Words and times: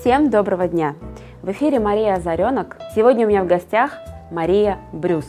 Всем 0.00 0.30
доброго 0.30 0.68
дня! 0.68 0.94
В 1.42 1.50
эфире 1.50 1.80
Мария 1.80 2.14
Озаренок. 2.14 2.76
Сегодня 2.94 3.26
у 3.26 3.28
меня 3.28 3.42
в 3.42 3.48
гостях 3.48 3.98
Мария 4.30 4.78
Брюс, 4.92 5.24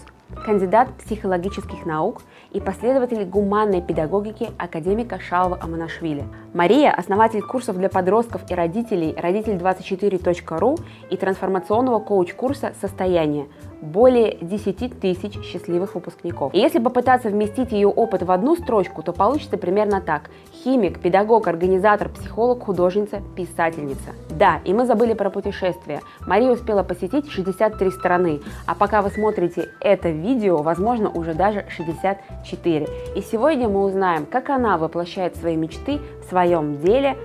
кандидат 0.45 0.89
психологических 1.03 1.87
наук 1.87 2.21
и 2.51 2.61
последователь 2.61 3.25
гуманной 3.25 3.81
педагогики 3.81 4.51
академика 4.59 5.19
Шалва 5.19 5.57
Аманашвили. 5.59 6.23
Мария– 6.53 6.91
основатель 6.97 7.43
курсов 7.43 7.77
для 7.77 7.89
подростков 7.89 8.41
и 8.49 8.55
родителей 8.55 9.13
родитель24.ру 9.15 10.77
и 11.11 11.15
трансформационного 11.15 11.99
коуч-курса 11.99 12.73
«Состояние», 12.81 13.47
более 13.81 14.37
10 14.41 14.99
тысяч 14.99 15.39
счастливых 15.43 15.95
выпускников. 15.95 16.53
И 16.53 16.59
если 16.59 16.79
попытаться 16.79 17.29
вместить 17.29 17.71
ее 17.71 17.87
опыт 17.87 18.23
в 18.23 18.31
одну 18.31 18.55
строчку, 18.55 19.03
то 19.03 19.13
получится 19.13 19.57
примерно 19.57 20.01
так. 20.01 20.31
Химик, 20.63 20.99
педагог, 20.99 21.47
организатор, 21.47 22.09
психолог, 22.09 22.63
художница, 22.63 23.21
писательница. 23.35 24.13
Да, 24.29 24.59
и 24.65 24.73
мы 24.73 24.85
забыли 24.85 25.13
про 25.13 25.29
путешествия. 25.29 26.01
Мария 26.25 26.51
успела 26.51 26.83
посетить 26.83 27.29
63 27.29 27.91
страны, 27.91 28.41
а 28.65 28.75
пока 28.75 29.01
вы 29.01 29.09
смотрите 29.11 29.69
это 29.79 30.09
видео, 30.09 30.57
возможно, 30.57 31.09
уже 31.09 31.33
даже 31.33 31.65
64. 31.69 32.87
И 33.15 33.21
сегодня 33.21 33.69
мы 33.69 33.83
узнаем, 33.83 34.25
как 34.25 34.49
она 34.49 34.77
воплощает 34.77 35.35
свои 35.37 35.55
мечты 35.55 35.99
в 36.21 36.29
своем 36.39 36.77
деле. 36.77 37.17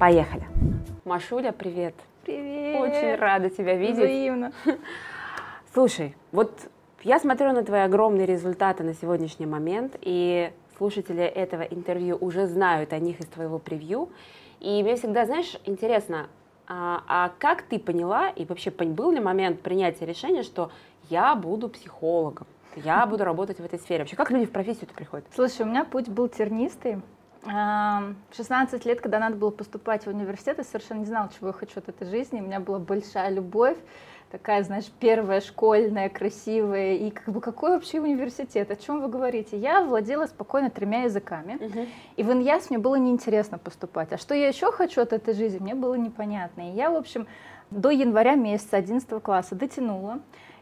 Поехали! 0.00 0.42
Машуля, 1.04 1.52
привет! 1.52 1.94
Привет! 2.24 2.80
Очень 2.80 3.14
рада 3.14 3.48
тебя 3.48 3.76
видеть. 3.76 3.98
Взаимно. 3.98 4.52
Слушай, 5.72 6.16
вот 6.32 6.50
я 7.04 7.20
смотрю 7.20 7.52
на 7.52 7.62
твои 7.62 7.82
огромные 7.82 8.26
результаты 8.26 8.82
на 8.82 8.94
сегодняшний 8.94 9.46
момент, 9.46 9.96
и 10.00 10.50
слушатели 10.76 11.22
этого 11.22 11.62
интервью 11.62 12.18
уже 12.20 12.48
знают 12.48 12.92
о 12.92 12.98
них 12.98 13.20
из 13.20 13.26
твоего 13.26 13.60
превью. 13.60 14.08
И 14.58 14.82
мне 14.82 14.96
всегда, 14.96 15.26
знаешь, 15.26 15.56
интересно, 15.64 16.26
а, 16.66 17.04
а 17.06 17.32
как 17.38 17.62
ты 17.62 17.78
поняла, 17.78 18.30
и 18.30 18.44
вообще 18.44 18.72
был 18.72 19.12
ли 19.12 19.20
момент 19.20 19.60
принятия 19.60 20.06
решения, 20.06 20.42
что 20.42 20.72
я 21.08 21.36
буду 21.36 21.68
психологом, 21.68 22.48
я 22.74 23.06
буду 23.06 23.22
работать 23.22 23.60
в 23.60 23.64
этой 23.64 23.78
сфере? 23.78 24.00
Вообще, 24.00 24.16
как 24.16 24.32
люди 24.32 24.46
в 24.46 24.50
профессию-то 24.50 24.92
приходят? 24.92 25.24
Слушай, 25.36 25.62
у 25.62 25.66
меня 25.66 25.84
путь 25.84 26.08
был 26.08 26.26
тернистый. 26.26 27.00
В 27.42 28.36
16 28.36 28.84
лет, 28.84 29.00
когда 29.00 29.18
надо 29.18 29.36
было 29.36 29.50
поступать 29.50 30.04
в 30.04 30.08
университет, 30.08 30.58
я 30.58 30.64
совершенно 30.64 30.98
не 30.98 31.06
знала, 31.06 31.30
чего 31.36 31.48
я 31.48 31.52
хочу 31.52 31.78
от 31.78 31.88
этой 31.88 32.06
жизни. 32.06 32.40
У 32.40 32.44
меня 32.44 32.60
была 32.60 32.78
большая 32.78 33.30
любовь 33.30 33.78
такая, 34.30 34.62
знаешь, 34.62 34.86
первая 35.00 35.40
школьная, 35.40 36.08
красивая, 36.08 36.94
и 36.94 37.10
как 37.10 37.28
бы 37.34 37.40
какой 37.40 37.70
вообще 37.70 38.00
университет, 38.00 38.70
о 38.70 38.76
чем 38.76 39.00
вы 39.00 39.08
говорите? 39.08 39.58
Я 39.58 39.82
владела 39.82 40.26
спокойно 40.26 40.70
тремя 40.70 41.02
языками, 41.04 41.54
uh-huh. 41.54 41.88
и 42.16 42.22
в 42.22 42.32
Иньяс 42.32 42.70
мне 42.70 42.78
было 42.78 42.96
неинтересно 42.96 43.58
поступать, 43.58 44.12
а 44.12 44.18
что 44.18 44.34
я 44.34 44.48
еще 44.48 44.70
хочу 44.72 45.00
от 45.00 45.12
этой 45.12 45.34
жизни, 45.34 45.58
мне 45.58 45.74
было 45.74 45.94
непонятно. 45.94 46.70
И 46.70 46.74
я, 46.74 46.90
в 46.90 46.96
общем, 46.96 47.26
до 47.70 47.90
января 47.90 48.34
месяца 48.34 48.76
11 48.76 49.22
класса 49.22 49.54
дотянула, 49.54 50.20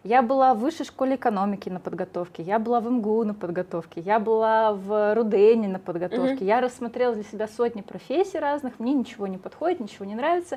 я 0.09 0.23
была 0.23 0.55
в 0.55 0.61
высшей 0.61 0.87
школе 0.87 1.17
экономики 1.17 1.69
на 1.69 1.81
подготовке, 1.81 2.42
я 2.42 2.59
была 2.59 2.81
в 2.81 2.91
МГУ 2.91 3.25
на 3.25 3.34
подготовке, 3.34 4.01
я 4.01 4.19
была 4.19 4.73
в 4.73 5.15
Рудене 5.15 5.69
на 5.69 5.78
подготовке, 5.78 6.45
uh-huh. 6.45 6.48
я 6.48 6.61
рассмотрела 6.62 7.15
для 7.15 7.25
себя 7.25 7.47
сотни 7.47 7.83
профессий 7.83 8.39
разных, 8.39 8.78
мне 8.78 8.95
ничего 8.95 9.27
не 9.27 9.37
подходит, 9.37 9.81
ничего 9.81 10.06
не 10.06 10.15
нравится. 10.15 10.56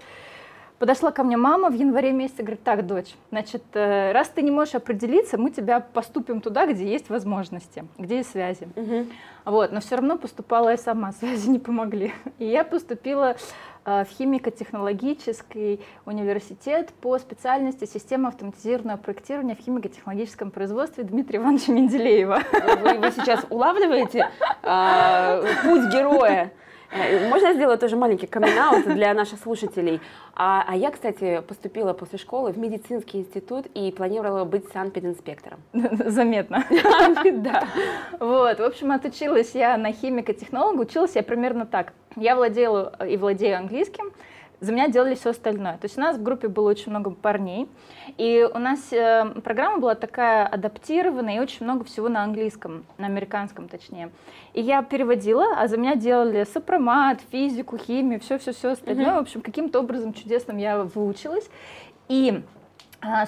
Подошла 0.80 1.12
ко 1.12 1.24
мне 1.24 1.38
мама 1.38 1.70
в 1.70 1.74
январе 1.74 2.12
месяце, 2.12 2.42
говорит, 2.42 2.64
так, 2.64 2.88
дочь, 2.88 3.14
значит, 3.30 3.62
э, 3.74 4.14
раз 4.14 4.30
ты 4.30 4.42
не 4.42 4.52
можешь 4.52 4.74
определиться, 4.74 5.38
мы 5.38 5.52
тебя 5.52 5.80
поступим 5.82 6.42
туда, 6.42 6.66
где 6.66 6.90
есть 6.90 7.10
возможности, 7.10 7.86
где 8.00 8.18
есть 8.18 8.32
связи. 8.32 8.68
Угу. 8.76 9.06
Вот, 9.46 9.72
но 9.74 9.80
все 9.82 9.98
равно 9.98 10.18
поступала 10.18 10.70
я 10.70 10.78
сама, 10.78 11.12
связи 11.20 11.50
не 11.50 11.60
помогли. 11.60 12.14
И 12.40 12.46
я 12.46 12.64
поступила 12.64 13.36
в 13.86 14.08
химико-технологический 14.18 15.80
университет 16.06 16.92
по 17.02 17.18
специальности 17.18 17.86
система 17.86 18.30
автоматизированного 18.30 18.98
проектирования 18.98 19.56
в 19.56 19.60
химико-технологическом 19.60 20.52
производстве 20.52 21.04
Дмитрия 21.04 21.40
Ивановича 21.40 21.74
Менделеева. 21.74 22.42
Вы, 22.82 23.00
вы 23.00 23.12
сейчас 23.12 23.46
улавливаете 23.50 24.30
э, 24.64 25.44
путь 25.64 25.92
героя? 25.92 26.52
Э, 26.92 27.30
можно 27.30 27.54
сделать 27.54 27.80
тоже 27.80 27.96
маленький 27.96 28.28
камин 28.28 28.84
для 28.94 29.14
наших 29.14 29.40
слушателей? 29.40 30.02
А, 30.36 30.64
а 30.68 30.76
я, 30.76 30.92
кстати, 30.92 31.42
поступила 31.48 31.94
после 31.94 32.20
школы 32.20 32.52
в 32.52 32.58
медицинский 32.58 33.20
институт 33.20 33.66
и 33.74 33.92
планировала 33.92 34.46
быть 34.46 34.68
санпединспектором. 34.72 35.60
Заметно. 35.74 36.66
Да. 37.32 37.66
Вот, 38.20 38.60
в 38.60 38.64
общем, 38.64 38.92
отучилась 38.92 39.56
я 39.56 39.78
на 39.78 39.92
химико-технолога, 39.92 40.82
училась 40.82 41.16
я 41.16 41.24
примерно 41.24 41.66
так. 41.66 41.94
Я 42.16 42.36
владела 42.36 42.94
и 43.06 43.18
владею 43.18 43.58
английским, 43.58 44.12
за 44.62 44.72
меня 44.72 44.88
делали 44.90 45.16
все 45.16 45.32
остальное. 45.32 45.74
То 45.74 45.86
есть 45.86 45.98
у 45.98 46.02
нас 46.02 46.18
в 46.18 46.24
группе 46.24 46.48
было 46.48 46.70
очень 46.70 46.92
много 46.92 47.10
парней, 47.10 47.68
и 48.18 48.48
у 48.54 48.60
нас 48.60 48.94
э, 48.94 49.26
программа 49.44 49.80
была 49.80 49.96
такая 49.96 50.46
адаптированная, 50.46 51.38
и 51.38 51.40
очень 51.40 51.66
много 51.66 51.84
всего 51.84 52.10
на 52.10 52.24
английском, 52.24 52.86
на 53.00 53.08
американском 53.08 53.68
точнее. 53.68 54.12
И 54.54 54.62
я 54.62 54.84
переводила, 54.84 55.46
а 55.58 55.68
за 55.68 55.78
меня 55.78 55.96
делали 55.96 56.44
сопромат, 56.44 57.22
физику, 57.32 57.78
химию, 57.78 58.20
все-все-все 58.20 58.74
остальное. 58.74 59.08
Mm-hmm. 59.08 59.18
В 59.18 59.22
общем, 59.22 59.42
каким-то 59.42 59.80
образом 59.80 60.14
чудесным 60.14 60.58
я 60.58 60.84
выучилась. 60.84 61.50
И 62.08 62.44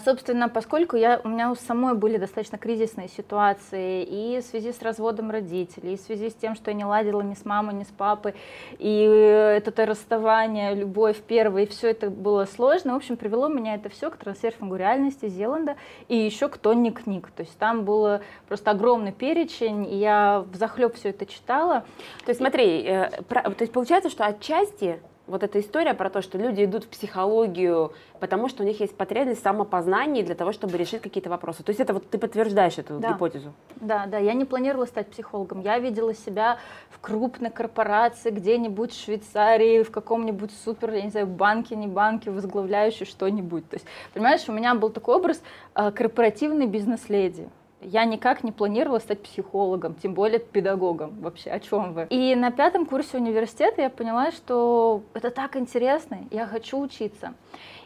собственно, 0.04 0.50
поскольку 0.50 0.96
я, 0.96 1.20
у 1.24 1.28
меня 1.28 1.52
у 1.52 1.56
самой 1.56 1.96
были 1.96 2.18
достаточно 2.18 2.58
кризисные 2.58 3.08
ситуации 3.08 4.04
и 4.04 4.40
в 4.40 4.44
связи 4.44 4.72
с 4.72 4.82
разводом 4.82 5.32
родителей, 5.32 5.94
и 5.94 5.98
в 5.98 6.02
связи 6.02 6.30
с 6.30 6.34
тем, 6.36 6.56
что 6.56 6.70
я 6.72 6.78
не 6.78 6.86
ладила 6.86 7.22
ни 7.22 7.34
с 7.34 7.44
мамой, 7.44 7.74
ни 7.74 7.84
с 7.84 7.88
папой, 7.88 8.36
и 8.78 9.02
это 9.02 9.86
расставание, 9.86 10.76
любовь 10.76 11.18
первая, 11.28 11.64
и 11.64 11.68
все 11.68 11.90
это 11.90 12.10
было 12.10 12.46
сложно, 12.46 12.94
в 12.94 12.98
общем, 12.98 13.18
привело 13.18 13.48
меня 13.48 13.76
это 13.76 13.90
все 13.90 14.12
к 14.12 14.18
трансерфингу 14.18 14.76
реальности 14.76 15.28
Зеланда 15.28 15.76
и 16.08 16.16
еще 16.16 16.50
к 16.50 16.58
Тони 16.58 16.92
книг. 16.92 17.32
То 17.36 17.42
есть 17.42 17.58
там 17.58 17.84
было 17.84 18.22
просто 18.48 18.72
огромный 18.72 19.12
перечень, 19.12 19.92
и 19.92 19.98
я 19.98 20.46
в 20.52 20.56
захлеб 20.56 20.96
все 20.96 21.10
это 21.10 21.26
читала. 21.26 21.84
То 22.26 22.30
есть 22.30 22.40
смотри, 22.40 22.84
э, 22.84 23.10
то 23.28 23.56
есть 23.60 23.74
получается, 23.74 24.10
что 24.10 24.26
отчасти 24.26 25.00
вот 25.26 25.44
эта 25.44 25.60
история 25.60 25.94
про 25.94 26.10
то, 26.10 26.22
что 26.22 26.38
люди 26.38 26.66
идут 26.66 26.84
в 26.84 26.88
психологию, 26.90 27.94
потому 28.20 28.50
что 28.50 28.64
у 28.64 28.66
них 28.66 28.80
есть 28.82 28.96
потребность 28.96 29.40
в 29.40 29.44
самопознании 29.44 30.22
для 30.22 30.36
того, 30.36 30.52
чтобы 30.52 30.78
решить 30.78 31.02
какие-то 31.02 31.30
вопросы. 31.30 31.64
То 31.64 31.70
есть 31.70 31.80
это 31.80 31.94
вот 31.94 32.10
ты 32.10 32.18
подтверждаешь 32.18 32.78
эту 32.78 33.00
да. 33.00 33.14
гипотезу? 33.14 33.54
Да, 33.78 34.06
да, 34.06 34.18
я 34.18 34.34
не 34.34 34.44
планировала 34.44 34.86
стать 34.86 35.08
психологом. 35.08 35.62
Я 35.62 35.80
видела 35.80 36.14
себя 36.14 36.58
в 36.90 37.00
крупной 37.00 37.52
корпорации, 37.52 38.32
где-нибудь 38.32 38.92
в 38.92 39.02
Швейцарии, 39.02 39.84
в 39.84 39.92
каком-нибудь 39.92 40.52
супер, 40.64 40.94
я 40.94 41.04
не 41.04 41.10
знаю, 41.10 41.28
банке, 41.28 41.76
не 41.76 41.88
банке, 41.88 42.30
возглавляющей 42.30 43.06
что-нибудь. 43.06 43.70
То 43.70 43.76
есть, 43.76 43.86
понимаешь, 44.14 44.44
у 44.48 44.52
меня 44.52 44.76
был 44.76 44.90
такой 44.90 45.16
образ 45.16 45.42
э, 45.76 45.92
корпоративной 45.92 46.68
бизнес-леди. 46.68 47.48
Я 47.84 48.06
никак 48.06 48.44
не 48.44 48.52
планировала 48.52 49.00
стать 49.00 49.22
психологом, 49.22 49.96
тем 49.96 50.14
более 50.14 50.40
педагогом. 50.40 51.20
Вообще, 51.22 51.50
о 51.52 51.60
чем 51.60 51.94
вы? 51.94 52.08
И 52.10 52.36
на 52.36 52.52
пятом 52.52 52.86
курсе 52.86 53.18
университета 53.18 53.82
я 53.82 53.90
поняла, 53.90 54.32
что 54.32 55.04
это 55.14 55.30
так 55.30 55.56
интересно, 55.56 56.20
я 56.32 56.46
хочу 56.46 56.80
учиться. 56.80 57.34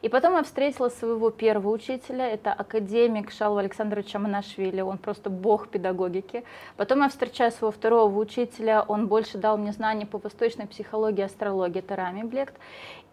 И 0.01 0.09
потом 0.09 0.33
я 0.35 0.43
встретила 0.43 0.89
своего 0.89 1.31
первого 1.31 1.71
учителя, 1.71 2.27
это 2.27 2.53
академик 2.53 3.31
Шалва 3.31 3.61
Александрович 3.61 4.13
Аманашвили, 4.15 4.81
он 4.81 4.97
просто 4.99 5.29
бог 5.29 5.69
педагогики. 5.69 6.43
Потом 6.75 7.01
я 7.01 7.09
встречаю 7.09 7.51
своего 7.51 7.71
второго 7.71 8.17
учителя, 8.19 8.83
он 8.87 9.07
больше 9.07 9.37
дал 9.37 9.57
мне 9.57 9.71
знания 9.71 10.05
по 10.05 10.19
восточной 10.19 10.67
психологии, 10.67 11.23
астрологии, 11.23 11.79
это 11.79 11.95
Рами 11.95 12.21
Блект. 12.21 12.55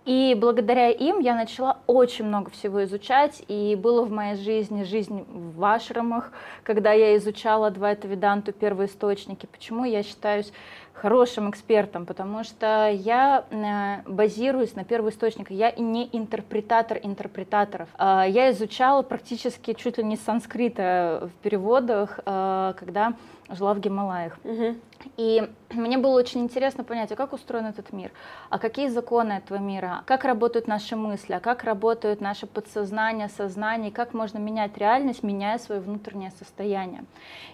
И 0.05 0.37
благодаря 0.39 0.91
им 0.91 1.21
я 1.21 1.35
начала 1.35 1.79
очень 1.87 2.27
много 2.27 2.51
всего 2.51 2.85
изучать, 2.85 3.43
и 3.49 3.75
было 3.75 4.05
в 4.05 4.11
моей 4.11 4.37
жизни 4.37 4.83
жизнь 4.83 5.25
в 5.29 5.65
ашрамах, 5.65 6.31
когда 6.63 6.93
я 6.93 7.17
изучала 7.17 7.69
Адвайта 7.69 8.07
Веданту, 8.07 8.53
первоисточники. 8.53 9.47
Почему 9.47 9.85
я 9.85 10.03
считаюсь 10.03 10.53
хорошим 10.93 11.49
экспертом? 11.49 12.05
Потому 12.05 12.45
что 12.45 12.91
я 12.91 13.45
э, 13.51 14.03
базируюсь 14.07 14.75
на 14.75 14.85
первоисточниках, 14.85 15.51
я 15.57 15.73
не 15.73 16.09
интерпретатор 16.13 16.99
интерпретаторов. 17.03 17.89
А, 17.97 18.27
я 18.27 18.51
изучала 18.51 19.01
практически 19.01 19.73
чуть 19.73 19.97
ли 19.97 20.05
не 20.05 20.17
санскрита 20.17 21.31
в 21.33 21.43
переводах, 21.43 22.21
э, 22.27 22.75
когда 22.79 23.15
жила 23.51 23.75
в 23.75 23.81
Гималаях. 23.81 24.39
Угу. 24.45 24.77
И 25.17 25.49
мне 25.71 25.99
было 25.99 26.17
очень 26.19 26.41
интересно 26.41 26.85
понять, 26.85 27.13
а 27.13 27.17
как 27.17 27.33
устроен 27.33 27.67
этот 27.67 27.93
мир, 27.93 28.11
а 28.51 28.59
какие 28.59 28.89
законы 28.89 29.33
этого 29.35 29.59
мира, 29.59 30.03
как 30.07 30.25
работают 30.25 30.67
наши 30.67 30.97
мысли, 30.97 31.35
а 31.35 31.41
как 31.41 31.65
работают 31.65 32.21
наше 32.21 32.47
подсознание, 32.47 33.29
сознание, 33.29 33.91
как 33.91 34.15
можно 34.15 34.39
менять 34.39 34.77
реальность, 34.79 35.23
меняя 35.23 35.59
свое 35.59 35.81
внутреннее 35.81 36.31
состояние. 36.39 37.05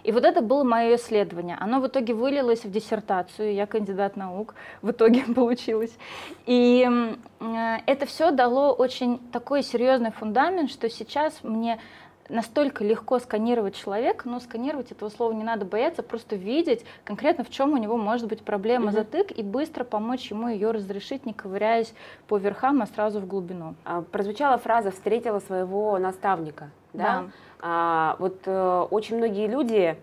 И 0.04 0.12
вот 0.12 0.25
это 0.25 0.42
было 0.42 0.64
мое 0.64 0.96
исследование. 0.96 1.56
Оно 1.60 1.81
в 1.81 1.87
итоге 1.87 2.14
вылилось 2.14 2.64
в 2.64 2.70
диссертацию, 2.70 3.54
я 3.54 3.66
кандидат 3.66 4.16
наук, 4.16 4.54
в 4.82 4.90
итоге 4.90 5.22
получилось. 5.34 5.96
И 6.46 6.88
это 7.87 8.06
все 8.06 8.31
дало 8.31 8.72
очень 8.72 9.19
такой 9.32 9.62
серьезный 9.62 10.12
фундамент, 10.12 10.70
что 10.70 10.88
сейчас 10.88 11.42
мне 11.42 11.81
настолько 12.31 12.85
легко 12.85 13.19
сканировать 13.19 13.75
человека, 13.75 14.29
но 14.29 14.41
сканировать 14.41 14.93
этого 14.93 15.09
слова 15.09 15.32
не 15.32 15.44
надо 15.44 15.65
бояться, 15.65 16.03
просто 16.03 16.37
видеть 16.37 16.85
конкретно 17.05 17.44
в 17.44 17.50
чем 17.50 17.73
у 17.73 17.77
него 17.77 17.97
может 17.97 18.29
быть 18.29 18.43
проблема, 18.43 18.87
угу. 18.87 18.93
затык, 18.93 19.37
и 19.37 19.43
быстро 19.43 19.85
помочь 19.85 20.31
ему 20.31 20.49
ее 20.49 20.71
разрешить, 20.71 21.27
не 21.27 21.32
ковыряясь 21.32 21.93
по 22.29 22.38
верхам, 22.38 22.82
а 22.82 22.87
сразу 22.87 23.21
в 23.21 23.27
глубину. 23.27 23.75
А, 23.85 24.03
прозвучала 24.03 24.59
фраза 24.59 24.91
«встретила 24.91 25.41
своего 25.41 25.99
наставника». 25.99 26.71
Да. 26.93 27.05
да. 27.05 27.25
А, 27.61 28.17
вот 28.19 28.43
э, 28.47 28.87
очень 28.91 29.19
многие 29.19 29.47
люди 29.47 29.97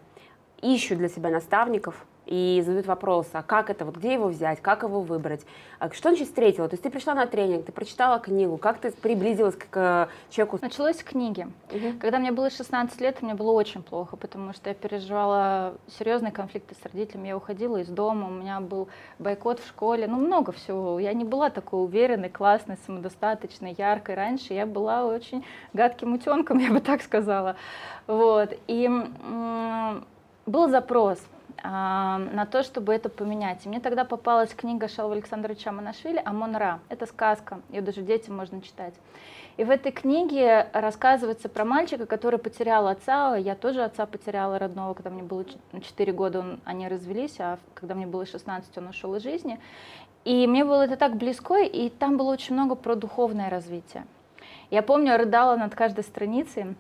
ищут 0.62 0.98
для 1.00 1.10
себя 1.10 1.30
наставников, 1.30 2.06
и 2.28 2.62
задают 2.66 2.86
вопрос, 2.86 3.28
а 3.32 3.42
как 3.42 3.70
это, 3.70 3.86
вот 3.86 3.98
где 3.98 4.14
его 4.14 4.28
взять, 4.28 4.62
как 4.62 4.84
его 4.84 5.02
выбрать, 5.02 5.46
а 5.80 5.90
что 5.92 6.10
значит 6.10 6.28
встретила? 6.28 6.68
То 6.68 6.74
есть 6.74 6.84
ты 6.84 6.90
пришла 6.90 7.14
на 7.14 7.26
тренинг, 7.26 7.66
ты 7.66 7.72
прочитала 7.72 8.20
книгу, 8.20 8.58
как 8.58 8.80
ты 8.80 8.92
приблизилась 8.92 9.56
к, 9.56 9.68
к 9.70 10.10
человеку? 10.30 10.60
Началось 10.62 10.98
с 10.98 11.04
книги. 11.04 11.48
Угу. 11.72 12.00
Когда 12.00 12.20
мне 12.20 12.32
было 12.32 12.50
16 12.50 13.00
лет, 13.00 13.22
мне 13.22 13.34
было 13.34 13.52
очень 13.52 13.82
плохо, 13.82 14.18
потому 14.18 14.54
что 14.54 14.70
я 14.70 14.76
переживала 14.76 15.76
серьезные 15.98 16.32
конфликты 16.32 16.76
с 16.76 16.84
родителями, 16.84 17.30
я 17.30 17.38
уходила 17.38 17.78
из 17.78 17.88
дома, 17.88 18.28
у 18.28 18.32
меня 18.32 18.60
был 18.60 18.90
бойкот 19.20 19.60
в 19.60 19.68
школе, 19.68 20.08
ну 20.08 20.18
много 20.18 20.52
всего. 20.52 21.00
Я 21.00 21.14
не 21.14 21.24
была 21.24 21.50
такой 21.50 21.84
уверенной, 21.84 22.30
классной, 22.30 22.78
самодостаточной, 22.86 23.74
яркой 23.78 24.16
раньше, 24.16 24.54
я 24.54 24.66
была 24.66 25.06
очень 25.06 25.46
гадким 25.74 26.14
утенком, 26.14 26.58
я 26.60 26.72
бы 26.72 26.82
так 26.82 27.02
сказала. 27.02 27.56
Вот. 28.06 28.54
И 28.68 28.90
был 30.46 30.70
запрос– 30.70 31.20
на 31.68 32.48
то, 32.50 32.64
чтобы 32.64 32.94
это 32.94 33.10
поменять. 33.10 33.66
И 33.66 33.70
мне 33.70 33.82
тогда 33.82 34.06
попалась 34.06 34.54
книга 34.54 34.88
Шалва 34.88 35.16
Александровича 35.16 35.72
Манашвили 35.72 36.22
«Амон-Ра». 36.24 36.80
Это 36.88 37.06
сказка, 37.06 37.60
ее 37.70 37.82
даже 37.82 38.02
детям 38.02 38.38
можно 38.38 38.62
читать. 38.62 38.94
И 39.58 39.64
в 39.64 39.70
этой 39.70 39.92
книге 39.92 40.70
рассказывается 40.72 41.50
про 41.50 41.66
мальчика, 41.66 42.06
который 42.06 42.40
потерял 42.40 42.88
отца. 42.88 43.36
Я 43.36 43.56
тоже 43.56 43.84
отца 43.84 44.06
потеряла 44.06 44.60
родного, 44.60 44.94
когда 44.94 45.10
мне 45.10 45.24
было 45.24 45.44
4 45.74 46.14
года, 46.14 46.40
он, 46.40 46.60
они 46.64 46.88
развелись, 46.88 47.40
а 47.40 47.58
когда 47.74 47.96
мне 47.96 48.06
было 48.06 48.26
16, 48.26 48.78
он 48.78 48.88
ушел 48.88 49.16
из 49.16 49.24
жизни. 49.24 49.60
И 50.26 50.46
мне 50.48 50.64
было 50.64 50.84
это 50.84 50.96
так 50.96 51.18
близко, 51.18 51.58
и 51.58 51.90
там 51.90 52.18
было 52.18 52.32
очень 52.32 52.54
много 52.54 52.76
про 52.76 52.96
духовное 52.96 53.50
развитие. 53.50 54.06
Я 54.70 54.84
помню, 54.84 55.18
рыдала 55.18 55.56
над 55.58 55.74
каждой 55.74 56.04
страницей, 56.04 56.76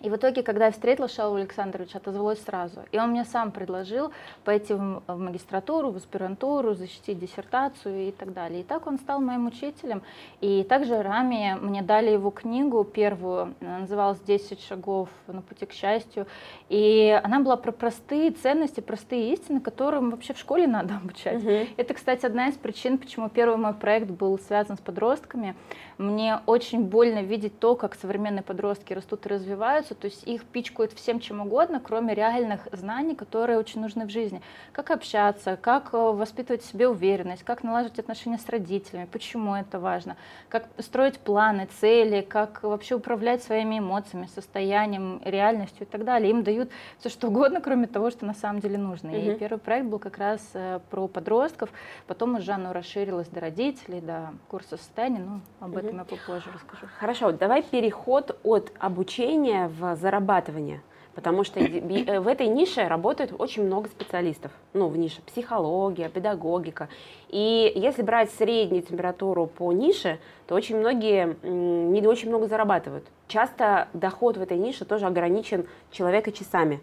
и 0.00 0.10
в 0.10 0.16
итоге, 0.16 0.42
когда 0.42 0.66
я 0.66 0.70
встретила 0.70 1.08
Шалу 1.08 1.36
Александровича, 1.36 1.98
отозвалась 1.98 2.42
сразу. 2.42 2.80
И 2.92 2.98
он 2.98 3.10
мне 3.10 3.24
сам 3.24 3.50
предложил 3.50 4.12
пойти 4.44 4.74
в 4.74 5.02
магистратуру, 5.08 5.90
в 5.90 5.96
аспирантуру, 5.96 6.74
защитить 6.74 7.18
диссертацию 7.18 8.08
и 8.08 8.12
так 8.12 8.32
далее. 8.32 8.60
И 8.60 8.64
так 8.64 8.86
он 8.86 8.98
стал 8.98 9.20
моим 9.20 9.46
учителем. 9.46 10.02
И 10.40 10.62
также 10.64 11.02
Рами 11.02 11.56
мне 11.60 11.82
дали 11.82 12.10
его 12.10 12.30
книгу 12.30 12.84
первую, 12.84 13.54
она 13.60 13.78
называлась 13.80 14.20
«10 14.26 14.66
шагов 14.66 15.08
на 15.26 15.42
пути 15.42 15.66
к 15.66 15.72
счастью». 15.72 16.26
И 16.68 17.20
она 17.24 17.40
была 17.40 17.56
про 17.56 17.72
простые 17.72 18.30
ценности, 18.30 18.80
простые 18.80 19.32
истины, 19.32 19.60
которым 19.60 20.10
вообще 20.10 20.34
в 20.34 20.38
школе 20.38 20.66
надо 20.66 20.96
обучать. 20.96 21.42
Угу. 21.42 21.66
Это, 21.76 21.94
кстати, 21.94 22.26
одна 22.26 22.48
из 22.48 22.54
причин, 22.54 22.98
почему 22.98 23.28
первый 23.28 23.56
мой 23.56 23.74
проект 23.74 24.10
был 24.10 24.38
связан 24.38 24.76
с 24.76 24.80
подростками. 24.80 25.54
Мне 25.98 26.38
очень 26.46 26.84
больно 26.84 27.22
видеть 27.22 27.58
то, 27.58 27.74
как 27.74 27.96
современные 27.96 28.44
подростки 28.44 28.92
растут 28.92 29.26
и 29.26 29.28
развиваются, 29.28 29.96
то 29.96 30.04
есть 30.04 30.22
их 30.28 30.44
пичкают 30.44 30.92
всем 30.92 31.18
чем 31.18 31.40
угодно, 31.40 31.80
кроме 31.84 32.14
реальных 32.14 32.68
знаний, 32.70 33.16
которые 33.16 33.58
очень 33.58 33.80
нужны 33.80 34.06
в 34.06 34.10
жизни. 34.10 34.40
Как 34.72 34.92
общаться, 34.92 35.58
как 35.60 35.92
э, 35.92 35.96
воспитывать 35.96 36.62
в 36.62 36.70
себе 36.70 36.88
уверенность, 36.88 37.42
как 37.42 37.64
налаживать 37.64 37.98
отношения 37.98 38.38
с 38.38 38.48
родителями, 38.48 39.08
почему 39.10 39.56
это 39.56 39.80
важно, 39.80 40.16
как 40.48 40.68
строить 40.78 41.18
планы, 41.18 41.68
цели, 41.80 42.20
как 42.20 42.62
вообще 42.62 42.94
управлять 42.94 43.42
своими 43.42 43.80
эмоциями, 43.80 44.28
состоянием, 44.32 45.20
реальностью 45.24 45.84
и 45.84 45.90
так 45.90 46.04
далее. 46.04 46.30
Им 46.30 46.44
дают 46.44 46.70
все 47.00 47.08
что 47.08 47.26
угодно, 47.26 47.60
кроме 47.60 47.88
того, 47.88 48.12
что 48.12 48.24
на 48.24 48.34
самом 48.34 48.60
деле 48.60 48.78
нужно. 48.78 49.10
Угу. 49.10 49.18
И 49.18 49.34
первый 49.34 49.58
проект 49.58 49.88
был 49.88 49.98
как 49.98 50.18
раз 50.18 50.48
э, 50.54 50.78
про 50.90 51.08
подростков, 51.08 51.70
потом 52.06 52.36
уже 52.36 52.52
оно 52.52 52.72
расширилось 52.72 53.26
до 53.26 53.40
родителей, 53.40 54.00
до 54.00 54.30
курса 54.46 54.76
состояния, 54.76 55.18
ну, 55.18 55.40
об 55.58 55.76
этом 55.76 55.87
этом 55.88 55.98
я 55.98 56.04
попозже 56.04 56.50
расскажу. 56.52 56.86
Хорошо, 56.98 57.32
давай 57.32 57.62
переход 57.62 58.38
от 58.42 58.72
обучения 58.78 59.68
в 59.68 59.96
зарабатывание. 59.96 60.82
Потому 61.14 61.42
что 61.42 61.58
э, 61.58 62.20
в 62.20 62.28
этой 62.28 62.46
нише 62.46 62.86
работает 62.86 63.32
очень 63.36 63.64
много 63.64 63.88
специалистов. 63.88 64.52
Ну, 64.72 64.86
в 64.86 64.96
нише 64.96 65.20
психология, 65.22 66.08
педагогика. 66.08 66.88
И 67.28 67.72
если 67.74 68.02
брать 68.02 68.30
среднюю 68.30 68.82
температуру 68.84 69.46
по 69.46 69.72
нише, 69.72 70.20
то 70.46 70.54
очень 70.54 70.78
многие 70.78 71.36
не 71.42 72.06
очень 72.06 72.28
много 72.28 72.46
зарабатывают. 72.46 73.04
Часто 73.26 73.88
доход 73.94 74.36
в 74.36 74.42
этой 74.42 74.58
нише 74.58 74.84
тоже 74.84 75.06
ограничен 75.06 75.66
человека 75.90 76.30
часами. 76.30 76.80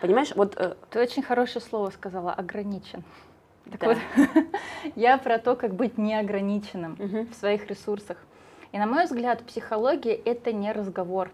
Понимаешь, 0.00 0.32
вот... 0.34 0.56
Э, 0.56 0.74
Ты 0.90 1.00
очень 1.00 1.22
хорошее 1.22 1.64
слово 1.64 1.90
сказала, 1.90 2.32
ограничен. 2.32 3.04
Так 3.70 3.80
да. 3.80 3.86
вот, 3.88 3.98
я 4.96 5.18
про 5.18 5.38
то, 5.38 5.56
как 5.56 5.74
быть 5.74 5.98
неограниченным 5.98 6.92
угу. 6.92 7.26
в 7.30 7.34
своих 7.34 7.66
ресурсах. 7.68 8.18
И 8.72 8.78
на 8.78 8.86
мой 8.86 9.04
взгляд, 9.04 9.42
психология 9.44 10.14
это 10.14 10.52
не 10.52 10.72
разговор. 10.72 11.30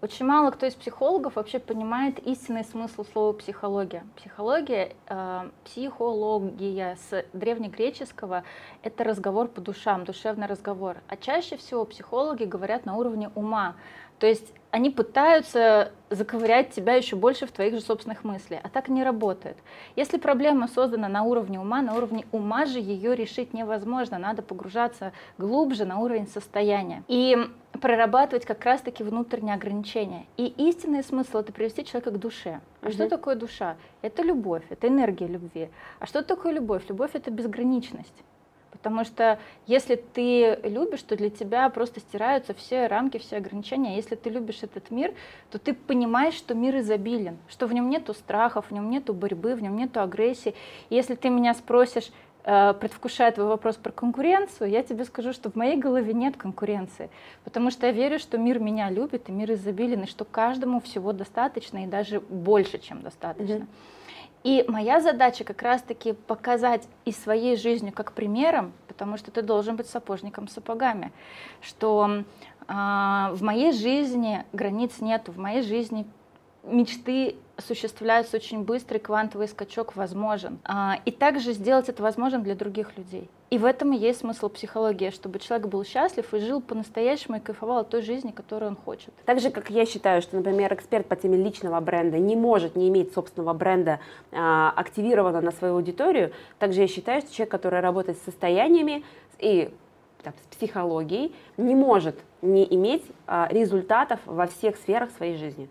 Очень 0.00 0.26
мало 0.26 0.52
кто 0.52 0.66
из 0.66 0.74
психологов 0.74 1.34
вообще 1.34 1.58
понимает 1.58 2.20
истинный 2.20 2.62
смысл 2.62 3.04
слова 3.04 3.32
психология. 3.32 4.04
Психология, 4.14 4.94
э, 5.08 5.50
психология 5.64 6.96
с 7.08 7.24
древнегреческого– 7.32 8.44
это 8.84 9.02
разговор 9.02 9.48
по 9.48 9.60
душам, 9.60 10.04
душевный 10.04 10.46
разговор. 10.46 10.98
А 11.08 11.16
чаще 11.16 11.56
всего 11.56 11.84
психологи 11.84 12.44
говорят 12.44 12.86
на 12.86 12.94
уровне 12.94 13.32
ума. 13.34 13.74
То 14.18 14.26
есть 14.26 14.52
они 14.70 14.90
пытаются 14.90 15.92
заковырять 16.10 16.70
тебя 16.70 16.94
еще 16.94 17.16
больше 17.16 17.46
в 17.46 17.52
твоих 17.52 17.74
же 17.74 17.80
собственных 17.80 18.24
мыслях, 18.24 18.60
а 18.62 18.68
так 18.68 18.88
не 18.88 19.02
работает. 19.02 19.56
Если 19.96 20.18
проблема 20.18 20.68
создана 20.68 21.08
на 21.08 21.22
уровне 21.22 21.58
ума, 21.58 21.80
на 21.82 21.94
уровне 21.94 22.26
ума 22.32 22.66
же 22.66 22.78
ее 22.78 23.14
решить 23.14 23.54
невозможно, 23.54 24.18
надо 24.18 24.42
погружаться 24.42 25.12
глубже 25.38 25.84
на 25.84 25.98
уровень 26.00 26.26
состояния 26.26 27.02
и 27.08 27.36
прорабатывать 27.80 28.44
как 28.44 28.64
раз-таки 28.64 29.02
внутренние 29.02 29.54
ограничения. 29.54 30.26
И 30.36 30.46
истинный 30.46 31.02
смысл 31.02 31.38
это 31.38 31.52
привести 31.52 31.84
человека 31.84 32.10
к 32.10 32.18
душе. 32.18 32.60
А 32.82 32.86
угу. 32.86 32.92
что 32.92 33.08
такое 33.08 33.36
душа? 33.36 33.76
Это 34.02 34.22
любовь, 34.22 34.64
это 34.70 34.88
энергия 34.88 35.26
любви. 35.26 35.70
А 35.98 36.06
что 36.06 36.22
такое 36.22 36.52
любовь? 36.52 36.82
Любовь 36.88 37.10
это 37.14 37.30
безграничность. 37.30 38.24
Потому 38.70 39.04
что 39.04 39.38
если 39.66 39.96
ты 39.96 40.58
любишь, 40.62 41.02
то 41.02 41.16
для 41.16 41.30
тебя 41.30 41.68
просто 41.70 42.00
стираются 42.00 42.54
все 42.54 42.86
рамки, 42.86 43.18
все 43.18 43.36
ограничения. 43.36 43.96
Если 43.96 44.14
ты 44.14 44.30
любишь 44.30 44.62
этот 44.62 44.90
мир, 44.90 45.14
то 45.50 45.58
ты 45.58 45.74
понимаешь, 45.74 46.34
что 46.34 46.54
мир 46.54 46.78
изобилен, 46.78 47.38
что 47.48 47.66
в 47.66 47.72
нем 47.72 47.88
нету 47.88 48.14
страхов, 48.14 48.66
в 48.68 48.70
нем 48.72 48.90
нету 48.90 49.14
борьбы, 49.14 49.54
в 49.54 49.62
нем 49.62 49.76
нету 49.76 50.00
агрессии. 50.00 50.54
И 50.90 50.94
если 50.94 51.14
ты 51.14 51.28
меня 51.30 51.54
спросишь, 51.54 52.10
э, 52.44 52.74
предвкушая 52.74 53.32
твой 53.32 53.46
вопрос 53.46 53.76
про 53.76 53.90
конкуренцию, 53.90 54.70
я 54.70 54.82
тебе 54.82 55.04
скажу, 55.04 55.32
что 55.32 55.50
в 55.50 55.56
моей 55.56 55.76
голове 55.76 56.12
нет 56.12 56.36
конкуренции, 56.36 57.10
потому 57.44 57.70
что 57.70 57.86
я 57.86 57.92
верю, 57.92 58.18
что 58.18 58.38
мир 58.38 58.58
меня 58.58 58.90
любит, 58.90 59.28
и 59.28 59.32
мир 59.32 59.52
изобилен, 59.52 60.02
и 60.02 60.06
что 60.06 60.24
каждому 60.24 60.80
всего 60.80 61.12
достаточно, 61.12 61.84
и 61.84 61.86
даже 61.86 62.20
больше, 62.20 62.78
чем 62.78 63.02
достаточно. 63.02 63.54
Mm-hmm. 63.54 63.66
И 64.48 64.64
моя 64.66 65.02
задача 65.02 65.44
как 65.44 65.60
раз-таки 65.60 66.14
показать 66.14 66.88
и 67.04 67.12
своей 67.12 67.54
жизнью 67.54 67.92
как 67.92 68.12
примером, 68.12 68.72
потому 68.86 69.18
что 69.18 69.30
ты 69.30 69.42
должен 69.42 69.76
быть 69.76 69.90
сапожником 69.90 70.48
с 70.48 70.54
сапогами, 70.54 71.12
что 71.60 72.08
э, 72.10 72.64
в 72.66 73.42
моей 73.42 73.72
жизни 73.72 74.46
границ 74.54 75.02
нет, 75.02 75.28
в 75.28 75.38
моей 75.38 75.60
жизни 75.60 76.06
мечты 76.64 77.36
осуществляются 77.56 78.36
очень 78.36 78.62
быстро, 78.62 78.98
и 78.98 79.00
квантовый 79.00 79.48
скачок 79.48 79.96
возможен. 79.96 80.58
А, 80.64 81.00
и 81.04 81.10
также 81.10 81.52
сделать 81.52 81.88
это 81.88 82.02
возможным 82.02 82.44
для 82.44 82.54
других 82.54 82.96
людей. 82.96 83.28
И 83.50 83.58
в 83.58 83.64
этом 83.64 83.92
и 83.92 83.96
есть 83.96 84.20
смысл 84.20 84.48
психологии, 84.48 85.10
чтобы 85.10 85.38
человек 85.38 85.66
был 85.66 85.82
счастлив 85.84 86.32
и 86.34 86.38
жил 86.38 86.60
по-настоящему 86.60 87.38
и 87.38 87.40
кайфовал 87.40 87.78
от 87.78 87.88
той 87.88 88.02
жизни, 88.02 88.30
которую 88.30 88.70
он 88.70 88.76
хочет. 88.76 89.12
Так 89.24 89.40
же, 89.40 89.50
как 89.50 89.70
я 89.70 89.86
считаю, 89.86 90.22
что, 90.22 90.36
например, 90.36 90.72
эксперт 90.74 91.06
по 91.06 91.16
теме 91.16 91.36
личного 91.36 91.80
бренда 91.80 92.18
не 92.18 92.36
может 92.36 92.76
не 92.76 92.88
иметь 92.88 93.12
собственного 93.12 93.54
бренда 93.54 94.00
а, 94.30 94.72
активированного 94.76 95.42
на 95.42 95.50
свою 95.50 95.74
аудиторию, 95.74 96.32
также 96.58 96.82
я 96.82 96.88
считаю, 96.88 97.22
что 97.22 97.34
человек, 97.34 97.50
который 97.50 97.80
работает 97.80 98.18
с 98.18 98.22
состояниями 98.22 99.02
и 99.38 99.72
там, 100.22 100.34
с 100.44 100.56
психологией, 100.56 101.34
не 101.56 101.74
может 101.74 102.16
не 102.42 102.64
иметь 102.74 103.04
а, 103.26 103.48
результатов 103.50 104.20
во 104.26 104.46
всех 104.46 104.76
сферах 104.76 105.10
своей 105.10 105.36
жизни. 105.36 105.68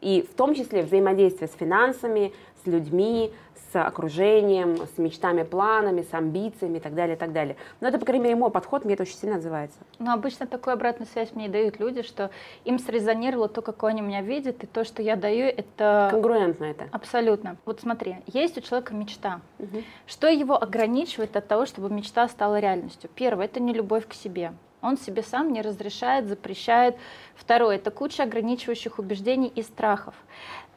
И 0.00 0.22
в 0.22 0.34
том 0.34 0.54
числе 0.54 0.82
взаимодействие 0.82 1.48
с 1.48 1.52
финансами, 1.52 2.32
с 2.62 2.66
людьми, 2.66 3.32
с 3.72 3.80
окружением, 3.80 4.76
с 4.86 4.98
мечтами, 4.98 5.42
планами, 5.42 6.02
с 6.02 6.12
амбициями 6.12 6.78
и 6.78 6.80
так 6.80 6.94
далее, 6.94 7.16
и 7.16 7.18
так 7.18 7.32
далее. 7.32 7.56
Но 7.80 7.88
это, 7.88 7.98
по 7.98 8.06
крайней 8.06 8.24
мере, 8.24 8.36
мой 8.36 8.50
подход, 8.50 8.84
мне 8.84 8.94
это 8.94 9.02
очень 9.02 9.16
сильно 9.16 9.36
отзывается. 9.36 9.78
Но 9.98 10.12
обычно 10.12 10.46
такую 10.46 10.74
обратную 10.74 11.08
связь 11.08 11.32
мне 11.34 11.46
и 11.46 11.48
дают 11.48 11.78
люди, 11.80 12.02
что 12.02 12.30
им 12.64 12.78
срезонировало 12.78 13.48
то, 13.48 13.62
какое 13.62 13.92
они 13.92 14.02
меня 14.02 14.22
видят, 14.22 14.62
и 14.62 14.66
то, 14.66 14.84
что 14.84 15.02
я 15.02 15.16
даю, 15.16 15.46
это... 15.46 16.08
Конгруентно 16.10 16.64
это. 16.64 16.88
Абсолютно. 16.92 17.56
Вот 17.64 17.80
смотри, 17.80 18.16
есть 18.26 18.56
у 18.58 18.60
человека 18.60 18.94
мечта. 18.94 19.40
Угу. 19.58 19.82
Что 20.06 20.28
его 20.28 20.60
ограничивает 20.62 21.36
от 21.36 21.48
того, 21.48 21.66
чтобы 21.66 21.90
мечта 21.90 22.28
стала 22.28 22.58
реальностью? 22.60 23.10
Первое, 23.14 23.46
это 23.46 23.60
не 23.60 23.72
любовь 23.72 24.06
к 24.06 24.14
себе. 24.14 24.52
Он 24.82 24.96
себе 24.96 25.22
сам 25.22 25.52
не 25.52 25.62
разрешает, 25.62 26.28
запрещает. 26.28 26.96
Второе– 27.34 27.76
это 27.76 27.90
куча 27.90 28.22
ограничивающих 28.22 28.98
убеждений 28.98 29.52
и 29.54 29.62
страхов. 29.62 30.14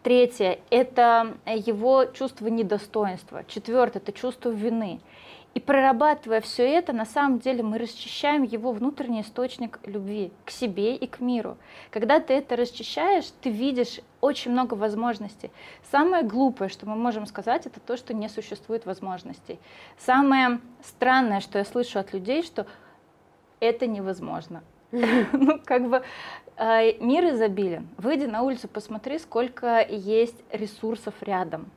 Третье– 0.03 0.59
это 0.69 1.37
его 1.45 2.05
чувство 2.05 2.47
недостоинства. 2.47 3.43
Четвертое– 3.47 3.99
это 4.01 4.11
чувство 4.11 4.49
вины. 4.49 5.01
И 5.55 5.59
прорабатывая 5.59 6.41
все 6.41 6.63
это, 6.63 6.93
на 6.93 7.05
самом 7.05 7.39
деле 7.39 7.63
мы 7.63 7.79
расчищаем 7.79 8.43
его 8.43 8.71
внутренний 8.71 9.21
источник 9.21 9.79
любви 9.83 10.31
к 10.45 10.51
себе 10.51 10.95
и 10.95 11.07
к 11.07 11.19
миру. 11.19 11.57
Когда 11.89 12.19
ты 12.19 12.35
это 12.35 12.55
расчищаешь, 12.55 13.25
ты 13.41 13.49
видишь 13.49 13.99
очень 14.21 14.51
много 14.51 14.75
возможностей. 14.75 15.49
Самое 15.91 16.23
глупое, 16.23 16.69
что 16.69 16.87
мы 16.87 16.95
можем 16.95 17.25
сказать, 17.25 17.65
это 17.65 17.79
то, 17.79 17.97
что 17.97 18.13
не 18.13 18.29
существует 18.29 18.85
возможностей. 18.85 19.59
Самое 19.97 20.59
странное, 20.83 21.39
что 21.39 21.57
я 21.57 21.65
слышу 21.65 21.97
от 21.97 22.13
людей, 22.13 22.43
что 22.43 22.67
это 23.59 23.87
невозможно. 23.87 24.63
Ну, 24.91 25.59
как 25.63 25.87
бы 25.87 26.03
э, 26.57 26.93
мир 26.99 27.25
изобилен. 27.33 27.87
Выйди 27.97 28.25
на 28.25 28.41
улицу, 28.41 28.67
посмотри, 28.67 29.19
сколько 29.19 29.85
есть 29.87 30.43
ресурсов 30.51 31.13
рядом. 31.21 31.69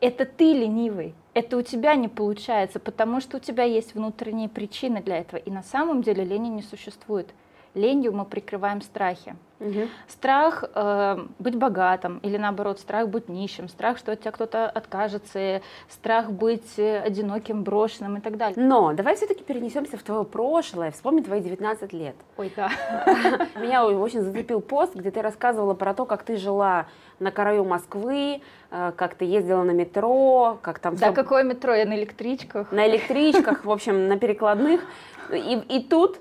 Это 0.00 0.24
ты 0.24 0.52
ленивый, 0.52 1.14
это 1.34 1.56
у 1.56 1.62
тебя 1.62 1.94
не 1.94 2.08
получается, 2.08 2.80
потому 2.80 3.20
что 3.20 3.36
у 3.36 3.40
тебя 3.40 3.64
есть 3.64 3.94
внутренние 3.94 4.48
причины 4.48 5.00
для 5.00 5.18
этого. 5.18 5.38
И 5.38 5.50
на 5.50 5.62
самом 5.62 6.02
деле 6.02 6.24
лени 6.24 6.48
не 6.48 6.62
существует 6.62 7.34
ленью 7.74 8.12
мы 8.12 8.24
прикрываем 8.24 8.80
страхи. 8.82 9.34
Угу. 9.62 9.88
Страх 10.08 10.64
э, 10.74 11.24
быть 11.38 11.54
богатым 11.54 12.18
или 12.18 12.36
наоборот 12.36 12.80
страх 12.80 13.08
быть 13.08 13.28
нищим, 13.28 13.68
страх, 13.68 13.96
что 13.96 14.12
от 14.12 14.20
тебя 14.20 14.32
кто-то 14.32 14.68
откажется, 14.68 15.62
страх 15.88 16.32
быть 16.32 16.78
э, 16.78 17.00
одиноким, 17.00 17.62
брошенным 17.62 18.16
и 18.16 18.20
так 18.20 18.36
далее. 18.36 18.56
Но 18.58 18.92
давай 18.92 19.14
все-таки 19.14 19.44
перенесемся 19.44 19.96
в 19.96 20.02
твое 20.02 20.24
прошлое, 20.24 20.90
вспомни 20.90 21.20
твои 21.20 21.40
19 21.40 21.92
лет. 21.92 22.16
Ой, 22.36 22.52
да. 22.56 22.70
Меня 23.54 23.86
очень 23.86 24.22
зацепил 24.22 24.60
пост, 24.60 24.96
где 24.96 25.12
ты 25.12 25.22
рассказывала 25.22 25.74
про 25.74 25.94
то, 25.94 26.06
как 26.06 26.24
ты 26.24 26.36
жила 26.36 26.86
на 27.20 27.30
краю 27.30 27.64
Москвы, 27.64 28.42
э, 28.72 28.92
как 28.96 29.14
ты 29.14 29.24
ездила 29.26 29.62
на 29.62 29.70
метро, 29.70 30.58
как 30.60 30.80
там... 30.80 30.96
Да, 30.96 31.12
какое 31.12 31.44
метро? 31.44 31.72
Я 31.72 31.86
на 31.86 31.94
электричках. 31.94 32.72
На 32.72 32.88
электричках, 32.88 33.64
в 33.64 33.70
общем, 33.70 34.08
на 34.08 34.18
перекладных. 34.18 34.80
И, 35.30 35.62
и 35.68 35.84
тут 35.84 36.18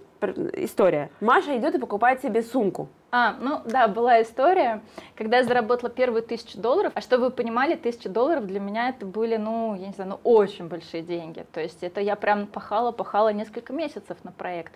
история. 0.54 1.10
Маша 1.20 1.58
идет 1.58 1.76
и 1.76 1.80
покупает 1.80 2.22
себе 2.22 2.42
сумку. 2.42 2.90
А, 3.12 3.36
ну 3.40 3.62
да, 3.66 3.88
была 3.88 4.22
история, 4.22 4.82
когда 5.16 5.38
я 5.38 5.44
заработала 5.44 5.90
первые 5.90 6.24
тысячу 6.24 6.58
долларов. 6.60 6.94
А 6.96 7.02
чтобы 7.02 7.26
вы 7.26 7.32
понимали, 7.32 7.76
тысяча 7.76 8.08
долларов 8.08 8.48
для 8.48 8.60
меня 8.60 8.90
это 8.90 9.06
были, 9.06 9.36
ну, 9.36 9.76
я 9.76 9.88
не 9.88 9.94
знаю, 9.94 10.12
ну 10.12 10.20
очень 10.24 10.68
большие 10.68 11.04
деньги. 11.04 11.46
То 11.52 11.60
есть 11.60 11.84
это 11.84 12.00
я 12.00 12.16
прям 12.16 12.48
пахала, 12.48 12.92
пахала 12.92 13.34
несколько 13.34 13.74
месяцев 13.74 14.18
на 14.24 14.32
проект. 14.32 14.74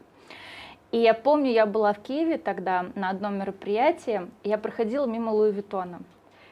И 0.91 0.97
я 0.97 1.13
помню, 1.13 1.51
я 1.51 1.65
была 1.65 1.93
в 1.93 1.99
Киеве 1.99 2.37
тогда 2.37 2.85
на 2.95 3.09
одном 3.09 3.37
мероприятии, 3.37 4.27
и 4.43 4.49
я 4.49 4.57
проходила 4.57 5.05
мимо 5.05 5.31
Луи 5.31 5.51
Виттона. 5.51 5.99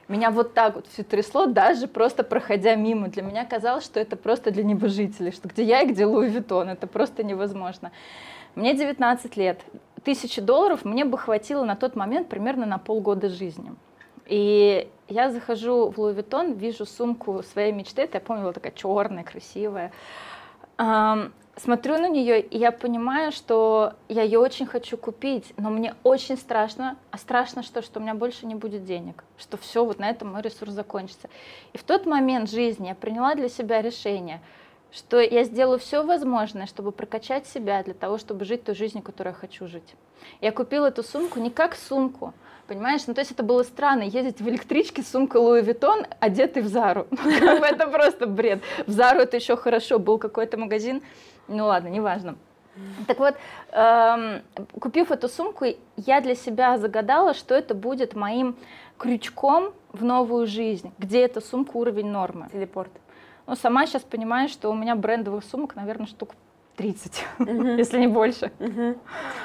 Меня 0.07 0.31
вот 0.31 0.53
так 0.53 0.75
вот 0.75 0.87
все 0.87 1.03
трясло, 1.03 1.45
даже 1.45 1.87
просто 1.87 2.23
проходя 2.23 2.75
мимо. 2.75 3.07
Для 3.07 3.23
меня 3.23 3.45
казалось, 3.45 3.85
что 3.85 3.99
это 3.99 4.17
просто 4.17 4.51
для 4.51 4.63
небожителей, 4.63 5.31
что 5.31 5.47
где 5.47 5.63
я 5.63 5.81
и 5.81 5.87
где 5.87 6.05
Луи 6.05 6.27
Виттон, 6.27 6.69
это 6.69 6.87
просто 6.87 7.23
невозможно. 7.23 7.91
Мне 8.55 8.75
19 8.75 9.35
лет. 9.37 9.61
Тысячи 10.03 10.41
долларов 10.41 10.85
мне 10.85 11.05
бы 11.05 11.17
хватило 11.17 11.63
на 11.63 11.75
тот 11.75 11.95
момент 11.95 12.29
примерно 12.29 12.65
на 12.65 12.77
полгода 12.77 13.29
жизни. 13.29 13.73
И 14.27 14.89
я 15.07 15.31
захожу 15.31 15.89
в 15.89 15.97
Луи 15.97 16.13
Виттон, 16.13 16.53
вижу 16.53 16.85
сумку 16.85 17.41
своей 17.43 17.71
мечты, 17.71 18.03
это 18.03 18.17
я 18.17 18.21
помню, 18.21 18.43
была 18.43 18.53
такая 18.53 18.71
черная, 18.73 19.23
красивая. 19.23 19.91
Смотрю 21.55 21.99
на 21.99 22.09
нее, 22.09 22.41
и 22.41 22.57
я 22.57 22.71
понимаю, 22.71 23.31
что 23.31 23.93
я 24.09 24.23
ее 24.23 24.39
очень 24.39 24.65
хочу 24.65 24.97
купить, 24.97 25.53
но 25.57 25.69
мне 25.69 25.93
очень 26.03 26.35
страшно, 26.35 26.97
а 27.11 27.17
страшно 27.19 27.61
что, 27.61 27.83
что 27.83 27.99
у 27.99 28.03
меня 28.03 28.15
больше 28.15 28.47
не 28.47 28.55
будет 28.55 28.85
денег, 28.85 29.23
что 29.37 29.57
все, 29.57 29.85
вот 29.85 29.99
на 29.99 30.09
этом 30.09 30.31
мой 30.31 30.41
ресурс 30.41 30.71
закончится. 30.71 31.29
И 31.73 31.77
в 31.77 31.83
тот 31.83 32.07
момент 32.07 32.49
жизни 32.49 32.87
я 32.87 32.95
приняла 32.95 33.35
для 33.35 33.49
себя 33.49 33.81
решение– 33.81 34.41
что 34.93 35.19
я 35.19 35.43
сделаю 35.43 35.79
все 35.79 36.03
возможное, 36.03 36.67
чтобы 36.67 36.91
прокачать 36.91 37.47
себя 37.47 37.83
для 37.83 37.93
того, 37.93 38.17
чтобы 38.17 38.45
жить 38.45 38.63
той 38.63 38.75
жизнью, 38.75 39.03
которую 39.03 39.33
я 39.33 39.39
хочу 39.39 39.67
жить. 39.67 39.95
Я 40.39 40.51
купила 40.51 40.87
эту 40.87 41.03
сумку 41.03 41.39
не 41.39 41.49
как 41.49 41.75
сумку, 41.75 42.33
понимаешь? 42.67 43.01
Ну, 43.07 43.13
то 43.13 43.21
есть 43.21 43.31
это 43.31 43.43
было 43.43 43.63
странно, 43.63 44.03
ездить 44.03 44.39
в 44.39 44.47
электричке 44.47 45.01
с 45.01 45.09
сумкой 45.09 45.41
Луи 45.41 45.61
Виттон, 45.61 46.05
одетый 46.19 46.61
в 46.61 46.67
Зару. 46.67 47.07
Это 47.25 47.87
просто 47.87 48.27
бред. 48.27 48.61
В 48.85 48.91
Зару 48.91 49.21
это 49.21 49.37
еще 49.37 49.57
хорошо, 49.57 49.99
был 49.99 50.19
какой-то 50.19 50.57
магазин, 50.57 51.01
ну 51.47 51.65
ладно, 51.65 51.87
неважно. 51.87 52.35
Так 53.07 53.19
вот, 53.19 53.35
эм, 53.71 54.41
купив 54.79 55.11
эту 55.11 55.27
сумку, 55.27 55.65
я 55.95 56.21
для 56.21 56.33
себя 56.35 56.77
загадала, 56.77 57.35
что 57.35 57.53
это 57.53 57.75
будет 57.75 58.15
моим 58.15 58.55
крючком 58.97 59.73
в 59.91 60.03
новую 60.03 60.47
жизнь, 60.47 60.91
где 60.97 61.21
эта 61.21 61.39
сумка 61.39 61.77
уровень 61.77 62.09
нормы. 62.09 62.49
Телепорт. 62.51 62.91
Ну, 63.45 63.55
сама 63.55 63.85
сейчас 63.85 64.03
понимаю, 64.03 64.49
что 64.49 64.69
у 64.69 64.75
меня 64.75 64.95
брендовых 64.95 65.43
сумок, 65.43 65.75
наверное, 65.75 66.07
штук 66.07 66.35
30, 66.75 67.25
uh-huh. 67.39 67.77
если 67.77 67.99
не 67.99 68.07
больше. 68.07 68.51
Uh-huh. 68.59 68.93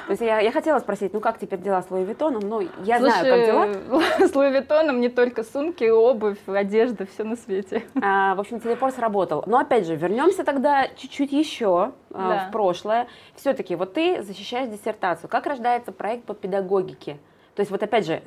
То 0.07 0.11
есть 0.11 0.21
я, 0.21 0.39
я 0.39 0.51
хотела 0.51 0.79
спросить, 0.79 1.13
ну 1.13 1.19
как 1.19 1.37
теперь 1.37 1.59
дела 1.59 1.81
с 1.83 1.91
Луи 1.91 2.03
Виттоном? 2.03 2.41
Ну, 2.41 2.61
я 2.83 2.99
Слушай, 2.99 3.19
знаю, 3.19 3.25
как 3.25 3.45
дела. 3.45 4.27
С 4.27 4.35
Луи 4.35 4.51
Виттоном 4.51 4.99
не 4.99 5.09
только 5.09 5.43
сумки, 5.43 5.83
обувь, 5.83 6.39
одежда, 6.47 7.05
все 7.05 7.23
на 7.23 7.35
свете. 7.35 7.83
А, 8.01 8.33
в 8.35 8.39
общем, 8.39 8.59
телепорт 8.59 8.95
сработал. 8.95 9.43
Но 9.45 9.59
опять 9.59 9.85
же, 9.85 9.95
вернемся 9.95 10.43
тогда 10.43 10.87
чуть-чуть 10.95 11.31
еще 11.31 11.91
а, 12.11 12.29
да. 12.29 12.47
в 12.47 12.51
прошлое. 12.51 13.07
Все-таки 13.35 13.75
вот 13.75 13.93
ты 13.93 14.23
защищаешь 14.23 14.69
диссертацию. 14.69 15.29
Как 15.29 15.45
рождается 15.45 15.91
проект 15.91 16.23
по 16.23 16.33
педагогике? 16.33 17.17
То 17.59 17.61
есть 17.61 17.71
вот 17.71 17.83
опять 17.83 18.05
же, 18.05 18.21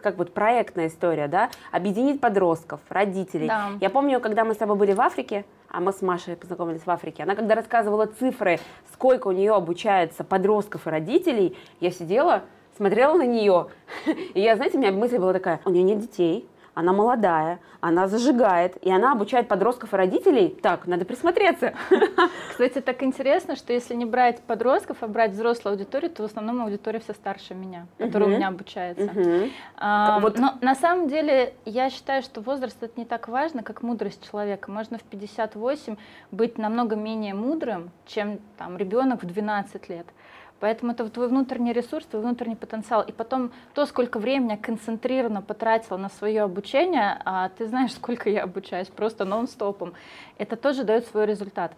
как 0.00 0.16
вот 0.16 0.32
проектная 0.32 0.86
история, 0.86 1.28
да, 1.28 1.50
объединить 1.72 2.22
подростков, 2.22 2.80
родителей. 2.88 3.46
Да. 3.46 3.72
Я 3.82 3.90
помню, 3.90 4.18
когда 4.18 4.46
мы 4.46 4.54
с 4.54 4.56
тобой 4.56 4.76
были 4.76 4.94
в 4.94 5.00
Африке, 5.02 5.44
а 5.68 5.80
мы 5.80 5.92
с 5.92 6.00
Машей 6.00 6.36
познакомились 6.36 6.86
в 6.86 6.90
Африке, 6.90 7.22
она 7.24 7.34
когда 7.34 7.54
рассказывала 7.54 8.06
цифры, 8.06 8.58
сколько 8.94 9.28
у 9.28 9.32
нее 9.32 9.54
обучается 9.54 10.24
подростков 10.24 10.86
и 10.86 10.90
родителей, 10.90 11.54
я 11.80 11.90
сидела, 11.90 12.44
смотрела 12.78 13.12
на 13.18 13.26
нее, 13.26 13.66
и 14.06 14.40
я, 14.40 14.56
знаете, 14.56 14.78
у 14.78 14.80
меня 14.80 14.90
мысль 14.90 15.18
была 15.18 15.34
такая, 15.34 15.60
у 15.66 15.70
нее 15.70 15.82
нет 15.82 15.98
детей, 15.98 16.48
она 16.78 16.92
молодая, 16.92 17.58
она 17.80 18.06
зажигает, 18.06 18.76
и 18.84 18.92
она 18.92 19.10
обучает 19.10 19.48
подростков 19.48 19.94
и 19.94 19.96
родителей. 19.96 20.56
Так, 20.62 20.86
надо 20.86 21.04
присмотреться. 21.04 21.74
Кстати, 22.50 22.80
так 22.80 23.02
интересно, 23.02 23.56
что 23.56 23.72
если 23.72 23.94
не 23.94 24.04
брать 24.04 24.40
подростков, 24.42 24.98
а 25.00 25.08
брать 25.08 25.32
взрослую 25.32 25.72
аудиторию, 25.72 26.08
то 26.08 26.22
в 26.22 26.26
основном 26.26 26.62
аудитория 26.62 27.00
вся 27.00 27.14
старше 27.14 27.54
меня, 27.54 27.88
которая 27.98 28.28
у 28.28 28.32
меня 28.32 28.46
обучается. 28.46 29.10
А, 29.76 30.20
вот. 30.20 30.38
Но 30.38 30.54
на 30.60 30.76
самом 30.76 31.08
деле 31.08 31.54
я 31.64 31.90
считаю, 31.90 32.22
что 32.22 32.40
возраст 32.42 32.80
это 32.80 32.92
не 32.96 33.06
так 33.06 33.26
важно, 33.26 33.64
как 33.64 33.82
мудрость 33.82 34.30
человека. 34.30 34.70
Можно 34.70 34.98
в 34.98 35.02
58 35.02 35.96
быть 36.30 36.58
намного 36.58 36.94
менее 36.94 37.34
мудрым, 37.34 37.90
чем 38.06 38.38
там 38.56 38.76
ребенок 38.76 39.24
в 39.24 39.26
12 39.26 39.88
лет. 39.88 40.06
Поэтому 40.60 40.92
это 40.92 41.08
твой 41.08 41.28
внутренний 41.28 41.72
ресурс, 41.72 42.06
твой 42.06 42.22
внутренний 42.22 42.56
потенциал. 42.56 43.02
И 43.02 43.12
потом 43.12 43.52
то, 43.74 43.86
сколько 43.86 44.18
времени 44.18 44.52
я 44.52 44.56
концентрированно 44.56 45.42
потратила 45.42 45.96
на 45.96 46.08
свое 46.08 46.42
обучение, 46.42 47.20
а 47.24 47.48
ты 47.50 47.66
знаешь, 47.66 47.92
сколько 47.92 48.28
я 48.28 48.42
обучаюсь, 48.42 48.88
просто 48.88 49.24
нон-стопом, 49.24 49.94
это 50.36 50.56
тоже 50.56 50.84
дает 50.84 51.06
свой 51.06 51.26
результат. 51.26 51.72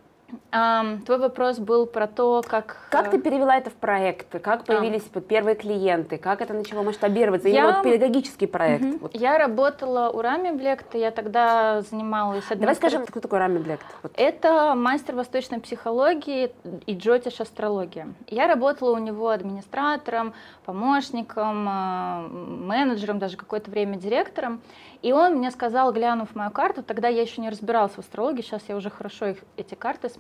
А, 0.53 0.97
твой 1.05 1.19
вопрос 1.19 1.59
был 1.59 1.87
про 1.87 2.07
то, 2.07 2.43
как... 2.47 2.89
Как 2.91 3.11
ты 3.11 3.19
э, 3.19 3.21
перевела 3.21 3.57
это 3.57 3.71
в 3.71 3.75
проект? 3.75 4.41
Как 4.43 4.65
появились 4.65 5.05
а. 5.13 5.21
первые 5.21 5.57
клиенты? 5.57 6.19
Как 6.19 6.41
это 6.41 6.55
начало 6.55 6.83
масштабироваться? 6.83 7.49
Я... 7.49 7.61
Именно 7.61 7.73
вот 7.75 7.83
педагогический 7.85 8.47
проект. 8.47 8.85
Угу. 8.85 8.99
Вот. 9.01 9.15
Я 9.15 9.39
работала 9.39 10.11
у 10.11 10.21
Рами 10.21 10.51
Блекта, 10.51 10.99
я 10.99 11.11
тогда 11.11 11.83
занималась... 11.83 12.45
Давай 12.49 12.75
скажем, 12.75 13.07
кто 13.07 13.21
такой 13.21 13.39
Рами 13.39 13.59
Блект? 13.59 13.85
Вот. 14.03 14.13
Это 14.17 14.75
мастер 14.75 15.15
восточной 15.15 15.61
психологии 15.61 16.53
и 16.87 16.95
джотиш 16.97 17.41
астрология. 17.41 18.09
Я 18.27 18.47
работала 18.47 18.95
у 18.95 18.99
него 18.99 19.29
администратором, 19.29 20.35
помощником, 20.65 21.69
э, 21.69 22.29
менеджером, 22.29 23.19
даже 23.19 23.37
какое-то 23.37 23.71
время 23.71 23.97
директором. 23.97 24.61
И 25.03 25.13
он 25.13 25.37
мне 25.37 25.51
сказал, 25.51 25.93
глянув 25.93 26.35
мою 26.35 26.51
карту, 26.51 26.83
тогда 26.83 27.09
я 27.09 27.23
еще 27.23 27.41
не 27.41 27.49
разбиралась 27.49 27.93
в 27.93 27.99
астрологии, 27.99 28.43
сейчас 28.43 28.63
я 28.69 28.77
уже 28.77 28.91
хорошо 28.91 29.27
их, 29.27 29.39
эти 29.57 29.75
карты 29.75 30.09
смотрю. 30.09 30.20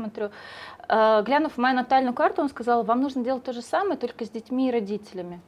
Э, 0.88 1.22
глянув 1.22 1.58
мою 1.58 1.74
натальную 1.74 2.14
карту, 2.14 2.42
он 2.42 2.48
сказал, 2.48 2.82
вам 2.84 3.00
нужно 3.00 3.22
делать 3.22 3.44
то 3.44 3.52
же 3.52 3.62
самое, 3.62 3.96
только 3.96 4.24
с 4.24 4.30
детьми 4.30 4.68
и 4.68 4.72
родителями. 4.72 5.40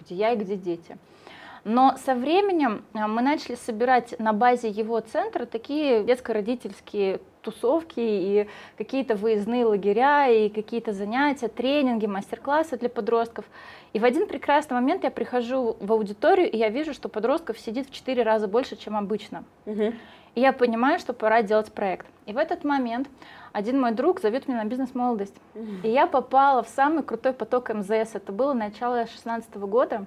Где 0.00 0.14
я 0.14 0.32
и 0.32 0.36
где 0.36 0.56
дети. 0.56 0.98
Но 1.64 1.96
со 2.04 2.14
временем 2.14 2.84
э, 2.92 3.06
мы 3.06 3.22
начали 3.22 3.54
собирать 3.54 4.18
на 4.18 4.32
базе 4.32 4.68
его 4.68 4.98
центра 5.00 5.46
такие 5.46 6.02
детско-родительские 6.04 7.20
тусовки 7.40 8.00
и 8.00 8.48
какие-то 8.76 9.14
выездные 9.16 9.64
лагеря, 9.64 10.28
и 10.28 10.48
какие-то 10.48 10.92
занятия, 10.92 11.48
тренинги, 11.48 12.06
мастер-классы 12.06 12.76
для 12.76 12.88
подростков. 12.88 13.44
И 13.92 13.98
в 13.98 14.04
один 14.04 14.26
прекрасный 14.26 14.74
момент 14.74 15.04
я 15.04 15.10
прихожу 15.10 15.76
в 15.80 15.92
аудиторию, 15.92 16.50
и 16.50 16.56
я 16.56 16.68
вижу, 16.68 16.94
что 16.94 17.08
подростков 17.08 17.58
сидит 17.58 17.88
в 17.88 17.92
четыре 17.92 18.22
раза 18.22 18.48
больше, 18.48 18.76
чем 18.76 18.96
обычно. 18.96 19.44
Угу. 19.66 19.92
И 20.34 20.40
я 20.40 20.52
понимаю, 20.52 20.98
что 20.98 21.12
пора 21.12 21.42
делать 21.42 21.72
проект. 21.72 22.06
И 22.26 22.32
в 22.32 22.38
этот 22.38 22.64
момент 22.64 23.08
один 23.52 23.80
мой 23.80 23.92
друг 23.92 24.20
зовет 24.20 24.48
меня 24.48 24.62
на 24.62 24.68
бизнес-молодость. 24.68 25.34
И 25.82 25.88
я 25.88 26.06
попала 26.06 26.62
в 26.62 26.68
самый 26.68 27.02
крутой 27.02 27.32
поток 27.32 27.68
МЗС. 27.68 28.14
Это 28.14 28.32
было 28.32 28.54
начало 28.54 28.96
2016 28.96 29.54
года, 29.56 30.06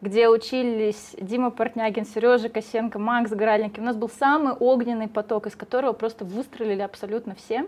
где 0.00 0.28
учились 0.28 1.14
Дима 1.20 1.50
Портнягин, 1.50 2.06
Сережа 2.06 2.48
Косенко, 2.48 2.98
Макс 2.98 3.30
Гральник. 3.30 3.78
У 3.78 3.82
нас 3.82 3.96
был 3.96 4.08
самый 4.08 4.54
огненный 4.54 5.08
поток, 5.08 5.46
из 5.46 5.54
которого 5.54 5.92
просто 5.92 6.24
выстрелили 6.24 6.80
абсолютно 6.80 7.34
все. 7.34 7.66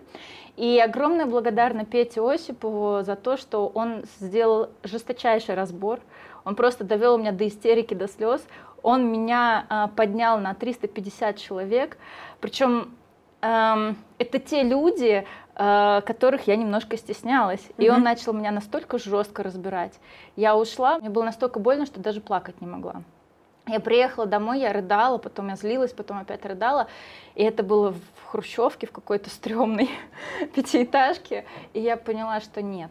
И 0.57 0.81
огромная 0.81 1.27
благодарность 1.27 1.91
Пете 1.91 2.21
Осипову 2.21 3.03
за 3.03 3.15
то, 3.15 3.37
что 3.37 3.69
он 3.69 4.05
сделал 4.21 4.71
жесточайший 4.83 5.55
разбор. 5.55 6.01
Он 6.45 6.55
просто 6.55 6.85
довел 6.85 7.19
меня 7.19 7.33
до 7.33 7.47
истерики, 7.47 7.93
до 7.93 8.09
слез. 8.09 8.43
Он 8.83 9.11
меня 9.11 9.67
э, 9.69 9.95
поднял 9.95 10.39
на 10.39 10.55
350 10.55 11.37
человек. 11.37 11.99
Причем 12.41 12.95
это 13.40 14.38
те 14.38 14.62
люди, 14.62 15.26
э, 15.54 16.00
которых 16.07 16.47
я 16.47 16.57
немножко 16.57 16.97
стеснялась. 16.97 17.61
Mm-hmm. 17.61 17.85
И 17.85 17.90
он 17.90 18.02
начал 18.02 18.33
меня 18.33 18.50
настолько 18.50 18.99
жестко 18.99 19.42
разбирать. 19.42 19.99
Я 20.37 20.57
ушла, 20.57 20.99
мне 20.99 21.11
было 21.11 21.25
настолько 21.25 21.61
больно, 21.61 21.87
что 21.87 22.00
даже 22.00 22.21
плакать 22.21 22.61
не 22.61 22.66
могла. 22.66 23.02
Я 23.68 23.80
приехала 23.80 24.26
домой, 24.26 24.61
я 24.61 24.73
рыдала, 24.73 25.18
потом 25.18 25.49
я 25.49 25.57
злилась, 25.57 25.92
потом 25.92 26.18
опять 26.18 26.45
рыдала. 26.47 26.88
И 27.35 27.42
это 27.42 27.62
было 27.62 27.92
в 27.92 28.30
хрущевке, 28.30 28.87
в 28.87 28.92
какой-то 28.92 29.28
стрёмной 29.28 29.90
пятиэтажке. 30.54 31.45
И 31.75 31.80
я 31.80 31.97
поняла, 31.97 32.40
что 32.40 32.62
нет, 32.62 32.90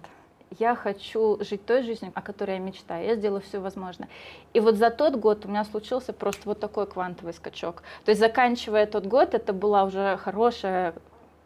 я 0.60 0.76
хочу 0.76 1.38
жить 1.42 1.66
той 1.66 1.84
жизнью, 1.84 2.12
о 2.16 2.22
которой 2.22 2.54
я 2.54 2.60
мечтаю, 2.60 3.06
я 3.06 3.16
сделаю 3.16 3.42
все 3.42 3.60
возможное. 3.60 4.10
И 4.54 4.60
вот 4.60 4.76
за 4.76 4.90
тот 4.90 5.16
год 5.16 5.46
у 5.46 5.50
меня 5.50 5.66
случился 5.66 6.14
просто 6.14 6.42
вот 6.46 6.60
такой 6.60 6.88
квантовый 6.88 7.34
скачок. 7.34 7.84
То 8.06 8.12
есть 8.12 8.20
заканчивая 8.20 8.86
тот 8.86 9.06
год, 9.06 9.34
это 9.34 9.54
была 9.54 9.84
уже 9.84 10.18
хорошая 10.18 10.94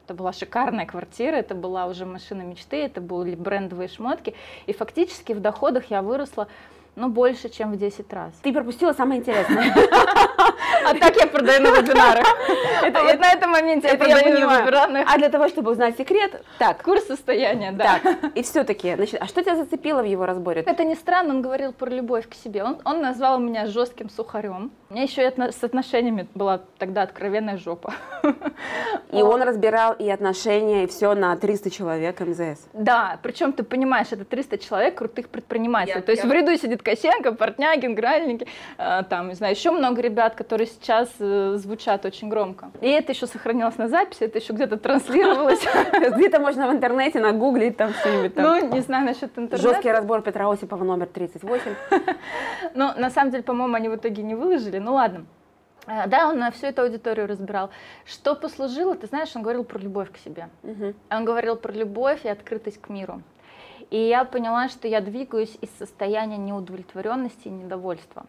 это 0.05 0.15
была 0.15 0.34
шикарная 0.34 0.86
квартира, 0.86 1.36
это 1.36 1.55
была 1.55 1.86
уже 1.86 2.05
машина 2.05 2.41
мечты, 2.41 2.77
это 2.77 3.00
были 3.00 3.36
брендовые 3.36 3.88
шмотки. 3.88 4.34
И 4.65 4.74
фактически 4.74 5.31
в 5.31 5.39
доходах 5.39 5.86
я 5.89 6.01
выросла 6.01 6.48
ну, 6.96 7.08
больше, 7.08 7.50
чем 7.50 7.72
в 7.72 7.77
10 7.77 8.12
раз. 8.12 8.34
Ты 8.41 8.51
пропустила 8.51 8.93
самое 8.93 9.22
интересное. 9.22 9.74
А 10.86 10.94
так 10.96 11.16
я 11.18 11.28
продаю 11.28 11.62
на 11.62 11.80
вебинарах. 11.80 12.26
Это, 12.84 13.04
вот 13.04 13.20
на 13.20 13.32
этом 13.32 13.52
моменте 13.52 13.88
я 13.88 13.96
продаю 13.96 14.30
на 14.30 14.36
вебинарах. 14.36 15.08
А 15.08 15.18
для 15.18 15.30
того, 15.30 15.48
чтобы 15.48 15.72
узнать 15.72 15.98
секрет, 15.98 16.44
так. 16.58 16.82
Курс 16.84 17.06
состояния, 17.06 17.72
да. 17.72 18.00
Так, 18.04 18.32
и 18.36 18.42
все-таки, 18.42 18.96
значит, 18.96 19.22
а 19.22 19.28
что 19.28 19.42
тебя 19.42 19.56
зацепило 19.56 20.02
в 20.02 20.06
его 20.06 20.26
разборе? 20.26 20.62
Это 20.62 20.84
не 20.84 20.96
странно, 20.96 21.36
он 21.36 21.42
говорил 21.42 21.74
про 21.74 21.90
любовь 21.90 22.28
к 22.28 22.34
себе. 22.34 22.64
Он, 22.64 22.82
он 22.86 23.02
назвал 23.02 23.40
меня 23.40 23.68
жестким 23.68 24.10
сухарем. 24.10 24.72
У 24.90 24.94
меня 24.94 25.04
еще 25.04 25.28
и 25.28 25.52
с 25.52 25.64
отношениями 25.64 26.28
была 26.34 26.62
тогда 26.78 27.04
откровенная 27.04 27.58
жопа. 27.58 27.94
И 29.12 29.22
он 29.22 29.42
разбирал 29.42 29.94
и 29.94 30.10
отношения, 30.10 30.84
и 30.84 30.88
все 30.88 31.14
на 31.14 31.36
300 31.36 31.70
человек 31.70 32.20
МЗС. 32.20 32.68
Да, 32.74 33.20
причем 33.22 33.54
ты 33.54 33.64
понимаешь, 33.64 34.08
это 34.12 34.26
300 34.26 34.58
человек 34.58 34.96
крутых 34.96 35.30
предпринимателей. 35.30 36.02
То 36.02 36.12
есть 36.12 36.24
в 36.24 36.32
ряду 36.32 36.56
сидит 36.58 36.82
Косенко, 36.82 37.34
Портнягин, 37.34 37.96
Гральники, 37.96 38.48
э, 38.78 39.04
там, 39.10 39.30
не 39.30 39.36
знаю, 39.36 39.54
еще 39.54 39.72
много 39.72 40.02
ребят, 40.02 40.31
которые 40.36 40.68
сейчас 40.68 41.10
э, 41.20 41.56
звучат 41.58 42.06
очень 42.06 42.30
громко. 42.30 42.72
И 42.82 42.88
это 42.88 43.12
еще 43.12 43.28
сохранилось 43.28 43.78
на 43.78 43.88
записи, 43.88 44.24
это 44.24 44.40
еще 44.40 44.54
где-то 44.54 44.78
транслировалось. 44.78 45.62
Где-то 46.18 46.40
можно 46.40 46.68
в 46.68 46.72
интернете 46.72 47.20
нагуглить 47.20 47.78
там 47.78 47.94
что-нибудь. 47.94 48.36
Ну, 48.36 48.74
не 48.74 48.82
знаю 48.82 49.06
насчет 49.06 49.38
интернета. 49.38 49.58
Жесткий 49.58 49.92
разбор 49.92 50.22
Петра 50.22 50.50
Осипова 50.50 50.84
номер 50.84 51.08
38. 51.08 51.62
Ну, 52.74 52.92
на 52.98 53.10
самом 53.10 53.32
деле, 53.32 53.44
по-моему, 53.44 53.76
они 53.76 53.90
в 53.90 53.96
итоге 53.96 54.24
не 54.24 54.36
выложили, 54.36 54.78
ну 54.78 54.94
ладно. 54.94 55.26
Э, 55.88 56.08
да, 56.08 56.30
он 56.30 56.40
на 56.40 56.52
всю 56.52 56.68
эту 56.68 56.84
аудиторию 56.84 57.28
разбирал. 57.28 57.70
Что 58.06 58.36
послужило, 58.36 58.96
ты 58.96 59.08
знаешь, 59.08 59.36
он 59.36 59.42
говорил 59.42 59.64
про 59.64 59.80
любовь 59.80 60.12
к 60.12 60.18
себе. 60.18 60.50
Угу. 60.64 60.94
Он 61.10 61.26
говорил 61.26 61.56
про 61.56 61.72
любовь 61.72 62.26
и 62.26 62.30
открытость 62.30 62.82
к 62.82 62.90
миру. 62.90 63.22
И 63.90 63.98
я 63.98 64.24
поняла, 64.24 64.70
что 64.70 64.88
я 64.88 65.02
двигаюсь 65.02 65.58
из 65.60 65.70
состояния 65.78 66.38
неудовлетворенности 66.38 67.48
и 67.48 67.52
недовольства. 67.52 68.26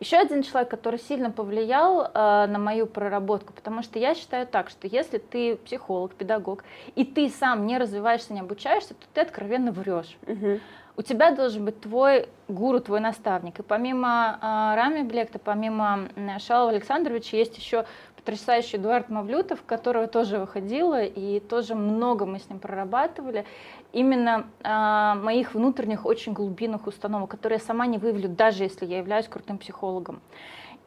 Еще 0.00 0.16
один 0.16 0.42
человек, 0.42 0.70
который 0.70 0.98
сильно 0.98 1.30
повлиял 1.30 2.02
э, 2.02 2.46
на 2.46 2.58
мою 2.58 2.86
проработку, 2.86 3.52
потому 3.52 3.82
что 3.82 3.98
я 3.98 4.14
считаю 4.14 4.46
так, 4.46 4.70
что 4.70 4.86
если 4.86 5.18
ты 5.18 5.56
психолог, 5.56 6.14
педагог, 6.14 6.64
и 6.94 7.04
ты 7.04 7.28
сам 7.28 7.66
не 7.66 7.76
развиваешься, 7.76 8.32
не 8.32 8.40
обучаешься, 8.40 8.94
то 8.94 9.06
ты 9.12 9.20
откровенно 9.20 9.72
врешь. 9.72 10.16
Угу. 10.26 10.60
У 10.96 11.02
тебя 11.02 11.30
должен 11.32 11.66
быть 11.66 11.80
твой 11.80 12.28
гуру, 12.48 12.80
твой 12.80 13.00
наставник. 13.00 13.58
И 13.60 13.62
помимо 13.62 14.38
э, 14.40 14.74
Рами 14.74 15.02
Блекта, 15.02 15.38
помимо 15.38 16.08
э, 16.16 16.38
Шалова 16.38 16.70
Александровича, 16.70 17.36
есть 17.36 17.58
еще 17.58 17.84
потрясающий 18.16 18.76
Эдуард 18.76 19.08
Мавлютов, 19.08 19.62
которого 19.64 20.06
тоже 20.06 20.38
выходила, 20.38 21.02
и 21.02 21.40
тоже 21.40 21.74
много 21.74 22.26
мы 22.26 22.38
с 22.38 22.48
ним 22.48 22.58
прорабатывали. 22.58 23.44
Именно 23.92 24.46
э, 24.62 25.14
моих 25.20 25.54
внутренних 25.54 26.06
очень 26.06 26.32
глубинных 26.32 26.86
установок, 26.86 27.30
которые 27.30 27.58
я 27.58 27.64
сама 27.64 27.86
не 27.86 27.98
выявлю, 27.98 28.28
даже 28.28 28.64
если 28.64 28.86
я 28.86 28.98
являюсь 28.98 29.26
крутым 29.26 29.58
психологом. 29.58 30.20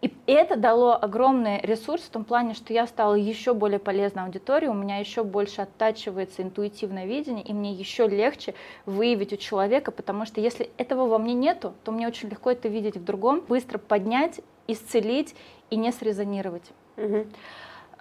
И 0.03 0.13
это 0.27 0.57
дало 0.57 1.01
огромный 1.01 1.61
ресурс 1.61 2.01
в 2.01 2.09
том 2.09 2.25
плане, 2.25 2.55
что 2.55 2.73
я 2.73 2.87
стала 2.87 3.15
еще 3.15 3.53
более 3.53 3.79
полезной 3.79 4.23
аудитории, 4.23 4.67
у 4.67 4.73
меня 4.73 4.97
еще 4.97 5.23
больше 5.23 5.61
оттачивается 5.61 6.41
интуитивное 6.41 7.05
видение, 7.05 7.41
и 7.41 7.53
мне 7.53 7.71
еще 7.71 8.05
легче 8.09 8.53
выявить 8.85 9.31
у 9.31 9.37
человека, 9.37 9.91
потому 9.91 10.25
что 10.25 10.41
если 10.41 10.69
этого 10.77 11.07
во 11.07 11.19
мне 11.19 11.33
нету, 11.33 11.73
то 11.85 11.93
мне 11.93 12.05
очень 12.05 12.27
легко 12.27 12.51
это 12.51 12.67
видеть 12.67 12.97
в 12.97 13.03
другом, 13.05 13.45
быстро 13.47 13.77
поднять, 13.77 14.41
исцелить 14.67 15.35
и 15.69 15.77
не 15.77 15.93
срезонировать. 15.93 16.69
Угу. 16.97 17.27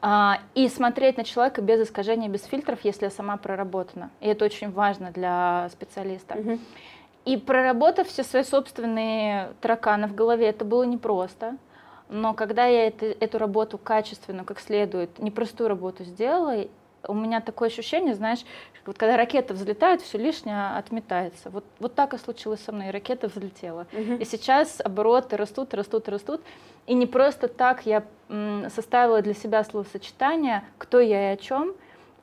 А, 0.05 0.41
и 0.57 0.69
смотреть 0.69 1.17
на 1.17 1.23
человека 1.23 1.63
без 1.63 1.81
искажения, 1.81 2.29
без 2.29 2.45
фильтров, 2.45 2.81
если 2.83 3.05
я 3.05 3.11
сама 3.11 3.37
проработана. 3.37 4.11
И 4.21 4.27
это 4.27 4.45
очень 4.45 4.73
важно 4.73 5.13
для 5.13 5.69
специалиста. 5.71 6.35
Угу. 6.35 6.59
И 7.25 7.37
проработав 7.37 8.09
все 8.09 8.25
свои 8.25 8.43
собственные 8.43 9.53
тараканы 9.61 10.09
в 10.09 10.15
голове, 10.17 10.49
это 10.49 10.65
было 10.65 10.83
непросто. 10.83 11.57
Но 12.09 12.35
когда 12.35 12.67
я 12.67 12.89
это, 12.89 13.07
эту 13.07 13.39
работу 13.39 13.79
качественно, 13.79 14.45
как 14.45 14.59
следует, 14.59 15.21
непростую 15.21 15.69
работу 15.69 16.03
сделала, 16.03 16.67
у 17.09 17.15
меня 17.15 17.41
такое 17.41 17.69
ощущение, 17.69 18.15
знаешь, 18.15 18.45
вот 18.87 18.99
когда 18.99 19.17
ракета 19.17 19.55
взлетает, 19.55 20.03
все 20.03 20.19
лишнее 20.19 20.77
отметается. 20.77 21.51
Вот, 21.51 21.65
вот 21.79 21.95
так 21.95 22.15
и 22.15 22.19
случилось 22.19 22.61
со 22.61 22.73
мной, 22.73 22.89
и 22.89 22.91
ракета 22.91 23.29
взлетела. 23.29 23.87
Угу. 23.93 24.15
И 24.15 24.25
сейчас 24.25 24.81
обороты 24.81 25.37
растут, 25.37 25.75
растут, 25.75 26.09
растут. 26.09 26.41
И 26.87 26.95
не 26.95 27.07
просто 27.07 27.49
так 27.49 27.87
я 27.87 28.05
составила 28.75 29.23
для 29.23 29.35
себя 29.35 29.63
словосочетание 29.63 30.65
«кто 30.79 31.01
я 31.01 31.31
и 31.31 31.35
о 31.35 31.37
чем», 31.37 31.75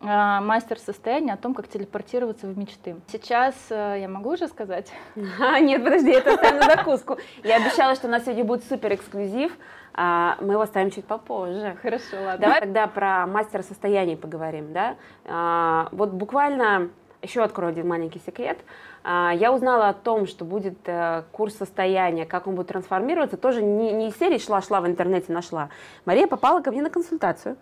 мастер 0.02 0.80
состояния 0.80 1.34
о 1.34 1.38
том, 1.38 1.54
как 1.54 1.68
телепортироваться 1.68 2.48
в 2.48 2.58
мечты. 2.58 2.96
Сейчас 3.08 3.54
э, 3.70 3.98
я 4.02 4.08
могу 4.08 4.32
уже 4.32 4.48
сказать? 4.48 4.92
А, 5.40 5.60
нет, 5.60 5.84
подожди, 5.84 6.12
это 6.12 6.34
оставим 6.34 6.60
на 6.60 6.66
закуску. 6.66 7.18
Я 7.44 7.58
обещала, 7.58 7.96
что 7.96 8.08
у 8.08 8.10
нас 8.10 8.24
сегодня 8.24 8.44
будет 8.44 8.64
супер 8.64 8.94
эксклюзив. 8.94 9.52
А, 9.94 10.38
мы 10.40 10.54
его 10.54 10.66
ставим 10.66 10.92
чуть 10.92 11.06
попозже. 11.06 11.78
Хорошо, 11.82 12.16
ладно. 12.24 12.40
Давай 12.40 12.62
тогда 12.62 12.88
про 12.88 13.28
мастера 13.28 13.64
состояний 13.64 14.16
поговорим, 14.16 14.72
да? 14.72 14.96
А, 15.26 15.90
вот 15.92 16.12
буквально 16.12 16.90
еще 17.22 17.44
открою 17.44 17.72
один 17.72 17.88
маленький 17.88 18.20
секрет. 18.20 18.60
А, 19.04 19.34
я 19.34 19.52
узнала 19.52 19.90
о 19.90 19.94
том, 19.94 20.28
что 20.28 20.46
будет 20.46 20.78
э, 20.86 21.24
курс 21.32 21.56
состояния, 21.56 22.26
как 22.26 22.48
он 22.48 22.56
будет 22.56 22.68
трансформироваться, 22.68 23.38
тоже 23.38 23.62
не, 23.62 23.92
не 23.92 24.10
из 24.10 24.18
серии 24.18 24.38
шла-шла 24.38 24.82
в 24.82 24.88
интернете 24.88 25.32
нашла. 25.34 25.70
Мария 26.06 26.28
попала 26.28 26.62
ко 26.62 26.72
мне 26.72 26.82
на 26.82 26.90
консультацию 26.90 27.58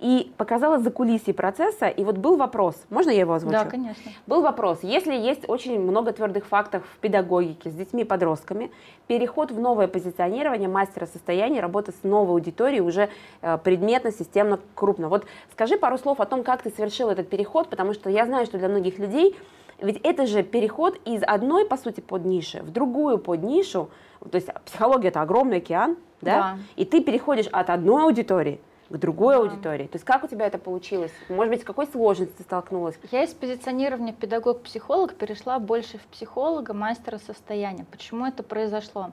и 0.00 0.32
показала 0.38 0.78
за 0.78 0.90
кулисье 0.90 1.34
процесса. 1.34 1.88
И 1.88 2.02
вот 2.04 2.16
был 2.16 2.36
вопрос, 2.36 2.74
можно 2.88 3.10
я 3.10 3.20
его 3.20 3.34
озвучу? 3.34 3.52
Да, 3.52 3.64
конечно. 3.66 4.10
Был 4.26 4.40
вопрос, 4.42 4.80
если 4.82 5.14
есть 5.14 5.48
очень 5.48 5.78
много 5.78 6.12
твердых 6.12 6.46
фактов 6.46 6.82
в 6.94 6.98
педагогике 6.98 7.70
с 7.70 7.74
детьми 7.74 8.02
и 8.02 8.04
подростками, 8.04 8.70
переход 9.06 9.50
в 9.52 9.60
новое 9.60 9.88
позиционирование 9.88 10.68
мастера 10.68 11.06
состояния, 11.06 11.60
работа 11.60 11.92
с 11.92 12.02
новой 12.02 12.32
аудиторией 12.32 12.80
уже 12.80 13.10
э, 13.42 13.58
предметно, 13.62 14.10
системно, 14.10 14.58
крупно. 14.74 15.08
Вот 15.08 15.26
скажи 15.52 15.76
пару 15.76 15.98
слов 15.98 16.20
о 16.20 16.26
том, 16.26 16.42
как 16.42 16.62
ты 16.62 16.70
совершил 16.70 17.10
этот 17.10 17.28
переход, 17.28 17.68
потому 17.68 17.92
что 17.92 18.08
я 18.08 18.24
знаю, 18.24 18.46
что 18.46 18.58
для 18.58 18.68
многих 18.68 18.98
людей 18.98 19.36
ведь 19.80 19.98
это 20.02 20.26
же 20.26 20.42
переход 20.42 21.00
из 21.06 21.22
одной, 21.22 21.64
по 21.64 21.78
сути, 21.78 22.00
под 22.00 22.24
ниши 22.24 22.60
в 22.62 22.70
другую 22.70 23.18
под 23.18 23.42
нишу. 23.42 23.88
То 24.30 24.36
есть 24.36 24.48
психология 24.66 25.08
это 25.08 25.22
огромный 25.22 25.58
океан, 25.58 25.96
да? 26.20 26.36
да. 26.36 26.58
И 26.76 26.84
ты 26.84 27.02
переходишь 27.02 27.46
от 27.46 27.70
одной 27.70 28.04
аудитории 28.04 28.60
к 28.90 28.96
другой 28.96 29.36
да. 29.36 29.40
аудитории. 29.40 29.86
То 29.86 29.96
есть 29.96 30.04
как 30.04 30.24
у 30.24 30.26
тебя 30.26 30.46
это 30.46 30.58
получилось? 30.58 31.12
Может 31.28 31.50
быть, 31.50 31.62
с 31.62 31.64
какой 31.64 31.86
сложностью 31.86 32.42
столкнулась? 32.42 32.98
Я 33.10 33.22
из 33.22 33.32
позиционирования 33.32 34.12
педагог-психолог 34.12 35.14
перешла 35.14 35.58
больше 35.58 35.98
в 35.98 36.02
психолога, 36.06 36.74
мастера 36.74 37.18
состояния. 37.18 37.86
Почему 37.90 38.26
это 38.26 38.42
произошло? 38.42 39.12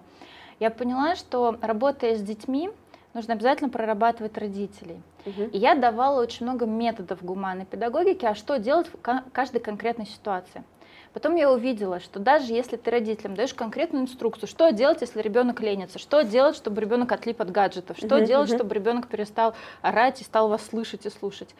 Я 0.59 0.71
поняла, 0.71 1.15
что 1.15 1.57
работая 1.61 2.15
с 2.15 2.21
детьми, 2.21 2.71
нужно 3.13 3.35
обязательно 3.35 3.69
прорабатывать 3.69 4.37
родителей. 4.37 4.99
Угу. 5.25 5.43
И 5.53 5.57
я 5.57 5.75
давала 5.75 6.21
очень 6.21 6.45
много 6.45 6.65
методов 6.65 7.23
гуманной 7.23 7.65
педагогики, 7.65 8.25
а 8.25 8.33
что 8.33 8.57
делать 8.57 8.87
в 8.87 9.31
каждой 9.31 9.61
конкретной 9.61 10.07
ситуации. 10.07 10.63
Потом 11.17 11.33
я 11.33 11.51
увидела, 11.51 11.99
что 11.99 12.19
даже 12.19 12.53
если 12.53 12.75
ты 12.75 12.91
родителям 12.91 13.33
даешь 13.33 13.51
конкретную 13.51 14.03
инструкцию, 14.03 14.47
что 14.47 14.69
делать, 14.69 15.01
если 15.01 15.19
ребенок 15.19 15.61
ленится, 15.61 15.97
что 15.97 16.21
делать, 16.21 16.55
чтобы 16.55 16.79
ребенок 16.79 17.11
отлип 17.11 17.41
от 17.41 17.49
гаджетов, 17.49 17.97
что 17.97 18.17
Мгм, 18.17 18.25
делать, 18.25 18.49
мгм. 18.49 18.57
чтобы 18.59 18.75
ребенок 18.75 19.07
перестал 19.07 19.55
орать 19.81 20.21
и 20.21 20.23
стал 20.23 20.47
вас 20.47 20.63
слышать 20.63 21.07
и 21.07 21.09
слушать, 21.09 21.55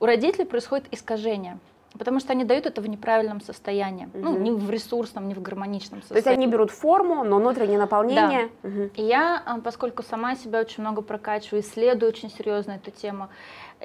у 0.00 0.06
родителей 0.06 0.46
происходит 0.46 0.86
искажение. 0.92 1.58
Потому 1.98 2.20
что 2.20 2.32
они 2.32 2.44
дают 2.44 2.64
это 2.64 2.80
в 2.80 2.88
неправильном 2.88 3.42
состоянии. 3.42 4.08
Ну, 4.14 4.32
Мгм. 4.32 4.44
не 4.44 4.50
в 4.50 4.70
ресурсном, 4.70 5.28
не 5.28 5.34
в 5.34 5.42
гармоничном 5.42 6.00
То 6.00 6.14
есть 6.14 6.24
состоянии. 6.24 6.44
они 6.44 6.50
берут 6.50 6.70
форму, 6.70 7.22
но 7.22 7.36
внутреннее 7.36 7.78
наполнение. 7.78 8.48
Мгм. 8.62 8.90
И 8.94 9.02
я, 9.02 9.42
а, 9.44 9.60
поскольку 9.60 10.02
сама 10.02 10.36
себя 10.36 10.60
очень 10.60 10.82
много 10.82 11.02
прокачиваю, 11.02 11.60
исследую 11.62 12.08
очень 12.08 12.30
серьезно 12.30 12.72
эту 12.72 12.90
тему, 12.90 13.28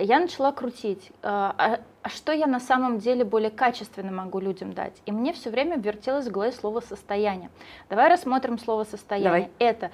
я 0.04 0.20
начала 0.20 0.52
крутить, 0.52 1.12
а, 1.24 1.54
а- 1.58 1.80
а 2.04 2.10
что 2.10 2.32
я 2.32 2.48
на 2.48 2.60
самом 2.60 3.00
деле 3.00 3.24
более 3.24 3.50
качественно 3.52 4.12
могу 4.12 4.40
людям 4.40 4.74
дать. 4.74 5.02
И 5.06 5.12
мне 5.12 5.34
все 5.34 5.50
время 5.50 5.78
вертелось 5.78 6.28
в 6.28 6.32
голове 6.32 6.52
слово 6.52 6.82
«состояние». 6.82 7.50
Давай 7.90 8.10
рассмотрим 8.10 8.60
слово 8.60 8.84
«состояние». 8.84 9.30
Давай. 9.30 9.52
Это 9.60 9.92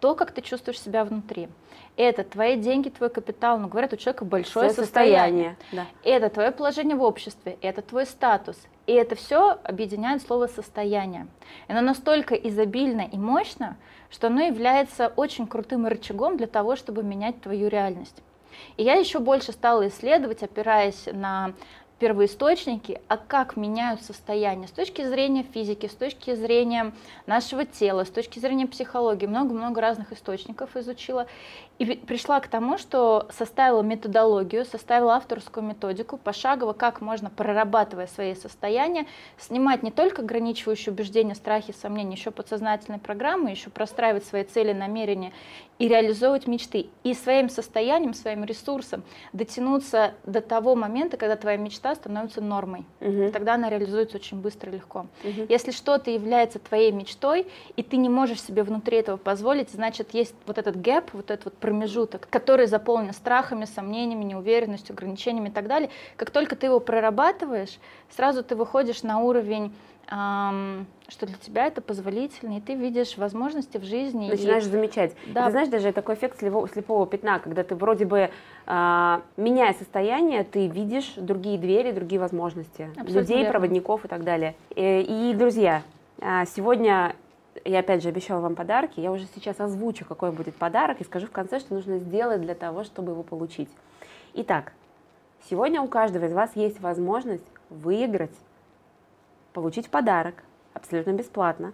то, 0.00 0.14
как 0.14 0.32
ты 0.32 0.42
чувствуешь 0.42 0.80
себя 0.80 1.04
внутри. 1.04 1.48
Это 1.96 2.22
твои 2.22 2.56
деньги, 2.56 2.90
твой 2.90 3.08
капитал. 3.08 3.58
Ну, 3.58 3.68
говорят, 3.68 3.92
у 3.94 3.96
человека 3.96 4.24
большое 4.26 4.68
Всё 4.68 4.82
состояние. 4.82 5.56
Да. 5.72 5.86
Это 6.04 6.28
твое 6.28 6.52
положение 6.52 6.96
в 6.96 7.02
обществе, 7.02 7.56
это 7.62 7.80
твой 7.80 8.04
статус. 8.04 8.58
И 8.86 8.92
это 8.92 9.14
все 9.16 9.58
объединяет 9.64 10.22
слово 10.22 10.46
состояние. 10.46 11.26
И 11.68 11.72
Оно 11.72 11.80
настолько 11.80 12.34
изобильно 12.34 13.00
и 13.00 13.16
мощно, 13.16 13.76
что 14.10 14.28
оно 14.28 14.42
является 14.42 15.08
очень 15.16 15.46
крутым 15.46 15.86
рычагом 15.86 16.36
для 16.36 16.46
того, 16.46 16.76
чтобы 16.76 17.02
менять 17.02 17.40
твою 17.40 17.68
реальность. 17.68 18.22
И 18.76 18.82
я 18.82 18.94
еще 18.94 19.18
больше 19.18 19.52
стала 19.52 19.88
исследовать, 19.88 20.42
опираясь 20.42 21.06
на 21.12 21.54
первоисточники, 21.98 23.00
а 23.08 23.16
как 23.16 23.56
меняют 23.56 24.02
состояние 24.02 24.68
с 24.68 24.70
точки 24.70 25.02
зрения 25.02 25.42
физики, 25.42 25.86
с 25.86 25.94
точки 25.94 26.34
зрения 26.34 26.92
нашего 27.26 27.64
тела, 27.64 28.04
с 28.04 28.10
точки 28.10 28.38
зрения 28.38 28.66
психологии, 28.66 29.26
много-много 29.26 29.80
разных 29.80 30.12
источников 30.12 30.76
изучила. 30.76 31.26
И 31.78 31.84
пришла 31.84 32.40
к 32.40 32.48
тому, 32.48 32.76
что 32.76 33.28
составила 33.30 33.82
методологию, 33.82 34.64
составила 34.66 35.16
авторскую 35.16 35.64
методику, 35.64 36.18
пошагово, 36.18 36.74
как 36.74 37.00
можно, 37.00 37.30
прорабатывая 37.30 38.06
свои 38.06 38.34
состояния, 38.34 39.06
снимать 39.38 39.82
не 39.82 39.90
только 39.90 40.22
ограничивающие 40.22 40.92
убеждения, 40.92 41.34
страхи, 41.34 41.72
сомнения, 41.72 42.14
еще 42.14 42.30
подсознательные 42.30 42.98
программы, 42.98 43.50
еще 43.50 43.70
простраивать 43.70 44.24
свои 44.24 44.44
цели, 44.44 44.72
намерения 44.72 45.32
и 45.78 45.88
реализовывать 45.88 46.46
мечты. 46.46 46.86
И 47.04 47.14
своим 47.14 47.48
состоянием, 47.48 48.14
своим 48.14 48.44
ресурсом 48.44 49.02
дотянуться 49.32 50.14
до 50.24 50.40
того 50.40 50.74
момента, 50.74 51.16
когда 51.16 51.36
твоя 51.36 51.56
мечта 51.56 51.94
становится 51.94 52.40
нормой. 52.40 52.84
Мгм. 53.00 53.32
Тогда 53.32 53.54
она 53.54 53.68
реализуется 53.68 54.16
очень 54.16 54.40
быстро 54.40 54.70
и 54.72 54.76
легко. 54.76 55.06
Мгм. 55.22 55.46
Если 55.48 55.70
что-то 55.70 56.10
является 56.10 56.58
твоей 56.58 56.92
мечтой, 56.92 57.46
и 57.76 57.82
ты 57.82 57.96
не 57.96 58.08
можешь 58.08 58.42
себе 58.42 58.62
внутри 58.62 58.98
этого 58.98 59.16
позволить, 59.16 59.70
значит, 59.70 60.14
есть 60.14 60.34
вот 60.46 60.58
этот 60.58 60.80
гэп, 60.80 61.12
вот 61.12 61.30
этот 61.30 61.46
вот 61.46 61.54
промежуток, 61.54 62.28
который 62.30 62.66
заполнен 62.66 63.12
страхами, 63.12 63.64
сомнениями, 63.64 64.24
неуверенностью, 64.24 64.94
ограничениями 64.94 65.48
и 65.48 65.52
так 65.52 65.66
далее. 65.66 65.90
Как 66.16 66.30
только 66.30 66.56
ты 66.56 66.66
его 66.66 66.80
прорабатываешь, 66.80 67.78
сразу 68.10 68.42
ты 68.42 68.56
выходишь 68.56 69.02
на 69.02 69.20
уровень, 69.20 69.72
что 70.08 71.26
для 71.26 71.36
тебя 71.40 71.66
это 71.66 71.80
позволительно, 71.80 72.58
и 72.58 72.60
ты 72.60 72.74
видишь 72.74 73.16
возможности 73.18 73.78
в 73.78 73.84
жизни. 73.84 74.28
и- 74.28 74.30
Начинаешь 74.30 74.64
замечать. 74.64 75.14
Да. 75.26 75.46
Ты 75.46 75.50
знаешь, 75.50 75.68
даже 75.68 75.92
такой 75.92 76.14
эффект 76.14 76.38
слепого, 76.38 76.68
слепого 76.68 77.06
пятна, 77.06 77.38
когда 77.40 77.64
ты 77.64 77.74
вроде 77.74 78.04
бы, 78.06 78.30
а, 78.66 79.22
меняя 79.36 79.72
состояние, 79.74 80.44
ты 80.44 80.68
видишь 80.68 81.14
другие 81.16 81.58
двери, 81.58 81.92
другие 81.92 82.20
возможности. 82.20 82.82
Абсолютно 82.92 83.18
людей, 83.20 83.36
верно. 83.38 83.50
проводников 83.52 84.04
и 84.04 84.08
так 84.08 84.24
далее. 84.24 84.54
Э, 84.74 85.00
И, 85.02 85.34
друзья, 85.34 85.82
а, 86.20 86.44
сегодня 86.46 87.14
я 87.64 87.80
опять 87.80 88.02
же 88.02 88.08
обещала 88.08 88.40
вам 88.40 88.54
подарки. 88.54 89.00
Я 89.00 89.10
уже 89.12 89.26
сейчас 89.34 89.58
озвучу, 89.60 90.04
какой 90.04 90.30
будет 90.30 90.54
подарок, 90.56 91.00
и 91.00 91.04
скажу 91.04 91.26
в 91.26 91.30
конце, 91.32 91.58
что 91.58 91.74
нужно 91.74 91.98
сделать 91.98 92.40
для 92.42 92.54
того, 92.54 92.84
чтобы 92.84 93.12
его 93.12 93.22
получить. 93.22 93.70
Итак, 94.34 94.72
сегодня 95.48 95.80
у 95.80 95.88
каждого 95.88 96.26
из 96.26 96.32
вас 96.32 96.50
есть 96.54 96.80
возможность 96.80 97.46
выиграть, 97.70 98.34
получить 99.56 99.88
подарок 99.88 100.34
абсолютно 100.74 101.12
бесплатно, 101.12 101.72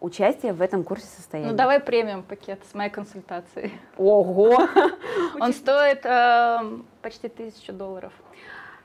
участие 0.00 0.52
в 0.52 0.62
этом 0.62 0.84
курсе 0.84 1.06
состояния. 1.06 1.50
Ну 1.50 1.56
давай 1.56 1.80
премиум 1.80 2.22
пакет 2.22 2.60
с 2.70 2.74
моей 2.74 2.90
консультацией. 2.90 3.72
Ого! 3.96 4.68
Он 5.40 5.52
стоит 5.52 6.06
эм, 6.06 6.86
почти 7.02 7.28
тысячу 7.28 7.72
долларов. 7.72 8.12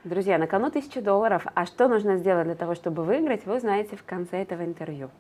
Друзья, 0.04 0.40
на 0.40 0.48
кону 0.48 0.70
1000 0.70 1.00
долларов. 1.04 1.46
А 1.54 1.68
что 1.68 1.88
нужно 1.88 2.18
сделать 2.18 2.46
для 2.46 2.56
того, 2.56 2.74
чтобы 2.74 3.04
выиграть, 3.04 3.46
вы 3.46 3.58
узнаете 3.58 3.96
в 3.96 4.04
конце 4.04 4.42
этого 4.42 4.66
интервью. 4.66 5.12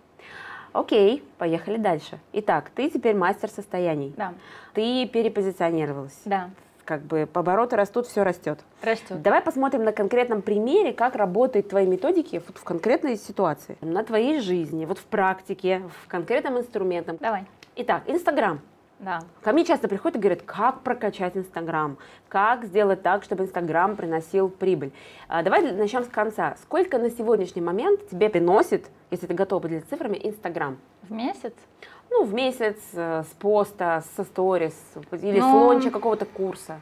Окей, 0.74 1.24
поехали 1.38 1.78
дальше. 1.78 2.18
Итак, 2.34 2.72
ты 2.74 2.89
теперь 2.89 3.15
мастер 3.15 3.50
состояний. 3.50 4.12
Да, 4.18 4.34
Ты 4.74 5.08
перепозиционировалась. 5.08 6.20
да, 6.26 6.50
Как 6.89 7.04
бы 7.04 7.30
обороты 7.32 7.75
растут, 7.75 8.08
все 8.08 8.23
растет. 8.23 8.62
растет. 8.82 9.21
Давай 9.21 9.41
посмотрим 9.41 9.84
на 9.84 9.91
конкретном 9.91 10.41
примере, 10.41 10.91
как 10.91 11.15
работают 11.15 11.69
твои 11.69 11.86
методики 11.86 12.39
в 12.39 12.63
конкретной 12.63 13.15
ситуации, 13.15 13.78
на 13.82 14.04
твоей 14.04 14.39
жизни, 14.39 14.86
вот 14.86 14.97
в 14.97 15.04
практике, 15.04 15.84
в 16.02 16.08
конкретном 16.08 16.58
инструментном. 16.58 17.17
Давай. 17.17 17.45
Итак, 17.75 18.02
Инстаграм. 18.08 18.60
Да. 18.97 19.19
Ко 19.43 19.54
мне 19.54 19.65
часто 19.65 19.88
приходят 19.88 20.17
и 20.17 20.19
говорят, 20.19 20.41
как 20.41 20.82
прокачать 20.82 21.38
Инстаграм, 21.38 21.99
как 22.28 22.65
сделать 22.65 23.04
так, 23.04 23.23
чтобы 23.23 23.43
Инстаграм 23.43 23.95
приносил 23.95 24.49
прибыль. 24.49 24.91
А, 25.28 25.43
давай 25.43 25.71
начнем 25.71 26.04
с 26.04 26.08
конца. 26.08 26.58
Сколько 26.63 26.97
на 26.97 27.12
сегодняшний 27.12 27.62
момент 27.62 28.10
тебе 28.10 28.30
приносит, 28.30 28.89
если 29.12 29.28
ты 29.28 29.36
готова 29.36 29.60
поделиться 29.60 29.91
цифрами, 29.91 30.19
Инстаграм? 30.23 30.80
В 31.04 31.12
месяц? 31.12 31.54
Ну, 32.10 32.24
в 32.26 32.34
месяц, 32.34 32.78
э, 32.93 33.24
с 33.24 33.34
поста, 33.36 34.02
со 34.15 34.24
сторис 34.24 34.76
или 35.12 35.39
с 35.39 35.43
Ну, 35.43 35.67
лонча 35.67 35.91
какого-то 35.91 36.26
курса. 36.26 36.82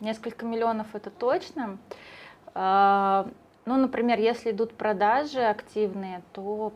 Несколько 0.00 0.44
миллионов 0.44 0.88
это 0.94 1.10
точно. 1.10 1.78
А, 2.54 3.26
Ну, 3.66 3.76
например, 3.78 4.18
если 4.18 4.50
идут 4.50 4.74
продажи 4.74 5.40
активные, 5.40 6.22
то 6.32 6.72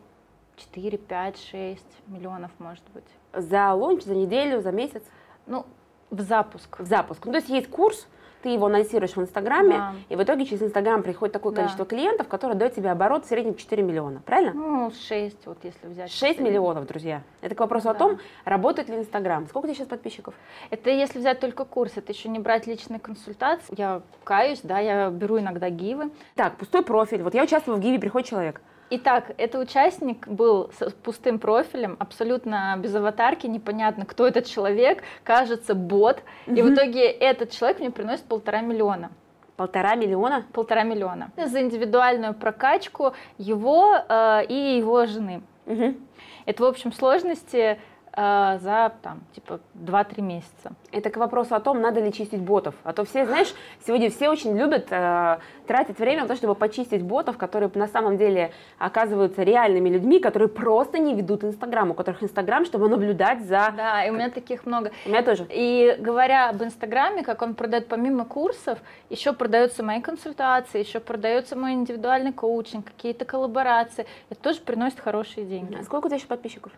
4, 0.55 0.97
5, 0.97 1.37
6 1.37 1.85
миллионов 2.07 2.49
может 2.57 2.83
быть. 2.93 3.03
За 3.33 3.73
лонч, 3.73 4.03
за 4.03 4.15
неделю, 4.15 4.61
за 4.61 4.71
месяц, 4.71 5.03
Ну, 5.45 5.65
в 6.09 6.21
запуск. 6.21 6.79
в 6.79 6.85
запуск. 6.87 7.25
Ну, 7.25 7.31
то 7.31 7.37
есть 7.37 7.49
есть 7.49 7.69
курс, 7.69 8.07
ты 8.41 8.49
его 8.49 8.67
анонсируешь 8.67 9.15
в 9.15 9.21
Инстаграме, 9.21 9.77
Да. 9.77 9.93
и 10.09 10.15
в 10.15 10.23
итоге 10.23 10.45
через 10.45 10.61
Инстаграм 10.61 11.03
приходит 11.03 11.33
такое 11.33 11.51
Да. 11.51 11.57
количество 11.57 11.85
клиентов, 11.85 12.27
которое 12.27 12.55
дает 12.55 12.73
тебе 12.75 12.89
оборот 12.91 13.25
в 13.25 13.27
среднем 13.27 13.55
4 13.55 13.83
миллиона. 13.83 14.21
Правильно? 14.25 14.53
Ну, 14.53 14.91
6, 14.91 15.45
вот 15.45 15.57
если 15.63 15.87
взять. 15.87 16.09
6 16.11 16.33
четыре. 16.37 16.49
миллионов, 16.49 16.87
друзья. 16.87 17.21
Это 17.41 17.55
к 17.55 17.59
вопросу 17.59 17.89
о 17.89 17.93
Да. 17.93 17.99
том, 17.99 18.19
работает 18.45 18.89
ли 18.89 18.97
Инстаграм. 18.97 19.47
Сколько 19.47 19.65
у 19.65 19.67
тебя 19.67 19.75
сейчас 19.75 19.87
подписчиков? 19.87 20.33
Это 20.69 20.89
если 20.89 21.19
взять 21.19 21.39
только 21.39 21.65
курс, 21.65 21.93
это 21.97 22.11
еще 22.11 22.29
не 22.29 22.39
брать 22.39 22.67
личные 22.67 22.99
консультации. 22.99 23.73
Я 23.77 24.01
каюсь, 24.23 24.61
да, 24.63 24.79
я 24.79 25.09
беру 25.09 25.39
иногда 25.39 25.69
гивы. 25.69 26.11
Так, 26.35 26.55
пустой 26.57 26.81
профиль. 26.83 27.23
Вот 27.23 27.33
я 27.33 27.43
участвую 27.43 27.77
в 27.77 27.81
Гиве, 27.81 27.99
приходит 27.99 28.27
человек. 28.29 28.61
Итак, 28.91 29.31
это 29.37 29.59
участник 29.59 30.27
был 30.27 30.71
с 30.79 30.91
пустым 30.91 31.37
профилем, 31.37 31.95
абсолютно 31.99 32.75
без 32.79 32.95
аватарки, 32.95 33.45
непонятно, 33.45 34.05
кто 34.05 34.27
этот 34.27 34.47
человек, 34.47 35.03
кажется, 35.23 35.75
бот. 35.75 36.23
И 36.47 36.61
в 36.61 36.73
итоге 36.73 37.05
этот 37.05 37.51
человек 37.51 37.79
мне 37.79 37.91
приносит 37.91 38.25
полтора 38.25 38.61
миллиона. 38.61 39.11
Полтора 39.57 39.95
миллиона. 39.95 40.45
Полтора 40.53 40.83
миллиона. 40.83 41.31
За 41.35 41.61
индивидуальную 41.61 42.33
прокачку 42.33 43.13
его 43.37 43.93
э, 44.07 44.45
и 44.47 44.77
его 44.77 45.05
жены. 45.05 45.41
Мгм. 45.65 45.97
Это 46.45 46.63
в 46.63 46.65
общем 46.65 46.91
сложности 46.91 47.77
за 48.15 48.91
там, 49.01 49.21
типа 49.33 49.59
2-3 49.75 50.21
месяца. 50.21 50.73
Это 50.91 51.09
к 51.09 51.17
вопросу 51.17 51.55
о 51.55 51.59
том, 51.59 51.81
надо 51.81 52.01
ли 52.01 52.11
чистить 52.11 52.41
ботов. 52.41 52.75
А 52.83 52.93
то 52.93 53.05
все, 53.05 53.25
знаешь, 53.25 53.53
сегодня 53.85 54.09
все 54.09 54.29
очень 54.29 54.57
любят 54.57 54.87
э, 54.89 55.39
тратить 55.67 55.99
время 55.99 56.23
на 56.23 56.27
то, 56.27 56.35
чтобы 56.35 56.55
почистить 56.55 57.03
ботов, 57.03 57.37
которые 57.37 57.71
на 57.75 57.87
самом 57.87 58.17
деле 58.17 58.51
оказываются 58.77 59.43
реальными 59.43 59.89
людьми, 59.89 60.19
которые 60.19 60.49
просто 60.49 60.97
не 60.97 61.13
ведут 61.13 61.43
Инстаграм, 61.43 61.91
у 61.91 61.93
которых 61.93 62.23
Инстаграм, 62.23 62.65
чтобы 62.65 62.89
наблюдать 62.89 63.41
за... 63.41 63.73
Да, 63.77 64.03
и 64.03 64.09
у 64.09 64.13
меня 64.13 64.29
таких 64.29 64.65
много. 64.65 64.91
У 65.05 65.09
меня 65.09 65.21
тоже. 65.23 65.45
И 65.49 65.95
говоря 65.99 66.49
об 66.49 66.61
Инстаграме, 66.63 67.23
как 67.23 67.41
он 67.41 67.53
продает 67.53 67.87
помимо 67.87 68.25
курсов, 68.25 68.79
еще 69.09 69.33
продаются 69.33 69.83
мои 69.83 70.01
консультации, 70.01 70.79
еще 70.79 70.99
продается 70.99 71.55
мой 71.55 71.73
индивидуальный 71.73 72.33
коучинг, 72.33 72.85
какие-то 72.85 73.25
коллаборации. 73.25 74.05
Это 74.29 74.41
тоже 74.41 74.61
приносит 74.61 74.99
хорошие 74.99 75.45
деньги. 75.45 75.77
А 75.79 75.83
Сколько 75.83 76.05
у 76.05 76.09
тебя 76.09 76.17
еще 76.17 76.27
подписчиков? 76.27 76.71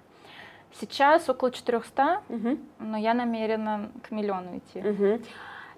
Сейчас 0.79 1.29
около 1.29 1.51
400, 1.51 2.21
Мгм. 2.29 2.59
но 2.79 2.97
я 2.97 3.13
намерена 3.13 3.91
к 4.07 4.11
миллиону 4.11 4.57
идти. 4.57 4.81
Мгм. 4.81 5.21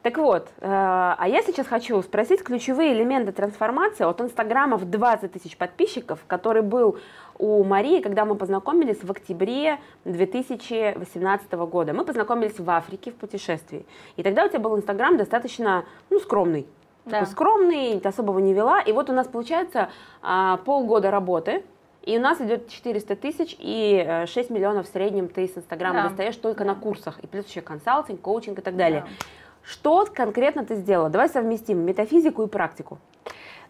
Так 0.03 0.17
вот, 0.17 0.49
э, 0.59 0.65
а 0.67 1.25
я 1.29 1.41
сейчас 1.41 1.65
хочу 1.65 2.01
спросить 2.01 2.43
ключевые 2.43 2.91
элементы 2.91 3.31
трансформации 3.31 4.03
от 4.03 4.19
Инстаграма 4.19 4.75
в 4.75 4.83
20 4.83 5.31
тысяч 5.31 5.55
подписчиков, 5.55 6.19
который 6.27 6.61
был 6.61 6.97
у 7.39 7.63
Марии, 7.63 8.01
когда 8.01 8.25
мы 8.25 8.35
познакомились 8.35 9.01
в 9.01 9.09
октябре 9.09 9.79
2018 10.03 11.53
года. 11.65 11.93
Мы 11.93 12.03
познакомились 12.03 12.59
в 12.59 12.69
Африке 12.69 13.11
в 13.11 13.15
путешествии. 13.15 13.85
И 14.17 14.23
тогда 14.23 14.43
у 14.43 14.49
тебя 14.49 14.59
был 14.59 14.75
Инстаграм 14.75 15.15
достаточно 15.15 15.85
ну, 16.09 16.19
скромный. 16.19 16.67
Да. 17.05 17.19
Такой 17.19 17.27
скромный, 17.27 17.99
особого 17.99 18.39
не 18.39 18.53
вела. 18.53 18.81
И 18.81 18.91
вот 18.91 19.09
у 19.09 19.13
нас 19.13 19.27
получается 19.27 19.89
а, 20.21 20.57
полгода 20.57 21.11
работы, 21.11 21.63
И 22.03 22.17
у 22.17 22.21
нас 22.21 22.41
идет 22.41 22.69
400 22.69 23.15
тысяч 23.15 23.55
и 23.59 24.25
6 24.27 24.49
э, 24.49 24.53
миллионов 24.53 24.87
в 24.87 24.91
среднем 24.91 25.29
ты 25.29 25.47
с 25.47 25.57
Инстаграма 25.57 26.03
да. 26.03 26.09
достаешь 26.09 26.35
только 26.35 26.65
да. 26.65 26.73
на 26.73 26.75
курсах. 26.75 27.19
И 27.19 27.27
плюс 27.27 27.47
еще 27.47 27.61
консалтинг, 27.61 28.19
коучинг 28.19 28.59
и 28.59 28.61
так 28.61 28.75
далее. 28.75 29.01
Да. 29.01 29.25
Что 29.63 30.05
конкретно 30.13 30.65
ты 30.65 30.75
сделала? 30.75 31.09
Давай 31.09 31.29
совместим 31.29 31.79
метафизику 31.79 32.43
и 32.43 32.47
практику. 32.47 32.99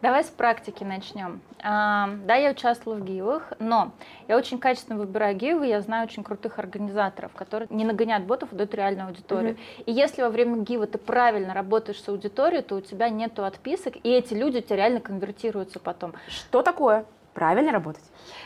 Давай 0.02 0.26
с 0.26 0.28
практики 0.28 0.84
начнем. 0.84 1.40
А, 1.64 2.10
да, 2.26 2.36
я 2.36 2.52
участвовала 2.52 3.00
в 3.00 3.06
гивах, 3.06 3.54
но 3.60 3.94
я 4.28 4.36
очень 4.36 4.60
качественно 4.60 4.98
выбираю 4.98 5.34
гивы, 5.38 5.68
я 5.68 5.80
знаю 5.80 6.06
очень 6.06 6.26
крутых 6.26 6.60
организаторов, 6.60 7.32
которые 7.34 7.70
не 7.72 7.86
нагоняют 7.86 8.26
ботов, 8.26 8.50
а 8.52 8.56
дают 8.56 8.76
реальную 8.76 9.08
аудиторию. 9.08 9.54
Mm-hmm. 9.54 9.84
И 9.86 9.92
если 9.94 10.24
во 10.24 10.30
время 10.30 10.58
гива 10.58 10.88
ты 10.88 10.98
правильно 10.98 11.54
работаешь 11.54 12.02
с 12.02 12.10
аудиторией, 12.10 12.64
то 12.64 12.76
у 12.76 12.82
тебя 12.82 13.08
нету 13.08 13.46
отписок, 13.46 13.96
и 14.04 14.10
эти 14.10 14.34
люди 14.34 14.58
у 14.58 14.62
тебя 14.62 14.76
реально 14.76 15.00
конвертируются 15.00 15.80
потом. 15.80 16.16
Что 16.28 16.64
такое? 16.64 17.06
Правильно 17.34 17.72
работать? 17.72 18.04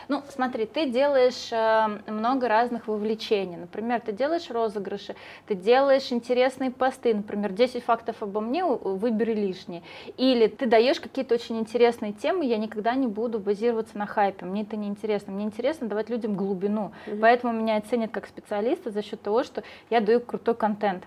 Ну, 0.07 0.23
смотри, 0.29 0.65
ты 0.65 0.89
делаешь 0.89 1.49
э, 1.51 2.11
много 2.11 2.47
разных 2.47 2.87
вовлечений. 2.87 3.57
Например, 3.57 3.99
ты 3.99 4.11
делаешь 4.11 4.49
розыгрыши, 4.49 5.15
ты 5.47 5.55
делаешь 5.55 6.11
интересные 6.11 6.71
посты, 6.71 7.13
например, 7.13 7.51
10 7.51 7.83
фактов 7.83 8.15
обо 8.21 8.39
мне, 8.39 8.63
выбери 8.63 9.33
лишние. 9.33 9.83
Или 10.17 10.47
ты 10.47 10.65
даешь 10.65 10.99
какие-то 10.99 11.35
очень 11.35 11.59
интересные 11.59 12.13
темы, 12.13 12.45
я 12.45 12.57
никогда 12.57 12.95
не 12.95 13.07
буду 13.07 13.39
базироваться 13.39 13.97
на 13.97 14.05
хайпе, 14.05 14.45
мне 14.45 14.63
это 14.63 14.77
не 14.77 14.87
интересно. 14.87 15.33
Мне 15.33 15.45
интересно 15.45 15.87
давать 15.87 16.09
людям 16.09 16.35
глубину. 16.35 16.91
Mm-hmm. 17.05 17.19
Поэтому 17.19 17.53
меня 17.53 17.77
оценят 17.77 18.11
как 18.11 18.27
специалиста 18.27 18.91
за 18.91 19.01
счет 19.01 19.21
того, 19.21 19.43
что 19.43 19.63
я 19.89 19.99
даю 19.99 20.21
крутой 20.21 20.55
контент. 20.55 21.03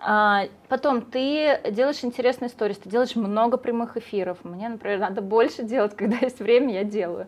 А, 0.00 0.44
потом 0.68 1.02
ты 1.02 1.60
делаешь 1.70 2.04
интересные 2.04 2.48
истории, 2.48 2.74
ты 2.74 2.88
делаешь 2.88 3.16
много 3.16 3.56
прямых 3.56 3.96
эфиров. 3.96 4.38
Мне, 4.44 4.68
например, 4.68 5.00
надо 5.00 5.22
больше 5.22 5.64
делать, 5.64 5.96
когда 5.96 6.16
есть 6.18 6.38
время, 6.38 6.74
я 6.74 6.84
делаю. 6.84 7.26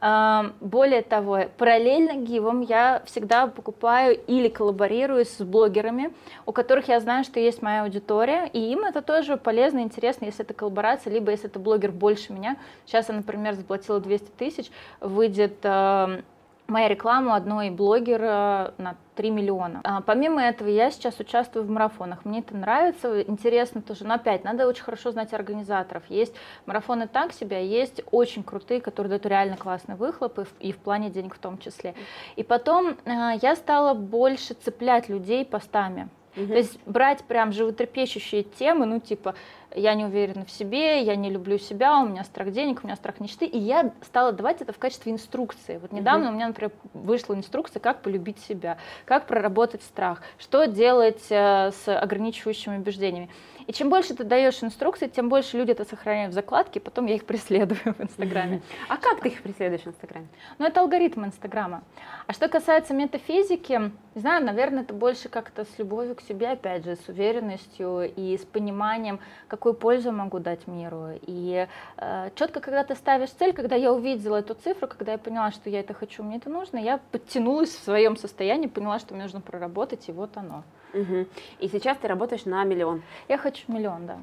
А, 0.00 0.52
более 0.60 1.02
того, 1.02 1.44
параллельно 1.56 2.16
гивом 2.16 2.60
я 2.60 3.02
всегда 3.06 3.46
покупаю 3.46 4.18
или 4.26 4.48
коллаборирую 4.48 5.24
с 5.24 5.38
блогерами, 5.38 6.12
у 6.44 6.52
которых 6.52 6.88
я 6.88 7.00
знаю, 7.00 7.24
что 7.24 7.40
есть 7.40 7.62
моя 7.62 7.82
аудитория, 7.82 8.46
и 8.52 8.58
им 8.58 8.84
это 8.84 9.00
тоже 9.00 9.36
полезно, 9.36 9.78
интересно, 9.78 10.26
если 10.26 10.44
это 10.44 10.54
коллаборация, 10.54 11.12
либо 11.12 11.30
если 11.30 11.48
это 11.48 11.58
блогер 11.58 11.92
больше 11.92 12.32
меня. 12.32 12.56
Сейчас 12.84 13.08
я, 13.08 13.14
например, 13.14 13.54
заплатила 13.54 14.00
200 14.00 14.30
тысяч, 14.36 14.70
выйдет 15.00 15.56
а, 15.62 16.20
моя 16.68 16.88
реклама 16.88 17.36
одной 17.36 17.70
блогера 17.70 18.74
на 18.78 18.96
3 19.16 19.30
миллиона. 19.30 19.80
А, 19.84 20.00
помимо 20.00 20.42
этого, 20.42 20.68
я 20.68 20.90
сейчас 20.90 21.20
участвую 21.20 21.64
в 21.64 21.70
марафонах. 21.70 22.24
Мне 22.24 22.40
это 22.40 22.56
нравится, 22.56 23.22
интересно 23.22 23.82
тоже. 23.82 24.04
Но 24.04 24.14
опять, 24.14 24.44
надо 24.44 24.66
очень 24.66 24.82
хорошо 24.82 25.10
знать 25.12 25.34
организаторов. 25.34 26.02
Есть 26.08 26.34
марафоны 26.66 27.08
так 27.08 27.32
себе, 27.32 27.58
а 27.58 27.60
есть 27.60 28.02
очень 28.10 28.42
крутые, 28.42 28.80
которые 28.80 29.10
дают 29.10 29.26
реально 29.26 29.56
классный 29.56 29.96
выхлоп, 29.96 30.38
и 30.38 30.44
в, 30.44 30.54
и 30.60 30.72
в 30.72 30.78
плане 30.78 31.10
денег 31.10 31.34
в 31.34 31.38
том 31.38 31.58
числе. 31.58 31.94
И 32.36 32.42
потом 32.42 32.96
а, 33.04 33.34
я 33.40 33.54
стала 33.54 33.94
больше 33.94 34.54
цеплять 34.54 35.08
людей 35.08 35.44
постами. 35.44 36.08
Угу. 36.36 36.46
То 36.46 36.54
есть 36.54 36.78
брать 36.86 37.24
прям 37.24 37.52
животрепещущие 37.52 38.42
темы, 38.42 38.86
ну 38.86 39.00
типа 39.00 39.34
я 39.74 39.94
не 39.94 40.04
уверена 40.04 40.44
в 40.44 40.50
себе, 40.50 41.02
я 41.02 41.16
не 41.16 41.30
люблю 41.30 41.58
себя, 41.58 42.00
у 42.00 42.06
меня 42.06 42.24
страх 42.24 42.50
денег, 42.52 42.80
у 42.82 42.86
меня 42.86 42.96
страх 42.96 43.20
мечты, 43.20 43.46
и 43.46 43.58
я 43.58 43.92
стала 44.02 44.32
давать 44.32 44.60
это 44.60 44.72
в 44.72 44.78
качестве 44.78 45.12
инструкции. 45.12 45.78
Вот 45.78 45.92
недавно 45.92 46.26
угу. 46.26 46.32
у 46.32 46.36
меня, 46.36 46.48
например, 46.48 46.72
вышла 46.94 47.34
инструкция, 47.34 47.80
как 47.80 48.02
полюбить 48.02 48.38
себя, 48.40 48.78
как 49.04 49.26
проработать 49.26 49.82
страх, 49.82 50.22
что 50.38 50.66
делать 50.66 51.24
э, 51.30 51.70
с 51.70 51.88
ограничивающими 51.88 52.78
убеждениями. 52.78 53.30
И 53.66 53.72
чем 53.72 53.90
больше 53.90 54.14
ты 54.14 54.24
даешь 54.24 54.62
инструкций, 54.62 55.08
тем 55.08 55.28
больше 55.28 55.56
люди 55.56 55.70
это 55.70 55.84
сохраняют 55.84 56.32
в 56.32 56.34
закладке, 56.34 56.80
потом 56.80 57.06
я 57.06 57.14
их 57.14 57.24
преследую 57.26 57.80
в 57.84 58.00
Инстаграме. 58.00 58.62
А 58.88 58.96
как 58.96 59.20
ты 59.20 59.28
их 59.28 59.42
преследуешь 59.42 59.82
в 59.82 59.88
Инстаграме? 59.88 60.26
Ну, 60.58 60.66
это 60.66 60.80
алгоритм 60.80 61.24
Инстаграма. 61.24 61.82
А 62.26 62.32
что 62.32 62.48
касается 62.48 62.94
метафизики, 62.94 63.92
не 64.14 64.20
знаю, 64.20 64.44
наверное, 64.44 64.82
это 64.82 64.94
больше 64.94 65.28
как-то 65.28 65.64
с 65.64 65.78
любовью 65.78 66.14
к 66.14 66.20
себе, 66.20 66.50
опять 66.50 66.84
же, 66.84 66.96
с 66.96 67.08
уверенностью 67.08 68.12
и 68.14 68.36
с 68.36 68.44
пониманием, 68.44 69.20
какую 69.48 69.74
пользу 69.74 70.12
могу 70.12 70.38
дать 70.38 70.66
миру. 70.66 71.18
И 71.26 71.66
э, 71.96 72.30
четко, 72.34 72.60
когда 72.60 72.84
ты 72.84 72.94
ставишь 72.94 73.30
цель, 73.30 73.52
когда 73.52 73.76
я 73.76 73.92
увидела 73.92 74.36
эту 74.36 74.54
цифру, 74.54 74.88
когда 74.88 75.12
я 75.12 75.18
поняла, 75.18 75.50
что 75.50 75.70
я 75.70 75.80
это 75.80 75.94
хочу, 75.94 76.22
мне 76.22 76.36
это 76.36 76.50
нужно, 76.50 76.78
я 76.78 77.00
подтянулась 77.10 77.70
в 77.70 77.82
своем 77.84 78.16
состоянии, 78.16 78.66
поняла, 78.66 78.98
что 78.98 79.14
мне 79.14 79.24
нужно 79.24 79.40
проработать, 79.40 80.08
и 80.08 80.12
вот 80.12 80.36
оно. 80.36 80.64
Угу. 80.94 81.26
И 81.60 81.68
сейчас 81.68 81.98
ты 81.98 82.08
работаешь 82.08 82.44
на 82.44 82.64
миллион. 82.64 83.02
Я 83.28 83.38
хочу 83.38 83.64
миллион, 83.68 84.06
да. 84.06 84.18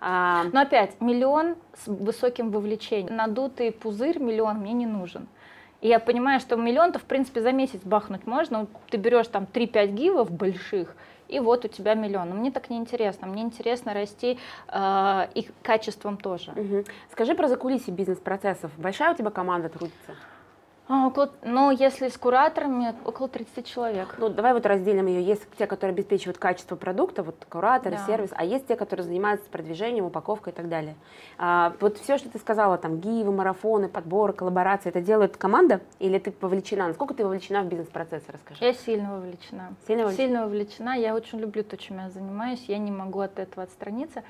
А... 0.00 0.44
Но 0.52 0.60
опять, 0.60 1.00
миллион 1.00 1.56
с 1.74 1.86
высоким 1.86 2.50
вовлечением. 2.50 3.16
Надутый 3.16 3.72
пузырь 3.72 4.18
миллион 4.18 4.58
мне 4.58 4.72
не 4.72 4.86
нужен. 4.86 5.26
И 5.80 5.88
я 5.88 5.98
понимаю, 5.98 6.40
что 6.40 6.56
миллион-то, 6.56 6.98
в 6.98 7.04
принципе, 7.04 7.40
за 7.40 7.52
месяц 7.52 7.80
бахнуть 7.84 8.26
можно. 8.26 8.66
Ты 8.90 8.96
берешь 8.96 9.28
там 9.28 9.46
3-5 9.52 9.86
гивов 9.88 10.30
больших, 10.30 10.94
и 11.28 11.38
вот 11.40 11.64
у 11.64 11.68
тебя 11.68 11.94
миллион. 11.94 12.30
Но 12.30 12.34
мне 12.34 12.50
так 12.50 12.70
не 12.70 12.76
интересно. 12.76 13.26
Мне 13.26 13.42
интересно 13.42 13.94
расти 13.94 14.38
э, 14.68 15.28
их 15.34 15.46
качеством 15.62 16.16
тоже. 16.16 16.52
Угу. 16.52 16.84
Скажи 17.12 17.34
про 17.34 17.48
закулисье 17.48 17.92
бизнес-процессов. 17.92 18.70
Большая 18.78 19.12
у 19.12 19.16
тебя 19.16 19.30
команда 19.30 19.68
трудится? 19.68 20.14
А, 20.88 21.08
около, 21.08 21.30
ну, 21.42 21.72
если 21.72 22.08
с 22.08 22.16
кураторами, 22.16 22.94
около 23.04 23.28
30 23.28 23.66
человек. 23.66 24.14
Ну, 24.18 24.28
давай 24.28 24.52
вот 24.52 24.64
разделим 24.66 25.06
ее. 25.06 25.20
Есть 25.20 25.42
те, 25.58 25.66
которые 25.66 25.92
обеспечивают 25.94 26.38
качество 26.38 26.76
продукта, 26.76 27.24
вот 27.24 27.44
куратор, 27.48 27.92
да. 27.92 28.06
сервис, 28.06 28.30
а 28.32 28.44
есть 28.44 28.68
те, 28.68 28.76
которые 28.76 29.04
занимаются 29.04 29.50
продвижением, 29.50 30.04
упаковкой 30.04 30.52
и 30.52 30.56
так 30.56 30.68
далее. 30.68 30.94
А, 31.38 31.74
вот 31.80 31.98
все, 31.98 32.18
что 32.18 32.28
ты 32.28 32.38
сказала, 32.38 32.78
там, 32.78 33.00
гивы, 33.00 33.32
марафоны, 33.32 33.88
подборы, 33.88 34.32
коллаборации, 34.32 34.90
это 34.90 35.00
делает 35.00 35.36
команда 35.36 35.80
или 35.98 36.20
ты 36.20 36.32
вовлечена? 36.40 36.86
Насколько 36.86 37.14
ты 37.14 37.24
вовлечена 37.24 37.62
в 37.62 37.66
бизнес-процесс, 37.66 38.22
расскажи. 38.28 38.64
Я 38.64 38.72
сильно 38.72 39.14
вовлечена. 39.14 39.74
Сильно 39.88 40.04
вовлечена? 40.04 40.26
Сильно 40.26 40.42
вовлечена. 40.44 40.90
Я 40.96 41.14
очень 41.16 41.40
люблю 41.40 41.64
то, 41.64 41.76
чем 41.76 41.98
я 41.98 42.10
занимаюсь. 42.10 42.64
Я 42.68 42.78
не 42.78 42.92
могу 42.92 43.20
от 43.20 43.40
этого 43.40 43.64
отстраниться. 43.64 44.22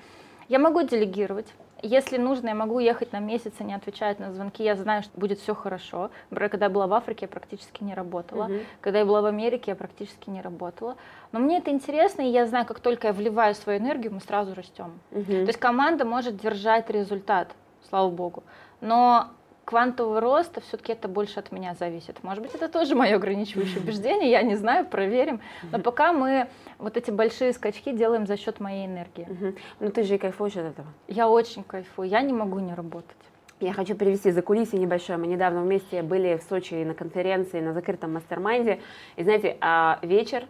Я 0.49 0.59
могу 0.59 0.83
делегировать. 0.83 1.47
Если 1.83 2.17
нужно, 2.17 2.49
я 2.49 2.55
могу 2.55 2.79
ехать 2.79 3.13
на 3.13 3.19
месяц 3.19 3.53
и 3.59 3.65
не 3.65 3.75
отвечать 3.75 4.19
на 4.19 4.33
звонки. 4.33 4.65
Я 4.65 4.77
знаю, 4.77 5.03
что 5.03 5.19
будет 5.19 5.39
все 5.39 5.55
хорошо. 5.55 6.11
Например, 6.31 6.51
когда 6.51 6.67
я 6.67 6.71
была 6.71 6.87
в 6.87 6.95
Африке, 6.95 7.27
я 7.27 7.29
практически 7.29 7.85
не 7.85 7.95
работала. 7.95 8.49
Uh-huh. 8.49 8.65
Когда 8.81 9.01
я 9.01 9.05
была 9.05 9.21
в 9.21 9.27
Америке, 9.27 9.73
я 9.73 9.75
практически 9.77 10.31
не 10.31 10.41
работала. 10.41 10.97
Но 11.33 11.39
мне 11.39 11.59
это 11.59 11.71
интересно, 11.71 12.23
и 12.23 12.31
я 12.31 12.47
знаю, 12.47 12.65
как 12.65 12.81
только 12.81 13.09
я 13.09 13.13
вливаю 13.13 13.55
свою 13.55 13.79
энергию, 13.79 14.15
мы 14.15 14.21
сразу 14.21 14.55
растем. 14.55 14.99
Uh-huh. 15.11 15.25
То 15.25 15.49
есть 15.49 15.59
команда 15.59 16.05
может 16.05 16.37
держать 16.37 16.89
результат, 16.89 17.55
слава 17.89 18.11
богу. 18.11 18.43
Но 18.81 19.29
квантового 19.67 20.21
роста 20.21 20.61
все-таки 20.61 20.93
это 20.93 21.09
больше 21.09 21.41
от 21.41 21.51
меня 21.51 21.75
зависит. 21.75 22.23
Может 22.23 22.43
быть, 22.43 22.55
это 22.55 22.69
тоже 22.69 22.95
мое 22.95 23.17
ограничивающее 23.17 23.81
убеждение, 23.81 24.31
я 24.31 24.43
не 24.43 24.55
знаю, 24.55 24.87
проверим. 24.87 25.41
Но 25.73 25.81
пока 25.81 26.13
мы 26.13 26.47
вот 26.79 26.97
эти 26.97 27.11
большие 27.11 27.53
скачки 27.53 27.93
делаем 27.93 28.27
за 28.27 28.37
счет 28.37 28.61
моей 28.61 28.87
энергии. 28.87 29.57
Ну 29.81 29.91
ты 29.91 30.05
же 30.05 30.15
и 30.15 30.19
кайфуешь 30.19 30.57
от 30.57 30.67
этого. 30.67 30.87
Я 31.09 31.29
очень 31.29 31.65
кайфую, 31.65 32.09
я 32.09 32.23
не 32.23 32.33
могу 32.33 32.61
не 32.61 32.75
работать. 32.75 33.17
Я 33.59 33.73
хочу 33.73 33.95
перевести 33.97 34.31
за 34.31 34.41
кулисы 34.41 34.77
небольшое. 34.77 35.19
Мы 35.19 35.27
недавно 35.27 35.63
вместе 35.63 36.03
были 36.03 36.37
в 36.37 36.43
Сочи 36.49 36.75
на 36.85 36.95
конференции, 36.95 37.61
на 37.61 37.73
закрытом 37.73 38.13
мастер-майнде. 38.13 38.81
И 39.17 39.23
знаете, 39.23 39.57
а, 39.61 39.99
вечер, 40.03 40.45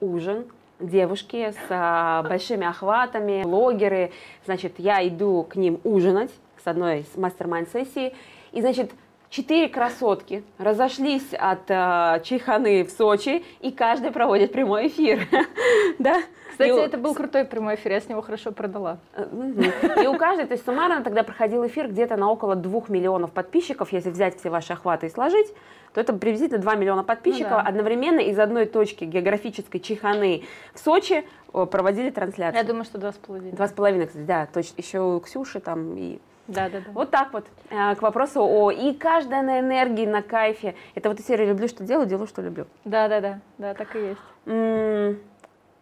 ужин, 0.00 0.44
девушки 0.78 1.52
с 1.52 1.66
а, 1.70 2.22
большими 2.24 2.66
охватами, 2.66 3.44
блогеры. 3.44 4.10
Значит, 4.44 4.74
я 4.78 5.06
иду 5.06 5.46
к 5.48 5.56
ним 5.56 5.80
ужинать 5.84 6.32
с 6.62 6.66
одной 6.66 7.06
мастер-майнд-сессии. 7.16 8.12
И, 8.52 8.60
значит, 8.60 8.90
четыре 9.30 9.68
красотки 9.68 10.42
разошлись 10.58 11.34
от 11.34 11.70
э, 11.70 12.20
Чайханы 12.24 12.84
в 12.84 12.90
Сочи, 12.90 13.44
и 13.60 13.70
каждый 13.70 14.10
проводит 14.10 14.52
прямой 14.52 14.88
эфир. 14.88 15.26
да? 15.98 16.22
Кстати, 16.50 16.70
и, 16.70 16.80
это 16.80 16.98
был 16.98 17.14
крутой 17.14 17.44
прямой 17.44 17.76
эфир, 17.76 17.92
я 17.92 18.00
с 18.00 18.08
него 18.08 18.20
хорошо 18.20 18.50
продала. 18.52 18.98
И 20.02 20.06
у 20.06 20.16
каждой, 20.16 20.46
то 20.46 20.52
есть 20.52 20.64
суммарно 20.64 21.04
тогда 21.04 21.22
проходил 21.22 21.64
эфир 21.66 21.88
где-то 21.88 22.16
на 22.16 22.30
около 22.30 22.56
двух 22.56 22.88
миллионов 22.88 23.32
подписчиков, 23.32 23.92
если 23.92 24.10
взять 24.10 24.38
все 24.38 24.50
ваши 24.50 24.72
охваты 24.72 25.06
и 25.06 25.10
сложить, 25.10 25.46
то 25.94 26.00
это 26.00 26.12
приблизительно 26.12 26.60
2 26.60 26.74
миллиона 26.74 27.04
подписчиков 27.04 27.50
ну, 27.50 27.56
да. 27.58 27.62
одновременно 27.62 28.20
из 28.20 28.38
одной 28.38 28.66
точки 28.66 29.04
географической 29.04 29.80
Чайханы 29.80 30.44
в 30.74 30.78
Сочи 30.80 31.24
проводили 31.52 32.10
трансляцию. 32.10 32.60
Я 32.60 32.66
думаю, 32.66 32.84
что 32.84 32.98
два 32.98 33.12
с 33.12 33.16
половиной. 33.16 33.52
Два 33.52 33.68
с 33.68 33.72
половиной, 33.72 34.06
кстати, 34.06 34.24
да, 34.24 34.46
точно. 34.52 34.74
Еще 34.76 35.00
у 35.00 35.20
Ксюши 35.20 35.60
там 35.60 35.96
и 35.96 36.18
да, 36.48 36.68
да, 36.68 36.80
да. 36.80 36.90
Вот 36.92 37.10
так 37.10 37.32
вот 37.32 37.46
э, 37.70 37.94
к 37.94 38.02
вопросу 38.02 38.42
о 38.42 38.70
и 38.70 38.94
каждая 38.94 39.42
на 39.42 39.60
энергии, 39.60 40.06
на 40.06 40.22
кайфе. 40.22 40.74
Это 40.94 41.08
вот 41.10 41.20
из 41.20 41.26
серии 41.26 41.46
люблю, 41.46 41.68
что 41.68 41.84
делаю, 41.84 42.08
делаю, 42.08 42.26
что 42.26 42.42
люблю. 42.42 42.66
Да, 42.84 43.08
да, 43.08 43.20
да, 43.20 43.40
да, 43.58 43.74
так 43.74 43.94
и 43.94 43.98
есть. 44.00 45.18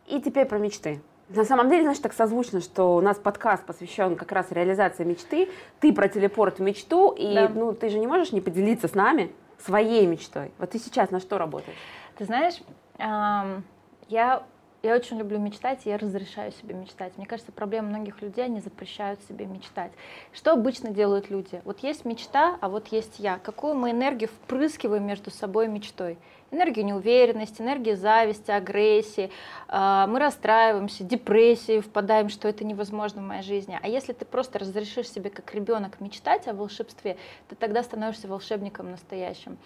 И 0.06 0.20
теперь 0.20 0.46
про 0.46 0.58
мечты. 0.58 1.00
На 1.28 1.44
самом 1.44 1.68
деле, 1.68 1.82
знаешь, 1.82 1.98
так 1.98 2.12
созвучно, 2.12 2.60
что 2.60 2.96
у 2.96 3.00
нас 3.00 3.16
подкаст 3.16 3.64
посвящен 3.64 4.14
как 4.14 4.30
раз 4.30 4.52
реализации 4.52 5.02
мечты. 5.02 5.48
Ты 5.80 5.92
про 5.92 6.08
телепорт 6.08 6.58
в 6.58 6.62
мечту, 6.62 7.10
и 7.10 7.34
да. 7.34 7.48
ну, 7.48 7.72
ты 7.72 7.88
же 7.88 7.98
не 7.98 8.06
можешь 8.06 8.30
не 8.30 8.40
поделиться 8.40 8.86
с 8.86 8.94
нами 8.94 9.32
своей 9.58 10.06
мечтой. 10.06 10.52
Вот 10.58 10.70
ты 10.70 10.78
сейчас 10.78 11.10
на 11.10 11.18
что 11.18 11.38
работаешь? 11.38 11.76
Ты 12.16 12.26
знаешь, 12.26 12.60
эм, 12.98 13.64
я 14.08 14.44
Я 14.86 14.94
очень 14.94 15.18
люблю 15.18 15.40
мечтать, 15.40 15.84
и 15.84 15.88
я 15.88 15.98
разрешаю 15.98 16.52
себе 16.52 16.72
мечтать. 16.72 17.12
Мне 17.16 17.26
кажется, 17.26 17.50
проблема 17.50 17.88
многих 17.88 18.22
людей, 18.22 18.44
они 18.44 18.60
запрещают 18.60 19.18
себе 19.28 19.44
мечтать. 19.44 19.90
Что 20.32 20.52
обычно 20.52 20.90
делают 20.90 21.28
люди? 21.28 21.60
Вот 21.64 21.80
есть 21.80 22.04
мечта, 22.04 22.56
а 22.60 22.68
вот 22.68 22.86
есть 22.92 23.18
я. 23.18 23.40
Какую 23.40 23.74
мы 23.74 23.90
энергию 23.90 24.28
впрыскиваем 24.28 25.04
между 25.04 25.32
собой 25.32 25.64
и 25.64 25.68
мечтой? 25.68 26.18
Энергию 26.50 26.84
неуверенности, 26.84 27.62
энергию 27.62 27.96
зависти, 27.96 28.50
агрессии, 28.50 29.30
а, 29.68 30.06
мы 30.06 30.18
расстраиваемся, 30.18 31.04
депрессии 31.04 31.80
впадаем, 31.80 32.28
что 32.28 32.48
это 32.48 32.64
невозможно 32.64 33.22
в 33.22 33.24
моей 33.24 33.42
жизни. 33.42 33.78
А 33.82 33.88
если 33.88 34.12
ты 34.12 34.24
просто 34.24 34.58
разрешишь 34.58 35.10
себе 35.10 35.30
как 35.30 35.54
ребенок 35.54 36.00
мечтать 36.00 36.46
о 36.48 36.54
волшебстве, 36.54 37.16
ты 37.48 37.56
тогда 37.56 37.82
становишься 37.82 38.28
волшебником 38.28 38.90
настоящим. 38.90 39.58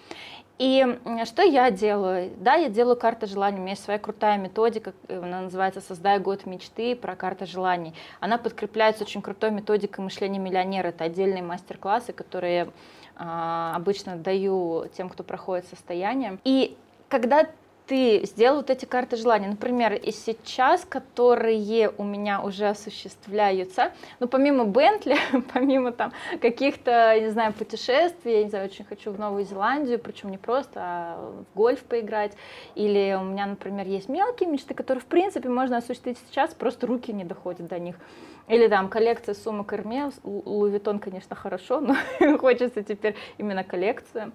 И 0.59 0.87
что 1.25 1.43
я 1.43 1.71
делаю? 1.71 2.33
Да, 2.37 2.55
я 2.55 2.69
делаю 2.69 2.97
карты 2.97 3.27
желаний. 3.27 3.57
У 3.57 3.61
меня 3.61 3.71
есть 3.71 3.83
своя 3.83 3.99
крутая 3.99 4.37
методика, 4.37 4.93
она 5.09 5.41
называется 5.41 5.81
«Создай 5.81 6.19
год 6.19 6.45
мечты» 6.45 6.95
про 6.95 7.17
карты 7.17 7.47
желаний. 7.47 7.95
Она 8.21 8.37
подкрепляется 8.37 9.05
очень 9.05 9.23
крутой 9.23 9.53
методикой 9.53 10.05
мышления 10.05 10.39
миллионера. 10.39 10.89
Это 10.89 11.05
отдельные 11.05 11.43
мастер-классы, 11.43 12.13
которые 12.13 12.73
обычно 13.21 14.17
даю 14.17 14.87
тем, 14.97 15.09
кто 15.09 15.23
проходит 15.23 15.67
состояние. 15.67 16.39
И 16.45 16.77
когда 17.09 17.47
ты 17.91 18.25
сделал 18.25 18.59
вот 18.59 18.71
эти 18.71 18.85
карты 18.85 19.17
желаний, 19.17 19.49
например, 19.49 19.95
и 19.95 20.13
сейчас, 20.13 20.85
которые 20.89 21.89
у 21.99 22.05
меня 22.05 22.41
уже 22.41 22.69
осуществляются, 22.69 23.91
ну, 24.21 24.29
помимо 24.29 24.65
Бентли, 24.65 25.17
помимо 25.53 25.91
там 25.91 26.13
каких-то, 26.41 27.19
не 27.19 27.31
знаю, 27.31 27.53
путешествий, 27.53 28.33
я 28.35 28.45
не 28.45 28.49
знаю, 28.49 28.67
очень 28.67 28.85
хочу 28.85 29.11
в 29.11 29.19
Новую 29.19 29.45
Зеландию, 29.45 29.99
причем 29.99 30.31
не 30.31 30.39
просто, 30.39 30.73
а 30.77 31.33
в 31.53 31.57
гольф 31.57 31.83
поиграть, 31.83 32.37
или 32.77 33.19
у 33.21 33.25
меня, 33.25 33.47
например, 33.47 33.89
есть 33.89 34.09
мелкие 34.09 34.49
мечты, 34.49 34.73
которые, 34.73 35.03
в 35.03 35.07
принципе, 35.07 35.49
можно 35.49 35.79
осуществить 35.79 36.19
сейчас, 36.29 36.55
просто 36.55 36.87
руки 36.87 37.13
не 37.13 37.25
доходят 37.25 37.67
до 37.67 37.81
них. 37.81 37.97
Или 38.47 38.69
там 38.69 38.89
коллекция 38.89 39.35
сумок 39.35 39.73
Hermes, 39.73 40.15
Луи 40.23 40.71
Виттон, 40.71 41.01
конечно, 41.01 41.35
хорошо, 41.35 41.81
но 41.81 41.97
хочется 42.39 42.85
теперь 42.85 43.17
именно 43.37 43.65
коллекцию. 43.65 44.31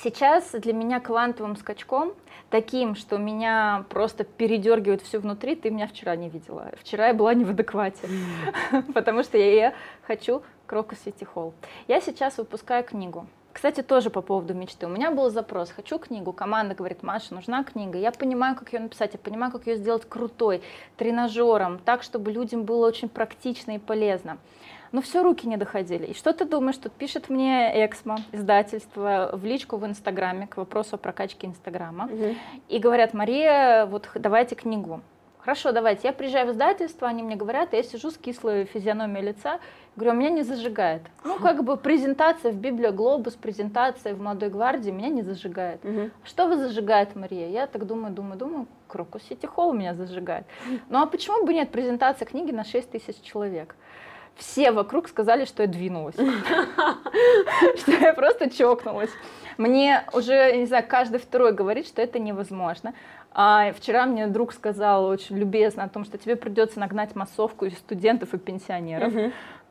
Сейчас 0.00 0.52
для 0.52 0.72
меня 0.72 1.00
квантовым 1.00 1.56
скачком, 1.56 2.12
таким, 2.50 2.94
что 2.94 3.18
меня 3.18 3.84
просто 3.88 4.22
передергивает 4.22 5.02
все 5.02 5.18
внутри, 5.18 5.56
ты 5.56 5.70
меня 5.70 5.88
вчера 5.88 6.14
не 6.14 6.28
видела. 6.28 6.70
Вчера 6.80 7.08
я 7.08 7.14
была 7.14 7.34
не 7.34 7.44
в 7.44 7.50
адеквате, 7.50 8.08
потому 8.94 9.24
что 9.24 9.38
я 9.38 9.74
хочу 10.06 10.42
Крокус 10.66 11.00
Сити 11.00 11.24
Холл. 11.24 11.52
Я 11.88 12.00
сейчас 12.00 12.38
выпускаю 12.38 12.84
книгу. 12.84 13.26
Кстати, 13.52 13.82
тоже 13.82 14.08
по 14.10 14.22
поводу 14.22 14.54
мечты. 14.54 14.86
У 14.86 14.88
меня 14.88 15.10
был 15.10 15.30
запрос, 15.30 15.72
хочу 15.72 15.98
книгу. 15.98 16.32
Команда 16.32 16.76
говорит, 16.76 17.02
Маша, 17.02 17.34
нужна 17.34 17.64
книга. 17.64 17.98
Я 17.98 18.12
понимаю, 18.12 18.54
как 18.54 18.72
ее 18.72 18.78
написать, 18.78 19.14
я 19.14 19.18
понимаю, 19.18 19.50
как 19.50 19.66
ее 19.66 19.74
сделать 19.74 20.08
крутой, 20.08 20.62
тренажером, 20.96 21.80
так, 21.80 22.04
чтобы 22.04 22.30
людям 22.30 22.62
было 22.62 22.86
очень 22.86 23.08
практично 23.08 23.72
и 23.72 23.78
полезно 23.78 24.38
но 24.92 25.00
все 25.00 25.22
руки 25.22 25.46
не 25.46 25.56
доходили. 25.56 26.06
И 26.06 26.14
что 26.14 26.32
ты 26.32 26.44
думаешь, 26.44 26.76
тут 26.76 26.92
пишет 26.92 27.28
мне 27.28 27.84
Эксмо, 27.84 28.18
издательство, 28.32 29.30
в 29.32 29.44
личку 29.44 29.76
в 29.76 29.86
Инстаграме, 29.86 30.46
к 30.46 30.56
вопросу 30.56 30.96
о 30.96 30.98
прокачке 30.98 31.46
Инстаграма, 31.46 32.06
угу. 32.06 32.34
и 32.68 32.78
говорят, 32.78 33.14
Мария, 33.14 33.86
вот 33.86 34.08
давайте 34.14 34.54
книгу. 34.54 35.00
Хорошо, 35.48 35.72
давайте. 35.72 36.08
Я 36.08 36.12
приезжаю 36.12 36.48
в 36.48 36.50
издательство, 36.50 37.08
они 37.08 37.22
мне 37.22 37.34
говорят, 37.34 37.72
я 37.72 37.82
сижу 37.82 38.10
с 38.10 38.18
кислой 38.18 38.66
физиономией 38.66 39.28
лица, 39.28 39.60
говорю, 39.96 40.10
«А 40.10 40.14
меня 40.14 40.28
не 40.28 40.42
зажигает. 40.42 41.00
Ну, 41.24 41.38
как 41.38 41.64
бы 41.64 41.78
презентация 41.78 42.52
в 42.52 42.56
Библия 42.56 42.92
Глобус, 42.92 43.34
презентация 43.34 44.14
в 44.14 44.20
Молодой 44.20 44.50
гвардии 44.50 44.90
меня 44.90 45.08
не 45.08 45.22
зажигает. 45.22 45.82
Угу. 45.84 46.10
Что 46.24 46.48
вы 46.48 46.58
зажигает, 46.58 47.16
Мария? 47.16 47.48
Я 47.48 47.66
так 47.66 47.86
думаю, 47.86 48.12
думаю, 48.12 48.38
думаю, 48.38 48.66
Крокус 48.88 49.22
Сити 49.22 49.46
Холл 49.46 49.72
меня 49.72 49.94
зажигает. 49.94 50.44
Ну, 50.90 51.00
а 51.00 51.06
почему 51.06 51.46
бы 51.46 51.54
нет 51.54 51.70
презентация 51.70 52.26
книги 52.26 52.52
на 52.52 52.64
6 52.64 52.90
тысяч 52.90 53.20
человек? 53.22 53.74
Все 54.38 54.70
вокруг 54.70 55.08
сказали, 55.08 55.44
что 55.44 55.62
я 55.62 55.68
двинулась. 55.68 56.14
Что 57.76 57.92
я 57.92 58.14
просто 58.14 58.48
чокнулась. 58.50 59.10
Мне 59.58 60.04
уже, 60.12 60.56
не 60.56 60.66
знаю, 60.66 60.84
каждый 60.88 61.18
второй 61.18 61.52
говорит, 61.52 61.88
что 61.88 62.00
это 62.00 62.20
невозможно. 62.20 62.94
А 63.32 63.72
вчера 63.72 64.06
мне 64.06 64.28
друг 64.28 64.52
сказал 64.52 65.06
очень 65.06 65.36
любезно 65.36 65.84
о 65.84 65.88
том, 65.88 66.04
что 66.04 66.16
тебе 66.16 66.36
придется 66.36 66.78
нагнать 66.78 67.16
массовку 67.16 67.66
из 67.66 67.76
студентов 67.76 68.34
и 68.34 68.38
пенсионеров. 68.38 69.12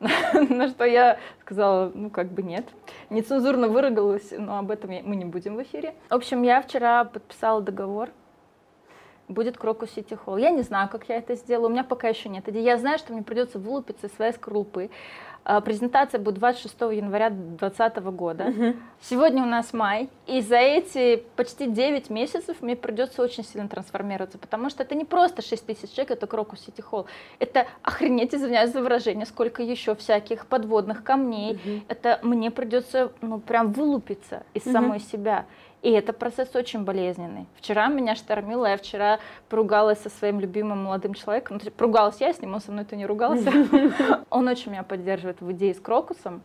На 0.00 0.68
что 0.68 0.84
я 0.84 1.18
сказала, 1.40 1.90
ну 1.94 2.10
как 2.10 2.30
бы 2.30 2.42
нет. 2.42 2.66
Нецензурно 3.10 3.68
выругалась, 3.68 4.32
но 4.36 4.58
об 4.58 4.70
этом 4.70 4.90
мы 4.90 5.16
не 5.16 5.24
будем 5.24 5.56
в 5.56 5.62
эфире. 5.62 5.94
В 6.10 6.14
общем, 6.14 6.42
я 6.42 6.60
вчера 6.62 7.04
подписала 7.04 7.62
договор 7.62 8.10
будет 9.28 9.56
Крокус 9.56 9.90
Сити 9.90 10.14
Холл. 10.14 10.36
Я 10.36 10.50
не 10.50 10.62
знаю, 10.62 10.88
как 10.88 11.08
я 11.08 11.16
это 11.16 11.34
сделаю, 11.34 11.68
у 11.68 11.72
меня 11.72 11.84
пока 11.84 12.08
еще 12.08 12.28
нет 12.28 12.48
идеи. 12.48 12.62
Я 12.62 12.78
знаю, 12.78 12.98
что 12.98 13.12
мне 13.12 13.22
придется 13.22 13.58
вылупиться 13.58 14.06
из 14.06 14.14
своей 14.14 14.32
скорлупы. 14.32 14.90
А, 15.44 15.62
презентация 15.62 16.20
будет 16.20 16.34
26 16.34 16.78
января 16.92 17.30
2020 17.30 17.96
года. 18.12 18.44
Угу. 18.44 18.76
Сегодня 19.00 19.42
у 19.42 19.46
нас 19.46 19.72
май, 19.72 20.10
и 20.26 20.42
за 20.42 20.56
эти 20.56 21.24
почти 21.36 21.66
9 21.66 22.10
месяцев 22.10 22.58
мне 22.60 22.76
придется 22.76 23.22
очень 23.22 23.44
сильно 23.44 23.66
трансформироваться, 23.66 24.36
потому 24.36 24.68
что 24.68 24.82
это 24.82 24.94
не 24.94 25.06
просто 25.06 25.40
6 25.40 25.64
тысяч 25.64 25.90
человек, 25.92 26.10
это 26.10 26.26
Крокус 26.26 26.60
Сити 26.60 26.82
Холл. 26.82 27.06
Это 27.38 27.66
охренеть, 27.82 28.34
извиняюсь 28.34 28.72
за 28.72 28.82
выражение, 28.82 29.24
сколько 29.24 29.62
еще 29.62 29.94
всяких 29.94 30.46
подводных 30.46 31.02
камней. 31.02 31.54
Угу. 31.54 31.84
Это 31.88 32.20
мне 32.22 32.50
придется, 32.50 33.12
ну, 33.22 33.40
прям 33.40 33.72
вылупиться 33.72 34.42
из 34.52 34.66
угу. 34.66 34.72
самой 34.72 35.00
себя. 35.00 35.46
И 35.82 35.90
это 35.90 36.12
процесс 36.12 36.54
очень 36.56 36.82
болезненный. 36.84 37.46
Вчера 37.56 37.86
меня 37.88 38.16
штормило, 38.16 38.66
я 38.66 38.76
вчера 38.76 39.20
поругалась 39.48 40.00
со 40.00 40.10
своим 40.10 40.40
любимым 40.40 40.84
молодым 40.84 41.14
человеком. 41.14 41.60
Ну, 41.62 41.70
поругалась 41.70 42.20
я 42.20 42.32
с 42.32 42.40
ним, 42.40 42.54
он 42.54 42.60
со 42.60 42.72
мной-то 42.72 42.96
не 42.96 43.06
ругался. 43.06 43.52
Он 44.30 44.48
очень 44.48 44.72
меня 44.72 44.82
поддерживает 44.82 45.40
в 45.40 45.50
идее 45.52 45.74
с 45.74 45.80
крокусом. 45.80 46.42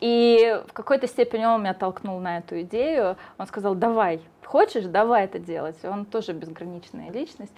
И 0.00 0.60
в 0.68 0.72
какой-то 0.72 1.06
степени 1.06 1.44
он 1.44 1.60
меня 1.60 1.74
толкнул 1.74 2.20
на 2.20 2.38
эту 2.38 2.60
идею. 2.62 3.16
Он 3.36 3.46
сказал, 3.46 3.74
давай, 3.74 4.20
хочешь, 4.44 4.84
давай 4.84 5.24
это 5.24 5.38
делать. 5.38 5.76
Он 5.84 6.04
тоже 6.04 6.32
безграничная 6.32 7.10
личность. 7.10 7.52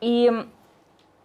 И 0.00 0.32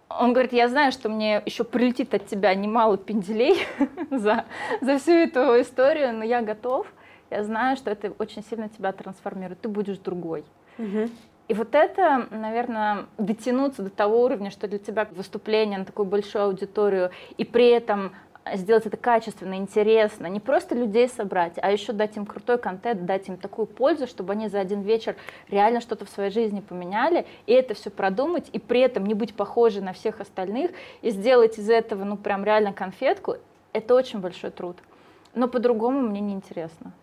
он 0.10 0.34
говорит, 0.34 0.54
я 0.54 0.68
знаю, 0.68 0.92
что 0.92 1.10
мне 1.10 1.42
еще 1.46 1.64
прилетит 1.64 2.14
от 2.14 2.28
тебя 2.28 2.54
немало 2.56 2.98
пенделей 2.98 3.66
за, 4.12 4.46
за 4.82 4.98
всю 4.98 5.12
эту 5.12 5.62
историю, 5.62 6.14
но 6.14 6.24
я 6.24 6.42
готов 6.42 6.88
я 7.30 7.44
знаю, 7.44 7.78
что 7.78 7.92
это 7.92 8.14
очень 8.20 8.44
сильно 8.44 8.70
тебя 8.70 8.92
трансформирует, 8.92 9.62
ты 9.62 9.70
будешь 9.70 9.98
другой. 9.98 10.44
Угу. 10.78 11.10
И 11.48 11.54
вот 11.54 11.76
это, 11.76 12.28
наверное, 12.32 13.06
дотянуться 13.18 13.84
до 13.84 13.90
того 13.90 14.24
уровня, 14.24 14.50
что 14.50 14.68
для 14.68 14.80
тебя 14.80 15.08
выступление 15.12 15.78
на 15.78 15.86
такую 15.86 16.08
большую 16.08 16.46
аудиторию, 16.46 17.12
и 17.38 17.46
при 17.46 17.70
этом 17.70 18.14
сделать 18.54 18.86
это 18.86 18.98
качественно, 18.98 19.56
интересно, 19.56 20.28
не 20.28 20.40
просто 20.40 20.76
людей 20.76 21.08
собрать, 21.08 21.54
а 21.62 21.72
еще 21.72 21.94
дать 21.94 22.16
им 22.16 22.26
крутой 22.26 22.58
контент, 22.58 23.06
дать 23.06 23.28
им 23.28 23.38
такую 23.38 23.66
пользу, 23.66 24.06
чтобы 24.06 24.34
они 24.34 24.48
за 24.50 24.60
один 24.60 24.82
вечер 24.82 25.16
реально 25.50 25.82
что-то 25.82 26.06
в 26.06 26.10
своей 26.10 26.32
жизни 26.32 26.62
поменяли, 26.62 27.26
и 27.48 27.54
это 27.54 27.74
все 27.74 27.90
продумать, 27.90 28.50
и 28.54 28.60
при 28.60 28.82
этом 28.82 29.06
не 29.06 29.14
быть 29.14 29.36
похожи 29.36 29.82
на 29.82 29.94
всех 29.94 30.22
остальных, 30.22 30.72
и 31.02 31.10
сделать 31.10 31.58
из 31.58 31.70
этого, 31.70 32.04
ну, 32.04 32.18
прям 32.18 32.44
реально 32.44 32.72
конфетку, 32.72 33.38
это 33.74 33.96
очень 33.96 34.20
большой 34.20 34.52
труд. 34.52 34.78
Но 35.34 35.48
по-другому 35.48 36.02
мне 36.02 36.22
не 36.22 36.34
интересно. 36.34 36.94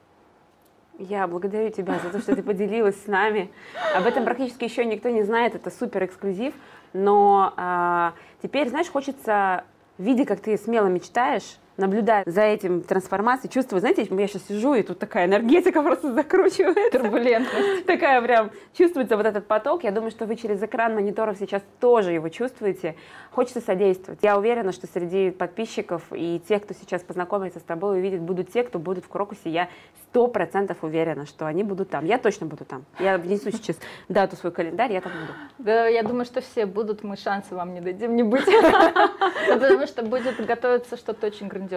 Я 0.99 1.27
благодарю 1.27 1.71
тебя 1.71 1.99
за 1.99 2.11
то, 2.11 2.21
что 2.21 2.37
ты 2.37 2.43
поделилась 2.43 3.03
с 3.03 3.07
нами. 3.07 3.51
Об 3.95 4.07
этом 4.07 4.25
практически 4.25 4.65
еще 4.65 4.85
никто 4.85 5.09
не 5.09 5.23
знает, 5.23 5.55
это 5.55 5.71
супер 5.71 6.05
эксклюзив. 6.05 6.55
Но 6.93 7.55
а, 7.57 8.13
теперь, 8.43 8.69
знаешь, 8.69 8.91
хочется, 8.91 9.65
видя, 9.99 10.27
как 10.27 10.41
ты 10.41 10.57
смело 10.59 10.89
мечтаешь, 10.89 11.59
наблюдая 11.83 12.23
за 12.27 12.43
этим 12.43 12.81
трансформацией, 12.83 13.53
чувствую, 13.53 13.81
знаете, 13.81 14.07
я 14.09 14.29
сейчас 14.29 14.47
сижу, 14.47 14.75
и 14.75 14.83
тут 14.83 14.99
такая 14.99 15.27
энергетика 15.27 15.83
просто 15.83 16.15
закручивается. 16.15 16.99
Турбулентность. 16.99 17.85
Такая 17.87 18.23
прям, 18.23 18.51
чувствуется 18.73 19.17
вот 19.17 19.27
этот 19.27 19.47
поток. 19.47 19.85
Я 19.85 19.91
думаю, 19.91 20.11
что 20.11 20.27
вы 20.27 20.37
через 20.37 20.63
экран 20.63 20.95
мониторов 20.95 21.37
сейчас 21.39 21.63
тоже 21.81 22.13
его 22.13 22.29
чувствуете. 22.29 22.97
Хочется 23.31 23.61
содействовать. 23.61 24.21
Я 24.23 24.39
уверена, 24.39 24.73
что 24.73 24.87
среди 24.87 25.31
подписчиков 25.31 26.03
и 26.13 26.41
тех, 26.49 26.63
кто 26.63 26.75
сейчас 26.75 27.03
познакомится 27.03 27.59
с 27.59 27.63
тобой, 27.63 27.99
увидит, 27.99 28.21
будут 28.21 28.53
те, 28.53 28.63
кто 28.63 28.79
будут 28.79 29.05
в 29.05 29.09
Крокусе. 29.09 29.51
Я 29.51 29.69
сто 30.09 30.29
процентов 30.29 30.85
уверена, 30.85 31.27
что 31.27 31.47
они 31.47 31.65
будут 31.65 31.91
там. 31.91 32.05
Я 32.05 32.19
точно 32.19 32.47
буду 32.47 32.65
там. 32.65 32.85
Я 32.99 33.19
внесу 33.19 33.51
сейчас 33.51 33.77
дату 34.09 34.37
свой 34.37 34.53
календарь, 34.53 34.93
я 34.93 35.01
там 35.01 35.13
буду. 35.13 35.33
Да, 35.59 35.87
я 35.87 36.03
думаю, 36.03 36.25
что 36.25 36.41
все 36.41 36.67
будут, 36.67 37.03
мы 37.03 37.17
шансы 37.17 37.55
вам 37.55 37.75
не 37.75 37.81
дадим 37.81 38.15
не 38.15 38.23
быть. 38.23 38.45
Потому 39.49 39.87
что 39.87 40.03
будет 40.03 40.45
готовиться 40.45 40.97
что-то 40.97 41.27
очень 41.27 41.49
грандиозное. 41.49 41.72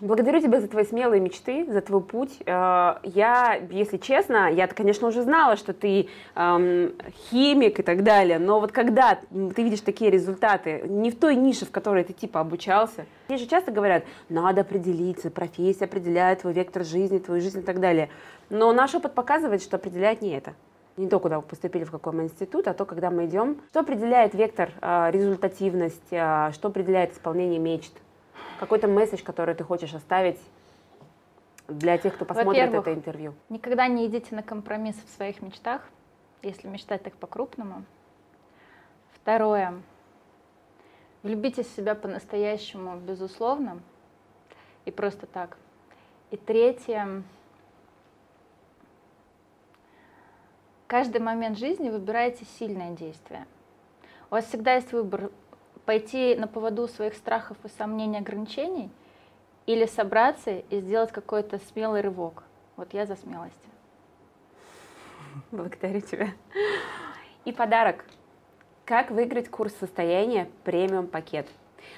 Благодарю 0.00 0.40
тебя 0.40 0.60
за 0.60 0.68
твои 0.68 0.84
смелые 0.84 1.20
мечты, 1.20 1.66
за 1.68 1.80
твой 1.80 2.00
путь. 2.00 2.38
Э, 2.46 2.98
я, 3.02 3.60
если 3.70 3.96
честно, 3.96 4.48
я, 4.48 4.68
конечно, 4.68 5.08
уже 5.08 5.22
знала, 5.22 5.56
что 5.56 5.72
ты 5.72 6.08
эм, 6.36 6.92
химик 7.30 7.80
и 7.80 7.82
так 7.82 8.04
далее, 8.04 8.38
но 8.38 8.60
вот 8.60 8.70
когда 8.70 9.18
ты 9.30 9.62
видишь 9.62 9.80
такие 9.80 10.12
результаты, 10.12 10.82
не 10.86 11.10
в 11.10 11.18
той 11.18 11.34
нише, 11.34 11.66
в 11.66 11.72
которой 11.72 12.04
ты 12.04 12.12
типа 12.12 12.38
обучался, 12.38 13.06
мне 13.28 13.38
же 13.38 13.46
часто 13.46 13.72
говорят, 13.72 14.04
надо 14.28 14.60
определиться, 14.60 15.30
профессия 15.30 15.86
определяет 15.86 16.42
твой 16.42 16.52
вектор 16.52 16.84
жизни, 16.84 17.18
твою 17.18 17.40
жизнь 17.40 17.58
и 17.58 17.62
так 17.62 17.80
далее. 17.80 18.08
Но 18.50 18.72
наш 18.72 18.94
опыт 18.94 19.14
показывает, 19.14 19.62
что 19.62 19.76
определяет 19.78 20.22
не 20.22 20.30
это. 20.30 20.54
Не 20.96 21.08
то, 21.08 21.18
куда 21.18 21.40
вы 21.40 21.42
поступили, 21.42 21.82
в 21.82 21.90
какой 21.90 22.14
институт, 22.22 22.68
а 22.68 22.74
то, 22.74 22.84
когда 22.84 23.10
мы 23.10 23.26
идем. 23.26 23.60
Что 23.70 23.80
определяет 23.80 24.34
вектор, 24.34 24.70
э, 24.80 25.10
результативность, 25.10 26.12
э, 26.12 26.50
что 26.52 26.68
определяет 26.68 27.14
исполнение 27.14 27.58
мечт? 27.58 27.92
Какой-то 28.60 28.88
месседж, 28.88 29.22
который 29.22 29.54
ты 29.54 29.64
хочешь 29.64 29.94
оставить 29.94 30.40
для 31.68 31.98
тех, 31.98 32.14
кто 32.14 32.24
посмотрит 32.24 32.72
это 32.72 32.92
интервью? 32.92 33.34
Никогда 33.48 33.86
не 33.88 34.06
идите 34.06 34.34
на 34.34 34.42
компромисс 34.42 34.96
в 34.96 35.10
своих 35.14 35.42
мечтах, 35.42 35.82
если 36.42 36.66
мечтать 36.66 37.02
так 37.02 37.14
по-крупному. 37.14 37.84
Второе. 39.12 39.74
Влюбитесь 41.22 41.66
в 41.66 41.76
себя 41.76 41.94
по-настоящему, 41.94 42.96
безусловно, 42.96 43.80
и 44.84 44.90
просто 44.90 45.26
так. 45.26 45.56
И 46.30 46.36
третье. 46.36 47.22
Каждый 50.86 51.20
момент 51.20 51.58
жизни 51.58 51.90
выбирайте 51.90 52.44
сильное 52.58 52.92
действие. 52.92 53.46
У 54.30 54.34
вас 54.34 54.46
всегда 54.46 54.74
есть 54.74 54.92
выбор 54.92 55.30
пойти 55.88 56.36
на 56.36 56.46
поводу 56.46 56.86
своих 56.86 57.14
страхов 57.14 57.56
и 57.64 57.68
сомнений, 57.68 58.18
ограничений– 58.18 58.90
или 59.68 59.84
собраться 59.84 60.50
и 60.50 60.80
сделать 60.80 61.12
какой-то 61.12 61.58
смелый 61.58 62.00
рывок. 62.00 62.42
Вот 62.76 62.94
я 62.94 63.04
за 63.04 63.16
смелость. 63.16 63.52
Благодарю 65.50 66.00
тебя. 66.00 66.28
И 67.44 67.52
подарок. 67.52 68.02
Как 68.86 69.10
выиграть 69.10 69.50
курс 69.50 69.74
состояния 69.74 70.48
премиум 70.64 71.06
пакет? 71.06 71.46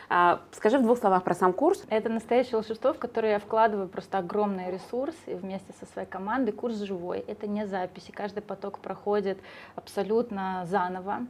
А, 0.08 0.40
скажи 0.50 0.78
в 0.78 0.82
двух 0.82 0.98
словах 0.98 1.22
про 1.22 1.32
сам 1.32 1.52
курс. 1.52 1.84
Это 1.90 2.08
настоящее 2.08 2.56
волшебство, 2.56 2.92
в 2.92 2.98
которое 2.98 3.34
я 3.34 3.38
вкладываю 3.38 3.86
просто 3.86 4.18
огромный 4.18 4.72
ресурс 4.72 5.14
и 5.26 5.34
вместе 5.34 5.72
со 5.78 5.86
своей 5.86 6.08
командой. 6.08 6.50
Курс 6.50 6.74
живой, 6.78 7.20
это 7.20 7.46
не 7.46 7.68
записи, 7.68 8.10
каждый 8.10 8.42
поток 8.42 8.80
проходит 8.80 9.38
абсолютно 9.76 10.66
заново. 10.66 11.20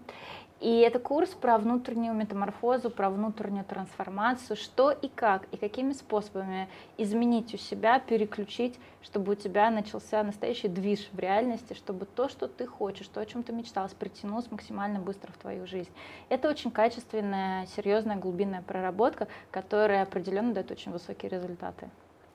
И 0.61 0.81
это 0.81 0.99
курс 0.99 1.31
про 1.31 1.57
внутреннюю 1.57 2.13
метаморфозу, 2.13 2.91
про 2.91 3.09
внутреннюю 3.09 3.65
трансформацию, 3.65 4.59
что 4.59 4.91
и 4.91 5.09
как, 5.09 5.47
и 5.53 5.57
какими 5.57 5.95
способами 5.95 6.69
изменить 6.99 7.55
у 7.55 7.57
себя, 7.57 7.99
переключить, 7.99 8.79
чтобы 9.01 9.33
у 9.33 9.35
тебя 9.37 9.71
начался 9.71 10.23
настоящий 10.23 10.69
движ 10.69 11.09
в 11.13 11.19
реальности, 11.19 11.73
чтобы 11.73 12.05
то, 12.05 12.29
что 12.29 12.47
ты 12.47 12.67
хочешь, 12.67 13.09
то, 13.09 13.21
о 13.21 13.27
чем 13.27 13.43
ты 13.43 13.55
мечталась, 13.55 13.95
притянулось 13.95 14.51
максимально 14.51 15.01
быстро 15.01 15.33
в 15.33 15.39
твою 15.39 15.67
жизнь. 15.67 15.91
Это 16.29 16.51
очень 16.51 16.71
качественная, 16.71 17.67
серьезная, 17.75 18.17
глубинная 18.17 18.61
проработка, 18.61 19.29
которая 19.51 20.03
определенно 20.03 20.53
дает 20.53 20.71
очень 20.71 20.93
высокие 20.93 21.31
результаты. 21.31 21.89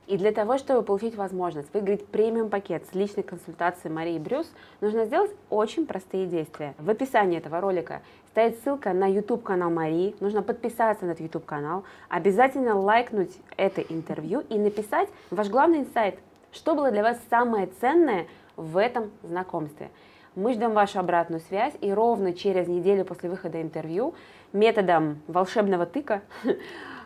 И 0.08 0.18
для 0.18 0.32
того, 0.32 0.58
чтобы 0.58 0.84
получить 0.84 1.16
возможность 1.16 1.74
выиграть 1.74 2.06
премиум 2.06 2.49
пакет 2.49 2.84
с 2.91 2.93
личной 2.93 3.24
консультацией 3.24 3.91
Марии 3.91 4.20
Брюс, 4.20 4.51
нужно 4.80 5.06
сделать 5.06 5.32
очень 5.49 5.88
простые 5.88 6.28
действия. 6.28 6.76
В 6.78 6.89
описании 6.89 7.39
этого 7.39 7.60
ролика 7.60 8.01
стоит 8.28 8.60
ссылка 8.60 8.93
на 8.93 9.08
YouTube 9.08 9.43
канал 9.43 9.72
Марии, 9.72 10.16
нужно 10.20 10.43
подписаться 10.43 11.06
на 11.06 11.12
этот 11.12 11.22
YouTube 11.22 11.45
канал, 11.45 11.86
обязательно 12.08 12.80
лайкнуть 12.80 13.32
это 13.58 13.82
интервью 13.82 14.41
и 14.41 14.60
написать 14.60 15.10
ваш 15.32 15.49
главный 15.49 15.80
инсайт, 15.80 16.20
что 16.51 16.76
было 16.76 16.91
для 16.91 17.01
вас 17.01 17.18
самое 17.30 17.68
ценное 17.82 18.28
в 18.56 18.78
этом 18.78 19.10
знакомстве. 19.24 19.89
Мы 20.36 20.53
ждем 20.53 20.74
вашу 20.74 20.99
обратную 20.99 21.39
связь, 21.39 21.74
и 21.82 21.91
ровно 21.91 22.34
через 22.34 22.68
неделю 22.68 23.06
после 23.06 23.30
выхода 23.30 23.62
интервью 23.62 24.14
методом 24.53 25.22
волшебного 25.28 25.86
тыка 25.86 26.22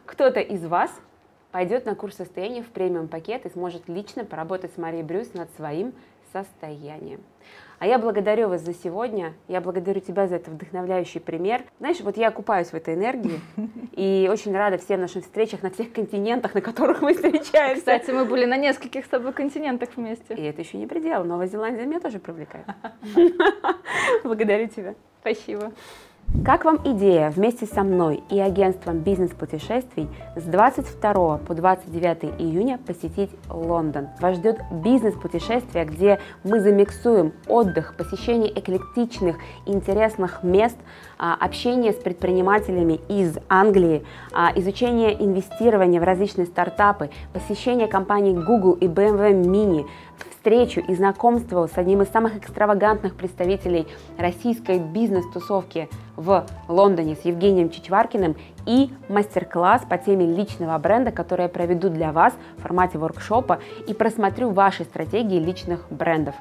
кто-то 0.06 0.40
из 0.40 0.66
вас 0.66 0.92
пойдет 1.52 1.86
на 1.86 1.96
курс 1.96 2.16
состояния 2.16 2.62
в 2.62 2.68
премиум 2.68 3.08
пакет 3.08 3.46
и 3.46 3.50
сможет 3.50 3.88
лично 3.88 4.26
поработать 4.26 4.72
с 4.74 4.78
Марией 4.78 5.04
Брюс 5.04 5.34
над 5.34 5.50
своим 5.56 5.94
состоянием. 6.32 7.22
А 7.80 7.88
я 7.88 7.98
благодарю 7.98 8.50
вас 8.50 8.62
за 8.62 8.74
сегодня. 8.74 9.34
Я 9.48 9.62
благодарю 9.62 10.02
тебя 10.02 10.28
за 10.28 10.36
этот 10.36 10.50
вдохновляющий 10.56 11.22
пример. 11.22 11.64
Знаешь, 11.80 12.02
вот 12.02 12.18
я 12.18 12.30
купаюсь 12.30 12.68
в 12.68 12.74
этой 12.74 12.94
энергии 12.94 13.40
и 13.94 14.30
очень 14.30 14.54
рада 14.54 14.78
всем 14.78 15.00
нашим 15.00 15.22
встречах 15.22 15.64
на 15.64 15.72
всех 15.72 15.94
континентах, 15.94 16.54
на 16.54 16.62
которых 16.62 17.02
мы 17.02 17.14
встречаемся. 17.14 17.80
Кстати, 17.80 18.12
мы 18.12 18.26
были 18.26 18.46
на 18.46 18.58
нескольких 18.58 19.06
с 19.06 19.08
тобой 19.08 19.32
континентах 19.32 19.90
вместе. 19.96 20.36
И 20.36 20.44
это 20.44 20.62
еще 20.62 20.78
не 20.78 20.88
предел. 20.88 21.24
Новая 21.24 21.48
Зеландия 21.48 21.86
меня 21.86 22.02
тоже 22.02 22.20
привлекает. 22.20 22.66
Благодарю 24.24 24.68
тебя. 24.68 24.96
Спасибо. 25.22 25.72
Как 26.46 26.64
вам 26.64 26.80
идея 26.86 27.32
вместе 27.32 27.66
со 27.66 27.82
мной 27.82 28.22
и 28.30 28.40
агентством 28.40 29.00
бизнес-путешествий 29.00 30.08
с 30.36 30.44
22 30.44 31.38
по 31.40 31.56
29 31.56 32.40
июня 32.40 32.78
посетить 32.78 33.32
Лондон? 33.50 34.10
Вас 34.22 34.38
ждет 34.38 34.60
бизнес-путешествие, 34.72 35.86
где 35.86 36.20
мы 36.44 36.60
замиксуем 36.60 37.34
отдых, 37.48 37.96
посещение 37.98 38.58
эклектичных, 38.58 39.38
интересных 39.66 40.44
мест, 40.44 40.78
а, 41.18 41.34
общение 41.34 41.94
с 41.94 41.98
предпринимателями 41.98 43.02
из 43.10 43.38
Англии, 43.50 44.06
а, 44.32 44.52
изучение 44.56 45.22
инвестирования 45.22 46.00
в 46.00 46.04
различные 46.04 46.46
стартапы, 46.46 47.10
посещение 47.34 47.88
компаний 47.88 48.36
Google 48.36 48.74
и 48.74 48.86
BMW 48.86 49.34
Mini, 49.34 49.88
встречу 50.32 50.80
и 50.80 50.96
знакомство 50.96 51.68
с 51.68 51.78
одним 51.78 52.02
из 52.02 52.10
самых 52.10 52.38
экстравагантных 52.38 53.16
представителей 53.16 53.88
российской 54.18 54.80
бизнес-тусовки 54.80 55.90
в 56.16 56.46
Лондоне 56.68 57.16
с 57.16 57.26
Евгением 57.26 57.70
Чичваркиным 57.70 58.36
и 58.66 58.92
мастер-класс 59.08 59.84
по 59.90 59.98
теме 59.98 60.26
личного 60.26 60.78
бренда, 60.78 61.12
который 61.12 61.44
я 61.44 61.50
проведу 61.50 61.90
для 61.90 62.12
вас 62.12 62.34
в 62.58 62.62
формате 62.62 62.98
воркшопа 62.98 63.60
и 63.88 63.94
просмотрю 63.94 64.52
ваши 64.52 64.84
стратегии 64.84 65.40
личных 65.40 65.86
брендов. 65.90 66.36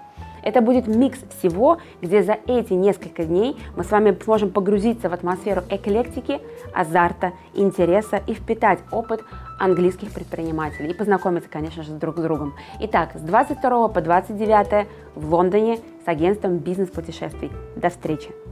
Это 0.48 0.62
будет 0.62 0.86
микс 0.86 1.18
всего, 1.38 1.76
где 2.00 2.22
за 2.22 2.38
эти 2.46 2.72
несколько 2.72 3.26
дней 3.26 3.54
мы 3.76 3.84
с 3.84 3.90
вами 3.90 4.16
сможем 4.24 4.50
погрузиться 4.50 5.10
в 5.10 5.12
атмосферу 5.12 5.60
эклектики, 5.68 6.40
азарта, 6.72 7.34
интереса 7.52 8.22
и 8.26 8.32
впитать 8.32 8.78
опыт 8.90 9.22
английских 9.58 10.10
предпринимателей 10.10 10.92
и 10.92 10.94
познакомиться, 10.94 11.50
конечно 11.50 11.82
же, 11.82 11.92
друг 11.92 12.16
с 12.16 12.22
другом. 12.22 12.54
Итак, 12.80 13.10
с 13.14 13.20
22 13.20 13.88
по 13.88 14.00
29 14.00 14.88
в 15.16 15.34
Лондоне 15.34 15.80
с 16.06 16.08
агентством 16.08 16.56
бизнес-путешествий. 16.56 17.52
До 17.76 17.90
встречи! 17.90 18.47